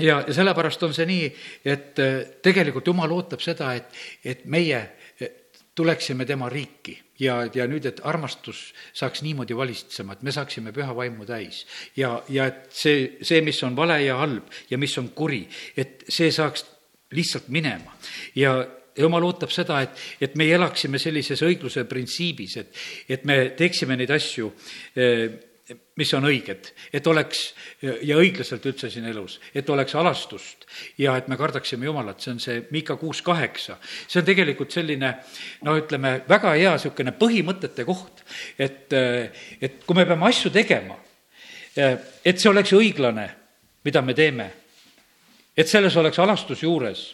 ja, 0.00 0.20
ja 0.26 0.34
sellepärast 0.34 0.82
on 0.86 0.94
see 0.96 1.06
nii, 1.08 1.28
et 1.64 2.00
äh, 2.02 2.16
tegelikult 2.42 2.86
Jumal 2.86 3.12
ootab 3.14 3.42
seda, 3.44 3.72
et, 3.78 3.92
et 4.24 4.44
meie 4.50 4.80
äh, 4.80 5.30
tuleksime 5.74 6.26
tema 6.28 6.48
riiki 6.52 6.96
ja, 7.20 7.42
ja 7.54 7.66
nüüd, 7.70 7.86
et 7.88 8.02
armastus 8.08 8.70
saaks 8.96 9.22
niimoodi 9.26 9.56
valitsema, 9.56 10.16
et 10.16 10.26
me 10.26 10.34
saaksime 10.34 10.74
püha 10.76 10.94
vaimu 10.96 11.26
täis. 11.28 11.64
ja, 11.96 12.16
ja 12.28 12.48
et 12.50 12.68
see, 12.74 13.16
see, 13.22 13.40
mis 13.46 13.62
on 13.66 13.76
vale 13.76 14.00
ja 14.04 14.18
halb 14.20 14.50
ja 14.70 14.78
mis 14.78 14.96
on 14.98 15.12
kuri, 15.16 15.44
et 15.76 16.04
see 16.08 16.32
saaks 16.34 16.66
lihtsalt 17.16 17.48
minema 17.48 17.96
ja 18.38 18.58
jumal 18.98 19.24
ootab 19.24 19.52
seda, 19.54 19.80
et, 19.84 20.00
et 20.20 20.34
me 20.38 20.46
elaksime 20.50 20.98
sellises 21.00 21.42
õigluse 21.46 21.84
printsiibis, 21.88 22.56
et, 22.60 22.82
et 23.16 23.24
me 23.28 23.38
teeksime 23.56 23.96
neid 23.98 24.10
asju, 24.14 24.50
eh, 24.96 25.28
mis 26.00 26.12
on 26.16 26.24
õiged, 26.28 26.70
et 26.96 27.06
oleks 27.10 27.42
ja 27.82 28.16
õiglaselt 28.16 28.64
üldse 28.70 28.88
siin 28.92 29.06
elus, 29.10 29.36
et 29.54 29.68
oleks 29.70 29.94
alastust 30.00 30.64
ja 31.00 31.16
et 31.20 31.28
me 31.28 31.36
kardaksime 31.40 31.88
Jumalat, 31.88 32.20
see 32.20 32.32
on 32.32 32.40
see 32.42 32.62
Miika 32.72 32.96
kuus 33.00 33.20
kaheksa. 33.26 33.76
see 34.08 34.22
on 34.22 34.26
tegelikult 34.26 34.72
selline 34.72 35.12
no 35.66 35.76
ütleme, 35.78 36.20
väga 36.28 36.54
hea 36.56 36.72
niisugune 36.76 37.14
põhimõtete 37.20 37.84
koht, 37.88 38.24
et, 38.58 38.92
et 39.60 39.84
kui 39.86 39.98
me 39.98 40.06
peame 40.08 40.28
asju 40.30 40.52
tegema, 40.54 40.96
et 41.76 42.40
see 42.40 42.50
oleks 42.50 42.72
õiglane, 42.76 43.28
mida 43.84 44.02
me 44.02 44.16
teeme, 44.16 44.50
et 45.56 45.68
selles 45.68 45.96
oleks 46.00 46.18
alastus 46.18 46.64
juures 46.64 47.06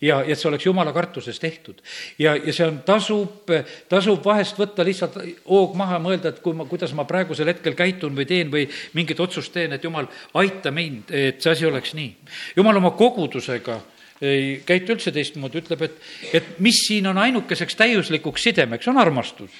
ja, 0.00 0.20
ja 0.24 0.32
et 0.32 0.40
see 0.40 0.48
oleks 0.50 0.66
jumala 0.66 0.92
kartuses 0.96 1.38
tehtud. 1.40 1.80
ja, 2.18 2.34
ja 2.36 2.52
see 2.52 2.66
on, 2.66 2.80
tasub, 2.86 3.52
tasub 3.88 4.24
vahest 4.24 4.58
võtta 4.60 4.84
lihtsalt 4.86 5.18
hoog 5.48 5.76
maha 5.78 6.00
mõelda, 6.02 6.32
et 6.32 6.42
kui 6.44 6.56
ma, 6.56 6.66
kuidas 6.68 6.94
ma 6.96 7.06
praegusel 7.08 7.52
hetkel 7.52 7.76
käitun 7.78 8.16
või 8.16 8.26
teen 8.28 8.52
või 8.52 8.66
mingit 8.96 9.20
otsust 9.20 9.52
teen, 9.54 9.76
et 9.76 9.84
jumal, 9.84 10.08
aita 10.40 10.72
mind, 10.74 11.12
et 11.12 11.40
see 11.42 11.54
asi 11.54 11.68
oleks 11.68 11.94
nii. 11.98 12.12
jumal 12.56 12.80
oma 12.80 12.94
kogudusega 12.98 13.80
ei 14.20 14.58
käitu 14.66 14.92
üldse 14.92 15.12
teistmoodi, 15.16 15.62
ütleb, 15.62 15.82
et, 15.86 15.94
et 16.36 16.48
mis 16.60 16.82
siin 16.84 17.06
on 17.08 17.18
ainukeseks 17.18 17.78
täiuslikuks 17.78 18.42
sidemeks, 18.50 18.88
on 18.92 19.00
armastus. 19.00 19.50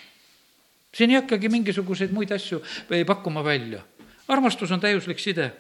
siin 0.95 1.14
ei 1.14 1.20
hakkagi 1.20 1.49
mingisuguseid 1.49 2.12
muid 2.12 2.32
asju 2.34 2.61
pakkuma 3.07 3.45
välja 3.45 3.80
armastus 4.31 4.70
on 4.70 4.81
täiuslik 4.81 5.18
side 5.18 5.51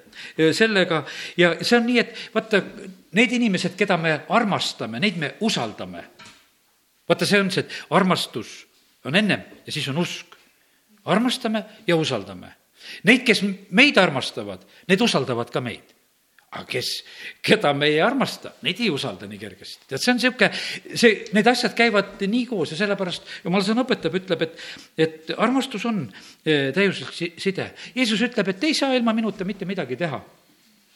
sellega 0.56 1.02
ja 1.36 1.52
see 1.60 1.78
on 1.78 1.86
nii, 1.88 1.98
et 2.02 2.16
vaata, 2.34 2.62
need 3.18 3.36
inimesed, 3.38 3.76
keda 3.78 3.98
me 4.00 4.16
armastame, 4.28 5.00
neid 5.02 5.18
me 5.20 5.34
usaldame. 5.46 6.04
vaata, 7.08 7.26
see 7.26 7.40
on 7.40 7.50
see, 7.50 7.66
et 7.66 7.78
armastus 7.90 8.54
on 9.04 9.16
ennem 9.16 9.44
ja 9.66 9.72
siis 9.72 9.88
on 9.88 9.98
usk. 9.98 10.36
armastame 11.04 11.64
ja 11.86 11.96
usaldame. 11.96 12.52
Neid, 13.04 13.24
kes 13.24 13.42
meid 13.70 13.98
armastavad, 13.98 14.62
need 14.88 15.00
usaldavad 15.00 15.50
ka 15.50 15.60
meid 15.60 15.99
aga 16.50 16.66
kes, 16.66 16.88
keda 17.46 17.70
me 17.78 17.86
ei 17.92 18.00
armasta, 18.02 18.50
neid 18.66 18.80
ei 18.82 18.88
usalda 18.90 19.28
nii 19.30 19.38
kergesti. 19.38 19.84
tead, 19.86 20.02
see 20.02 20.10
on 20.10 20.18
niisugune, 20.18 20.48
see, 20.98 21.12
need 21.36 21.46
asjad 21.46 21.76
käivad 21.78 22.24
nii 22.26 22.48
koos 22.50 22.72
ja 22.74 22.78
sellepärast 22.80 23.28
jumala 23.44 23.66
sõna 23.66 23.84
õpetab, 23.86 24.16
ütleb, 24.18 24.42
et, 24.48 24.64
et 24.98 25.30
armastus 25.38 25.86
on 25.86 26.02
eh, 26.42 26.72
täiuslik 26.74 27.38
side. 27.38 27.68
Jeesus 27.94 28.26
ütleb, 28.26 28.50
et 28.50 28.58
te 28.58 28.66
ei 28.66 28.74
saa 28.74 28.98
ilma 28.98 29.14
minuta 29.14 29.46
mitte 29.46 29.68
midagi 29.68 29.98
teha. 30.00 30.18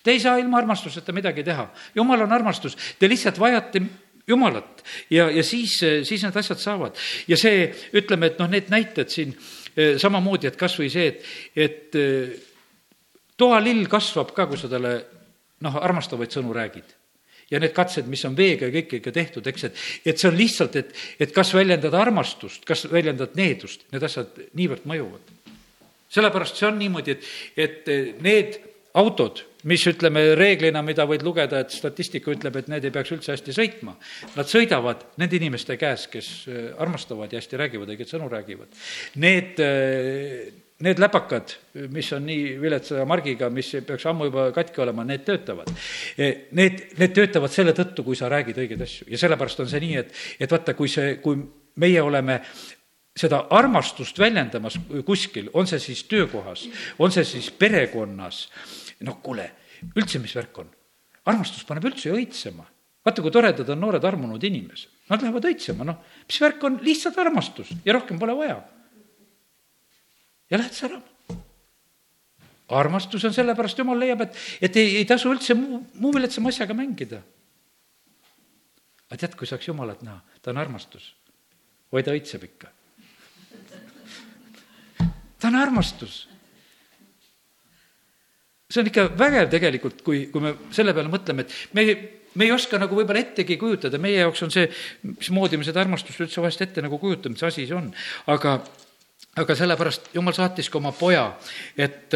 Te 0.05 0.17
ei 0.17 0.21
saa 0.21 0.43
ilma 0.43 0.59
armastuseta 0.59 1.15
midagi 1.15 1.47
teha. 1.47 1.69
jumal 1.95 2.27
on 2.27 2.35
armastus, 2.35 2.75
te 2.99 3.09
lihtsalt 3.09 3.39
vajate 3.39 3.87
jumalat 4.27 4.83
ja, 5.13 5.31
ja 5.31 5.43
siis, 5.47 5.79
siis 5.79 6.23
need 6.25 6.37
asjad 6.37 6.59
saavad. 6.59 6.99
ja 7.31 7.39
see, 7.39 7.71
ütleme, 7.95 8.33
et 8.33 8.43
noh, 8.43 8.51
need 8.51 8.75
näited 8.75 9.07
siin 9.07 9.31
eh, 9.77 9.95
samamoodi, 10.03 10.51
et 10.51 10.59
kas 10.59 10.75
või 10.83 10.91
see, 10.91 11.15
et, 11.15 11.35
et 11.55 12.01
eh, 12.01 12.39
toalill 13.39 13.87
kasvab 13.87 14.35
ka, 14.35 14.51
kui 14.51 14.59
sa 14.59 14.67
talle 14.73 15.14
noh, 15.63 15.81
armastavaid 15.83 16.35
sõnu 16.35 16.55
räägid. 16.57 16.97
ja 17.51 17.61
need 17.61 17.75
katsed, 17.77 18.07
mis 18.09 18.25
on 18.25 18.33
veega 18.37 18.67
ja 18.67 18.73
kõikidega 18.73 19.13
tehtud, 19.13 19.47
eks, 19.47 19.65
et, 19.69 19.81
et 20.09 20.19
see 20.19 20.31
on 20.31 20.37
lihtsalt, 20.37 20.77
et, 20.81 20.95
et 21.21 21.33
kas 21.33 21.53
väljendad 21.55 21.95
armastust, 21.95 22.65
kas 22.65 22.87
väljendad 22.91 23.37
needust, 23.37 23.85
need 23.93 24.03
asjad 24.03 24.39
niivõrd 24.57 24.87
mõjuvad. 24.89 25.35
sellepärast 26.09 26.57
see 26.57 26.69
on 26.71 26.79
niimoodi, 26.81 27.19
et, 27.19 27.29
et 27.61 27.93
need 28.25 28.57
autod, 28.95 29.45
mis 29.69 29.85
ütleme 29.91 30.23
reeglina, 30.39 30.83
mida 30.83 31.05
võid 31.09 31.25
lugeda, 31.27 31.61
et 31.61 31.73
statistika 31.75 32.33
ütleb, 32.33 32.57
et 32.57 32.69
need 32.73 32.85
ei 32.85 32.93
peaks 32.95 33.13
üldse 33.17 33.33
hästi 33.35 33.55
sõitma. 33.57 33.97
Nad 34.37 34.49
sõidavad 34.51 35.05
nende 35.21 35.37
inimeste 35.37 35.77
käes, 35.81 36.07
kes 36.13 36.29
armastavad 36.81 37.33
ja 37.33 37.41
hästi 37.43 37.61
räägivad, 37.61 37.91
õiget 37.95 38.13
sõnu 38.13 38.29
räägivad. 38.33 38.85
Need 39.21 39.61
need 40.85 41.01
läpakad, 41.01 41.55
mis 41.93 42.11
on 42.17 42.27
nii 42.29 42.55
viletsa 42.61 43.05
margiga, 43.09 43.49
mis 43.53 43.71
peaks 43.87 44.07
ammu 44.11 44.29
juba 44.29 44.47
katki 44.55 44.83
olema, 44.85 45.05
need 45.09 45.25
töötavad. 45.27 45.71
Need, 46.19 46.81
need 47.01 47.15
töötavad 47.17 47.53
selle 47.53 47.75
tõttu, 47.77 48.05
kui 48.07 48.19
sa 48.19 48.29
räägid 48.33 48.61
õigeid 48.65 48.85
asju 48.85 49.09
ja 49.13 49.21
sellepärast 49.21 49.65
on 49.65 49.71
see 49.71 49.83
nii, 49.85 49.99
et, 50.03 50.15
et 50.45 50.55
vaata, 50.55 50.77
kui 50.79 50.91
see, 50.93 51.17
kui 51.25 51.41
meie 51.81 52.03
oleme 52.05 52.41
seda 53.15 53.45
armastust 53.55 54.19
väljendamas 54.19 54.77
kuskil, 55.07 55.49
on 55.55 55.69
see 55.71 55.81
siis 55.83 56.05
töökohas, 56.11 56.67
on 56.99 57.15
see 57.15 57.27
siis 57.29 57.51
perekonnas, 57.55 58.45
noh, 59.07 59.21
kuule, 59.23 59.47
üldse, 59.95 60.21
mis 60.23 60.35
värk 60.37 60.65
on? 60.65 60.71
armastus 61.25 61.65
paneb 61.65 61.87
üldse 61.89 62.11
ju 62.11 62.19
õitsema. 62.19 62.67
vaata, 63.05 63.23
kui 63.23 63.33
toredad 63.33 63.69
on 63.73 63.81
noored 63.81 64.05
armunud 64.05 64.43
inimesed, 64.45 64.91
nad 65.13 65.23
lähevad 65.23 65.47
õitsema, 65.49 65.87
noh, 65.89 66.03
mis 66.27 66.41
värk 66.41 66.63
on, 66.69 66.79
lihtsalt 66.85 67.19
armastus 67.21 67.71
ja 67.85 67.95
rohkem 67.97 68.19
pole 68.21 68.37
vaja 68.37 68.59
ja 70.55 70.61
lähed 70.63 70.77
särama. 70.77 71.11
armastus 72.75 73.25
on 73.29 73.35
sellepärast, 73.35 73.79
jumal 73.79 73.99
leiab, 74.01 74.23
et, 74.25 74.37
et 74.63 74.77
ei, 74.81 74.97
ei 75.03 75.09
tasu 75.09 75.33
üldse 75.35 75.55
muu, 75.59 75.83
muu 76.01 76.15
viletsama 76.15 76.53
asjaga 76.55 76.77
mängida. 76.79 77.21
aga 79.11 79.21
tead, 79.21 79.35
kui 79.39 79.51
saaks 79.51 79.69
Jumalat 79.69 80.03
näha, 80.07 80.21
ta 80.43 80.55
on 80.55 80.63
armastus. 80.63 81.13
oi, 81.93 82.03
ta 82.03 82.15
õitseb 82.15 82.47
ikka. 82.47 82.71
ta 85.39 85.51
on 85.51 85.61
armastus 85.61 86.25
see 88.75 88.83
on 88.83 88.91
ikka 88.91 89.09
vägev 89.19 89.51
tegelikult, 89.53 90.03
kui, 90.07 90.27
kui 90.33 90.43
me 90.43 90.55
selle 90.75 90.95
peale 90.97 91.11
mõtleme, 91.13 91.45
et 91.45 91.75
me 91.77 91.85
ei, 91.85 91.97
me 92.35 92.49
ei 92.49 92.55
oska 92.55 92.81
nagu 92.81 92.97
võib-olla 92.97 93.23
ettegi 93.23 93.59
kujutada, 93.61 94.01
meie 94.03 94.23
jaoks 94.25 94.43
on 94.47 94.51
see, 94.55 94.67
mismoodi 95.07 95.61
me 95.61 95.67
seda 95.67 95.85
armastust 95.85 96.25
üldse 96.25 96.43
vahest 96.43 96.65
ette 96.65 96.83
nagu 96.83 96.99
kujutame, 97.03 97.37
mis 97.37 97.47
asi 97.47 97.69
see 97.69 97.77
on. 97.77 97.93
aga 98.35 98.57
aga 99.37 99.55
sellepärast 99.59 100.13
Jumal 100.15 100.35
saatis 100.37 100.71
ka 100.71 100.79
oma 100.79 100.93
poja, 100.95 101.27
et, 101.77 102.15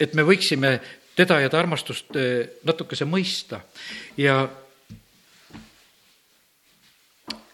et 0.00 0.14
me 0.14 0.24
võiksime 0.26 0.78
teda 1.18 1.40
ja 1.42 1.50
ta 1.50 1.58
armastust 1.58 2.16
eh, 2.18 2.58
natukese 2.66 3.06
mõista 3.08 3.62
ja 4.18 4.42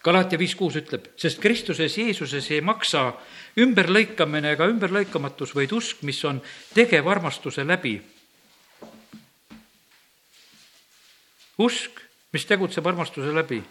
Galatia 0.05 0.37
viis 0.37 0.53
kuus 0.53 0.75
ütleb, 0.77 1.07
sest 1.17 1.39
Kristuses 1.41 1.95
Jeesuses 1.97 2.45
ei 2.53 2.59
maksa 2.61 3.07
ümberlõikamine 3.57 4.51
ega 4.53 4.67
ümberlõikamatus, 4.69 5.55
vaid 5.57 5.73
usk, 5.73 6.03
mis 6.05 6.19
on 6.29 6.43
tegev 6.75 7.09
armastuse 7.09 7.65
läbi. 7.65 7.95
usk, 11.57 12.01
mis 12.35 12.45
tegutseb 12.45 12.85
armastuse 12.85 13.31
läbi 13.33 13.63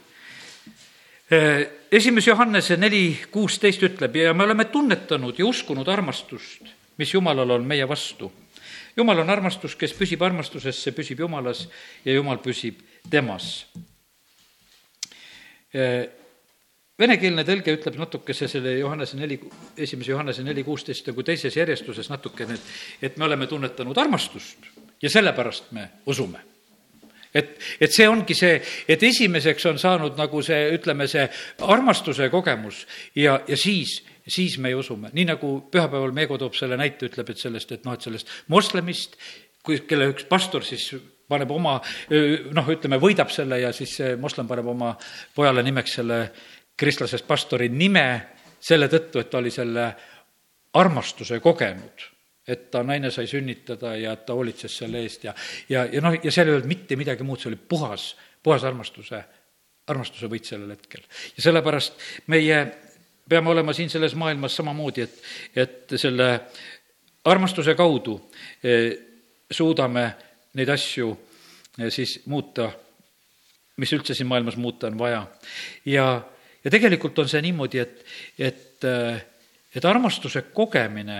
esimese 1.90 2.30
Johannese 2.30 2.76
neli 2.76 3.18
kuusteist 3.32 3.82
ütleb 3.82 4.16
ja 4.16 4.34
me 4.34 4.44
oleme 4.44 4.64
tunnetanud 4.68 5.38
ja 5.38 5.46
uskunud 5.46 5.88
armastust, 5.88 6.68
mis 6.98 7.14
Jumalal 7.14 7.50
on 7.50 7.64
meie 7.64 7.88
vastu. 7.88 8.32
Jumal 8.96 9.18
on 9.18 9.30
armastus, 9.30 9.74
kes 9.74 9.94
püsib 9.96 10.22
armastuses, 10.22 10.76
see 10.78 10.94
püsib 10.94 11.24
Jumalas 11.24 11.64
ja 12.04 12.14
Jumal 12.14 12.38
püsib 12.44 12.84
temas. 13.10 13.66
Äh, 15.74 16.06
venekeelne 16.98 17.42
tõlge 17.42 17.74
ütleb 17.74 17.98
natukese 17.98 18.46
selle 18.48 18.76
Johannese 18.78 19.18
neli, 19.18 19.40
esimese 19.76 20.12
Johannese 20.14 20.46
neli 20.46 20.62
kuusteist 20.62 21.10
nagu 21.10 21.26
teises 21.26 21.56
järjestuses 21.56 22.10
natukene, 22.12 22.54
et, 22.54 22.72
et 23.10 23.18
me 23.18 23.26
oleme 23.26 23.50
tunnetanud 23.50 23.98
armastust 23.98 24.70
ja 25.02 25.10
sellepärast 25.10 25.72
me 25.74 25.88
usume 26.06 26.53
et, 27.34 27.54
et 27.82 27.92
see 27.92 28.08
ongi 28.08 28.36
see, 28.38 28.58
et 28.88 29.02
esimeseks 29.02 29.66
on 29.70 29.80
saanud 29.80 30.18
nagu 30.18 30.42
see, 30.44 30.60
ütleme, 30.76 31.08
see 31.10 31.24
armastuse 31.66 32.28
kogemus 32.32 32.84
ja, 33.18 33.40
ja 33.48 33.58
siis, 33.58 33.98
siis 34.26 34.58
me 34.62 34.74
usume. 34.74 35.10
nii 35.12 35.26
nagu 35.32 35.56
pühapäeval 35.70 36.14
Meego 36.16 36.38
toob 36.40 36.56
selle 36.58 36.78
näite, 36.80 37.10
ütleb, 37.10 37.34
et 37.34 37.42
sellest, 37.42 37.74
et 37.74 37.84
noh, 37.84 37.96
et 37.96 38.06
sellest 38.06 38.30
moslemist, 38.52 39.18
kui, 39.64 39.80
kelle 39.88 40.12
üks 40.14 40.28
pastor 40.30 40.64
siis 40.66 40.92
paneb 41.28 41.50
oma 41.50 41.78
noh, 42.54 42.72
ütleme, 42.72 43.00
võidab 43.02 43.32
selle 43.32 43.60
ja 43.62 43.72
siis 43.72 43.96
see 44.00 44.16
moslem 44.20 44.48
paneb 44.48 44.68
oma 44.74 44.94
pojale 45.34 45.64
nimeks 45.64 46.00
selle 46.00 46.20
kristlasest 46.76 47.26
pastori 47.26 47.70
nime 47.72 48.08
selle 48.64 48.88
tõttu, 48.92 49.20
et 49.20 49.30
ta 49.30 49.40
oli 49.40 49.52
selle 49.52 49.88
armastuse 50.74 51.38
kogenud 51.40 52.13
et 52.46 52.70
ta 52.70 52.82
naine 52.84 53.10
sai 53.10 53.26
sünnitada 53.30 53.94
ja 53.96 54.16
ta 54.16 54.36
hoolitses 54.36 54.76
selle 54.82 55.00
eest 55.04 55.24
ja, 55.24 55.34
ja, 55.68 55.84
ja 55.88 56.02
noh, 56.04 56.16
ja 56.22 56.32
seal 56.32 56.50
ei 56.50 56.56
olnud 56.58 56.68
mitte 56.68 56.96
midagi 57.00 57.24
muud, 57.24 57.40
see 57.40 57.50
oli 57.52 57.60
puhas, 57.68 58.10
puhas 58.44 58.66
armastuse, 58.68 59.22
armastuse 59.88 60.28
võit 60.30 60.48
sellel 60.48 60.74
hetkel. 60.76 61.04
ja 61.36 61.46
sellepärast 61.46 61.96
meie 62.32 62.60
peame 63.28 63.50
olema 63.50 63.72
siin 63.72 63.90
selles 63.90 64.14
maailmas 64.20 64.56
samamoodi, 64.60 65.06
et, 65.06 65.18
et 65.56 65.96
selle 66.00 66.28
armastuse 67.24 67.74
kaudu 67.78 68.18
eh, 68.62 68.90
suudame 69.50 70.04
neid 70.54 70.68
asju 70.68 71.10
eh, 71.78 71.88
siis 71.88 72.20
muuta, 72.28 72.68
mis 73.80 73.92
üldse 73.96 74.14
siin 74.14 74.28
maailmas 74.28 74.60
muuta 74.60 74.92
on 74.92 74.98
vaja. 75.00 75.26
ja 75.88 76.06
ja 76.64 76.70
tegelikult 76.72 77.18
on 77.18 77.28
see 77.28 77.42
niimoodi, 77.44 77.80
et, 77.82 78.04
et, 78.38 78.86
et 79.76 79.84
armastuse 79.84 80.46
kogemine, 80.56 81.18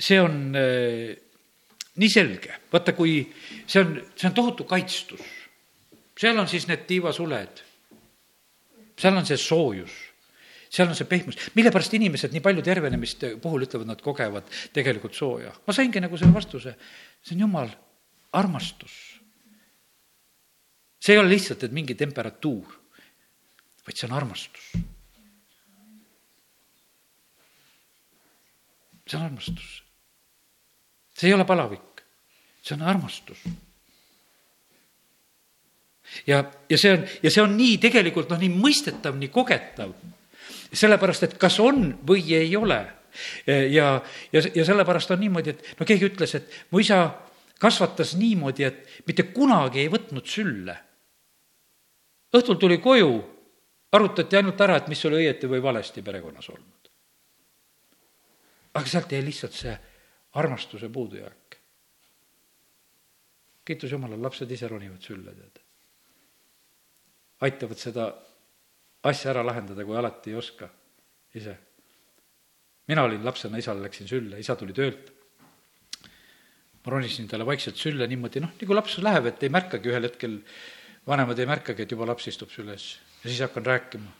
see 0.00 0.20
on 0.20 0.36
nii 2.00 2.10
selge, 2.12 2.56
vaata, 2.72 2.94
kui 2.96 3.22
see 3.66 3.80
on, 3.82 3.96
see 4.14 4.28
on 4.28 4.36
tohutu 4.36 4.66
kaitstus. 4.68 5.24
seal 6.20 6.38
on 6.38 6.48
siis 6.48 6.66
need 6.68 6.86
tiivasuled, 6.88 7.62
seal 9.00 9.16
on 9.16 9.28
see 9.28 9.40
soojus, 9.40 9.94
seal 10.70 10.88
on 10.88 10.96
see 10.98 11.08
pehmus, 11.08 11.38
mille 11.56 11.72
pärast 11.72 11.96
inimesed 11.96 12.34
nii 12.36 12.44
palju 12.44 12.64
tervenemist 12.64 13.24
puhul 13.42 13.64
ütlevad, 13.66 13.88
nad 13.88 14.02
kogevad 14.04 14.50
tegelikult 14.76 15.16
sooja. 15.16 15.54
ma 15.66 15.76
saingi 15.76 16.02
nagu 16.04 16.20
selle 16.20 16.36
vastuse, 16.36 16.76
see 17.24 17.38
on 17.38 17.46
jumal 17.48 17.72
armastus 18.36 19.20
see 21.00 21.16
ei 21.16 21.18
ole 21.18 21.32
lihtsalt, 21.32 21.64
et 21.64 21.74
mingi 21.74 21.96
temperatuur, 21.96 22.76
vaid 23.86 23.96
see 23.96 24.08
on 24.08 24.16
armastus. 24.16 24.72
See 29.10 29.18
on 29.18 29.26
armastus. 29.26 29.82
see 31.16 31.28
ei 31.28 31.34
ole 31.34 31.44
palavik, 31.44 32.04
see 32.62 32.76
on 32.76 32.86
armastus. 32.86 33.42
ja, 36.26 36.44
ja 36.70 36.78
see 36.78 36.94
on, 36.94 37.04
ja 37.22 37.30
see 37.30 37.42
on 37.42 37.56
nii 37.58 37.78
tegelikult 37.82 38.30
noh, 38.30 38.40
nii 38.40 38.52
mõistetav, 38.54 39.18
nii 39.18 39.32
kogetav. 39.34 39.94
sellepärast, 40.72 41.26
et 41.26 41.38
kas 41.38 41.58
on 41.60 41.90
või 42.06 42.22
ei 42.38 42.54
ole. 42.56 42.80
ja, 43.46 43.88
ja, 44.32 44.44
ja 44.54 44.64
sellepärast 44.64 45.10
on 45.10 45.20
niimoodi, 45.20 45.56
et 45.56 45.74
no 45.80 45.86
keegi 45.86 46.12
ütles, 46.12 46.36
et 46.38 46.62
mu 46.70 46.78
isa 46.78 47.02
kasvatas 47.60 48.14
niimoodi, 48.16 48.64
et 48.64 49.02
mitte 49.06 49.26
kunagi 49.34 49.82
ei 49.82 49.90
võtnud 49.92 50.26
sülle 50.30 50.78
õhtul 52.30 52.58
tuli 52.62 52.78
koju, 52.78 53.10
arutati 53.92 54.38
ainult 54.38 54.60
ära, 54.62 54.78
et 54.78 54.88
mis 54.90 55.02
oli 55.08 55.24
õieti 55.24 55.50
või 55.50 55.62
valesti 55.62 56.02
perekonnas 56.02 56.46
olnud. 56.52 56.79
Aga 58.74 58.86
sealt 58.86 59.12
jäi 59.12 59.22
lihtsalt 59.24 59.56
see 59.56 59.78
armastuse 60.38 60.88
puudujääk. 60.88 61.56
kiitus 63.64 63.92
Jumalale, 63.92 64.22
lapsed 64.22 64.50
ise 64.50 64.68
ronivad 64.68 65.02
sülle, 65.02 65.34
tead. 65.34 65.60
aitavad 67.40 67.78
seda 67.78 68.06
asja 69.02 69.30
ära 69.30 69.44
lahendada, 69.46 69.84
kui 69.84 69.96
alati 69.96 70.30
ei 70.30 70.36
oska 70.36 70.68
ise. 71.34 71.56
mina 72.88 73.02
olin 73.02 73.24
lapsena, 73.24 73.58
isale 73.58 73.82
läksin 73.82 74.08
sülle, 74.08 74.38
isa 74.38 74.56
tuli 74.56 74.72
töölt. 74.72 75.12
ma 76.84 76.92
ronisin 76.92 77.28
talle 77.28 77.46
vaikselt 77.46 77.76
sülle 77.76 78.06
niimoodi, 78.06 78.40
noh, 78.40 78.52
nagu 78.60 78.74
laps 78.74 78.98
läheb, 78.98 79.26
et 79.26 79.42
ei 79.42 79.48
märkagi 79.48 79.90
ühel 79.90 80.08
hetkel 80.08 80.40
vanemad 81.06 81.38
ei 81.38 81.46
märkagi, 81.46 81.82
et 81.82 81.90
juba 81.90 82.06
laps 82.06 82.26
istub 82.30 82.50
su 82.50 82.62
üles 82.62 82.96
ja 83.22 83.28
siis 83.28 83.40
hakkan 83.40 83.66
rääkima. 83.66 84.10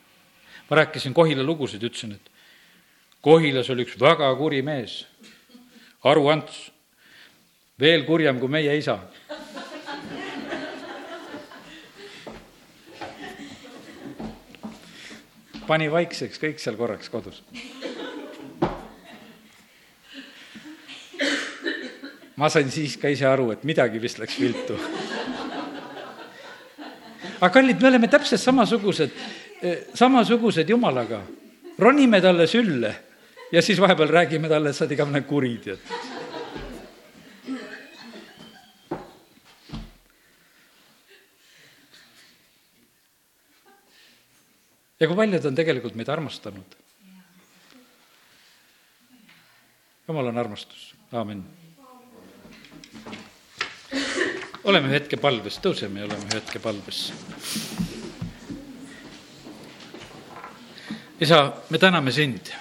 ma 0.71 0.77
rääkisin 0.77 1.15
Kohila 1.15 1.43
lugusid, 1.43 1.83
ütlesin, 1.83 2.13
et 2.13 2.31
Kohilas 3.21 3.69
oli 3.71 3.85
üks 3.85 3.99
väga 4.01 4.31
kuri 4.39 4.63
mees, 4.65 5.03
Aru 6.09 6.31
Ants, 6.33 6.71
veel 7.81 8.07
kurjem 8.09 8.41
kui 8.41 8.49
meie 8.49 8.77
isa. 8.79 8.99
pani 15.71 15.87
vaikseks 15.87 16.41
kõik 16.43 16.59
seal 16.59 16.75
korraks 16.75 17.13
kodus. 17.13 17.45
ma 22.41 22.49
sain 22.49 22.73
siis 22.73 22.97
ka 22.97 23.13
ise 23.13 23.29
aru, 23.29 23.53
et 23.53 23.63
midagi 23.69 24.01
vist 24.03 24.19
läks 24.19 24.41
viltu 24.41 24.79
aga 27.41 27.53
kallid, 27.53 27.81
me 27.81 27.89
oleme 27.89 28.09
täpselt 28.09 28.41
samasugused, 28.41 29.13
eh, 29.63 29.79
samasugused 29.95 30.69
Jumalaga. 30.69 31.21
ronime 31.79 32.21
talle 32.21 32.47
sülle 32.47 33.10
ja 33.53 33.63
siis 33.63 33.81
vahepeal 33.81 34.09
räägime 34.09 34.49
talle, 34.49 34.71
et 34.71 34.77
sa 34.77 34.85
oled 34.85 34.97
igavene 34.97 35.23
kuri, 35.27 35.57
tead. 35.65 35.79
ja 45.01 45.09
kui 45.09 45.17
paljud 45.17 45.47
on 45.49 45.57
tegelikult 45.57 45.97
meid 45.97 46.13
armastanud. 46.13 46.77
jumal 50.09 50.27
on 50.27 50.39
armastus, 50.39 50.95
aamen 51.13 51.45
oleme 54.71 54.91
hetke 54.93 55.17
palves, 55.17 55.59
tõuseme 55.63 56.03
ja 56.03 56.09
oleme 56.09 56.35
hetke 56.35 56.61
palves. 56.63 57.13
isa, 61.21 61.41
me 61.71 61.79
täname 61.79 62.13
sind, 62.13 62.53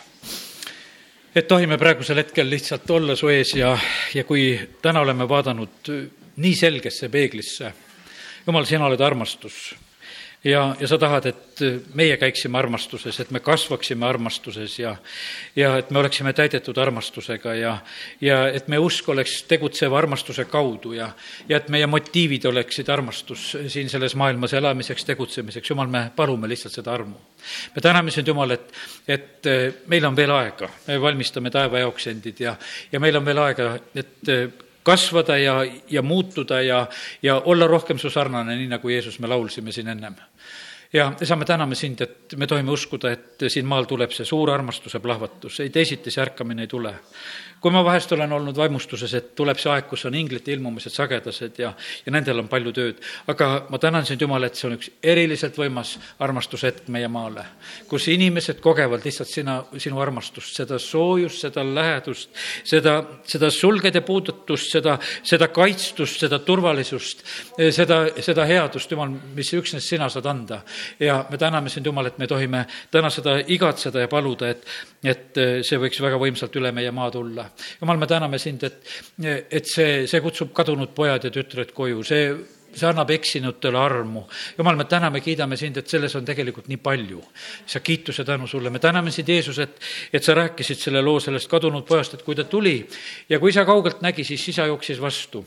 et 1.39 1.47
tohime 1.47 1.77
praegusel 1.79 2.19
hetkel 2.19 2.49
lihtsalt 2.51 2.89
olla 2.91 3.15
su 3.15 3.29
ees 3.31 3.53
ja, 3.55 3.71
ja 4.13 4.23
kui 4.27 4.51
täna 4.81 5.03
oleme 5.05 5.27
vaadanud 5.29 5.91
nii 6.39 6.55
selgesse 6.55 7.09
peeglisse, 7.11 7.71
jumal, 8.47 8.67
sina 8.67 8.87
oled 8.89 9.01
armastus 9.03 9.69
ja, 10.43 10.75
ja 10.79 10.87
sa 10.87 10.97
tahad, 10.97 11.25
et 11.25 11.61
meie 11.93 12.17
käiksime 12.17 12.57
armastuses, 12.57 13.19
et 13.19 13.31
me 13.31 13.39
kasvaksime 13.43 14.05
armastuses 14.07 14.77
ja, 14.79 14.95
ja 15.55 15.73
et 15.77 15.91
me 15.91 15.99
oleksime 15.99 16.33
täidetud 16.33 16.77
armastusega 16.77 17.53
ja, 17.55 17.73
ja 18.21 18.37
et 18.47 18.67
meie 18.71 18.79
usk 18.79 19.09
oleks 19.09 19.43
tegutseva 19.49 19.97
armastuse 19.97 20.45
kaudu 20.45 20.93
ja, 20.95 21.09
ja 21.49 21.59
et 21.59 21.69
meie 21.69 21.87
motiivid 21.87 22.45
oleksid 22.45 22.89
armastus 22.89 23.51
siin 23.67 23.89
selles 23.89 24.15
maailmas 24.15 24.53
elamiseks, 24.53 25.05
tegutsemiseks. 25.05 25.69
jumal, 25.69 25.91
me 25.91 26.05
palume 26.15 26.47
lihtsalt 26.49 26.79
seda 26.79 26.93
armu. 26.93 27.17
me 27.75 27.81
täname 27.81 28.11
sind, 28.11 28.27
Jumal, 28.29 28.51
et, 28.51 28.71
et 29.07 29.47
meil 29.87 30.05
on 30.05 30.15
veel 30.15 30.31
aega, 30.31 30.69
me 30.87 31.01
valmistame 31.01 31.51
taeva 31.51 31.79
jaoks 31.79 32.07
endid 32.07 32.39
ja, 32.39 32.55
ja 32.91 32.99
meil 32.99 33.15
on 33.17 33.25
veel 33.25 33.43
aega, 33.43 33.73
et 33.95 34.67
kasvada 34.89 35.37
ja, 35.37 35.61
ja 35.89 36.01
muutuda 36.01 36.61
ja, 36.65 36.87
ja 37.23 37.37
olla 37.45 37.67
rohkem 37.67 37.99
su 38.01 38.09
sarnane, 38.09 38.57
nii 38.57 38.71
nagu 38.73 38.89
Jeesus 38.89 39.19
me 39.19 39.29
laulsime 39.29 39.71
siin 39.75 39.91
ennem 39.93 40.17
ja 40.93 41.11
isa, 41.21 41.35
me 41.35 41.45
täname 41.45 41.75
sind, 41.75 42.01
et 42.01 42.33
me 42.37 42.47
tohime 42.47 42.71
uskuda, 42.71 43.11
et 43.13 43.45
siin 43.47 43.67
maal 43.69 43.85
tuleb 43.89 44.13
see 44.15 44.25
suur 44.25 44.49
armastuse 44.49 44.99
plahvatus, 44.99 45.59
ei 45.61 45.69
teisiti 45.69 46.11
see 46.11 46.23
ärkamine 46.23 46.65
ei 46.65 46.71
tule. 46.71 46.95
Kui 47.59 47.73
ma 47.75 47.81
vahest 47.83 48.11
olen 48.15 48.31
olnud 48.31 48.55
vaimustuses, 48.55 49.13
et 49.17 49.33
tuleb 49.35 49.59
see 49.59 49.67
aeg, 49.73 49.83
kus 49.89 50.05
on 50.07 50.15
inglite 50.15 50.53
ilmumised 50.53 50.93
sagedased 50.95 51.57
ja, 51.59 51.73
ja 52.05 52.13
nendel 52.15 52.39
on 52.39 52.47
palju 52.47 52.71
tööd, 52.71 53.01
aga 53.27 53.49
ma 53.69 53.79
tänan 53.83 54.07
sind, 54.07 54.21
Jumal, 54.23 54.47
et 54.47 54.55
see 54.55 54.69
on 54.69 54.77
üks 54.77 54.87
eriliselt 55.03 55.59
võimas 55.59 55.91
armastushetk 56.23 56.87
meie 56.95 57.09
maale, 57.11 57.43
kus 57.91 58.07
inimesed 58.13 58.61
kogevad 58.63 59.03
lihtsalt 59.03 59.29
sina, 59.29 59.57
sinu 59.75 59.99
armastust, 59.99 60.55
seda 60.55 60.79
soojust, 60.79 61.43
seda 61.43 61.65
lähedust, 61.67 62.31
seda, 62.63 62.95
seda 63.27 63.51
sulgede 63.51 64.01
puudutust, 64.07 64.71
seda, 64.71 64.95
seda 65.27 65.51
kaitstust, 65.51 66.23
seda 66.23 66.39
turvalisust, 66.39 67.25
seda, 67.75 68.05
seda 68.23 68.47
headust, 68.47 68.95
Jumal, 68.95 69.11
mis 69.35 69.51
üksnes 69.59 69.83
sina 69.83 70.07
saad 70.09 70.31
anda. 70.31 70.63
Ja 70.99 71.23
me 71.29 71.37
täname 71.37 71.69
sind, 71.69 71.85
Jumal, 71.85 72.11
et 72.11 72.17
me 72.17 72.27
tohime 72.27 72.65
täna 72.91 73.09
seda 73.13 73.39
igatseda 73.47 74.05
ja 74.05 74.11
paluda, 74.11 74.49
et, 74.49 74.63
et 75.03 75.41
see 75.65 75.81
võiks 75.81 76.01
väga 76.03 76.19
võimsalt 76.21 76.55
üle 76.59 76.71
meie 76.75 76.91
maa 76.91 77.09
tulla 77.11 77.49
jumal, 77.81 77.97
me 77.97 78.07
täname 78.07 78.39
sind, 78.39 78.63
et, 78.63 78.79
et 79.49 79.67
see, 79.67 80.05
see 80.07 80.21
kutsub 80.23 80.53
kadunud 80.55 80.93
pojad 80.95 81.27
ja 81.27 81.33
tütred 81.33 81.73
koju, 81.75 82.03
see 82.07 82.31
see 82.73 82.87
annab 82.87 83.09
eksinutele 83.13 83.77
armu. 83.79 84.23
jumal, 84.57 84.75
me 84.75 84.85
täname, 84.85 85.21
kiidame 85.21 85.57
sind, 85.57 85.77
et 85.77 85.87
selles 85.87 86.15
on 86.15 86.25
tegelikult 86.25 86.67
nii 86.67 86.77
palju. 86.77 87.23
sa 87.65 87.79
kiituse 87.79 88.23
tänu 88.23 88.47
sulle, 88.47 88.69
me 88.69 88.79
täname 88.79 89.11
sind, 89.11 89.29
Jeesus, 89.29 89.59
et, 89.59 89.79
et 90.13 90.23
sa 90.23 90.33
rääkisid 90.33 90.77
selle 90.77 91.01
loo 91.01 91.19
sellest 91.19 91.49
kadunud 91.49 91.85
pojast, 91.85 92.13
et 92.13 92.23
kui 92.23 92.35
ta 92.35 92.43
tuli 92.43 92.87
ja 93.29 93.39
kui 93.39 93.49
isa 93.49 93.65
kaugelt 93.65 94.01
nägi, 94.01 94.23
siis 94.23 94.47
isa 94.49 94.65
jooksis 94.65 95.01
vastu 95.01 95.45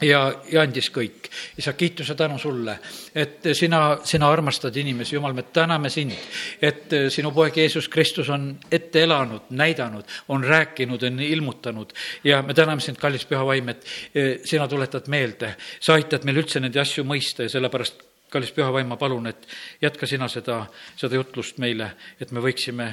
ja, 0.00 0.20
ja 0.50 0.62
andis 0.62 0.90
kõik. 0.94 1.28
isa, 1.58 1.72
kiituse 1.72 2.14
tänu 2.14 2.38
sulle, 2.38 2.78
et 3.14 3.48
sina, 3.52 3.98
sina 4.04 4.30
armastad 4.30 4.76
inimesi, 4.76 5.16
Jumal, 5.16 5.34
me 5.34 5.42
täname 5.42 5.90
sind, 5.90 6.14
et 6.62 6.94
sinu 7.12 7.32
poeg 7.34 7.56
Jeesus 7.56 7.88
Kristus 7.88 8.28
on 8.30 8.50
ette 8.70 9.02
elanud, 9.02 9.50
näidanud, 9.50 10.04
on 10.28 10.44
rääkinud, 10.44 11.02
on 11.02 11.20
ilmutanud 11.20 11.92
ja 12.24 12.42
me 12.42 12.54
täname 12.54 12.80
sind, 12.84 13.00
kallis 13.00 13.26
püha 13.26 13.44
vaim, 13.46 13.68
et 13.68 13.84
eh, 14.14 14.30
sina 14.44 14.68
tuletad 14.68 15.08
meelde, 15.08 15.54
sa 15.80 15.98
aitad 15.98 16.24
meil 16.24 16.42
üldse 16.44 16.60
neid 16.60 16.76
asju 16.76 17.04
mõista 17.04 17.46
ja 17.46 17.52
sellepärast 17.56 18.06
kallis 18.30 18.52
püha 18.52 18.70
vaim, 18.72 18.88
ma 18.88 19.00
palun, 19.00 19.26
et 19.30 19.48
jätka 19.82 20.06
sina 20.06 20.28
seda, 20.28 20.64
seda 20.96 21.18
jutlust 21.18 21.58
meile, 21.58 21.92
et 22.20 22.32
me 22.32 22.44
võiksime 22.44 22.92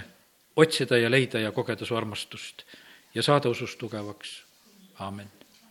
otsida 0.56 0.98
ja 0.98 1.12
leida 1.12 1.42
ja 1.44 1.52
kogeda 1.52 1.86
su 1.86 1.96
armastust 1.96 2.64
ja 3.16 3.24
saada 3.24 3.50
usus 3.52 3.76
tugevaks. 3.76 4.42
aamen 5.00 5.45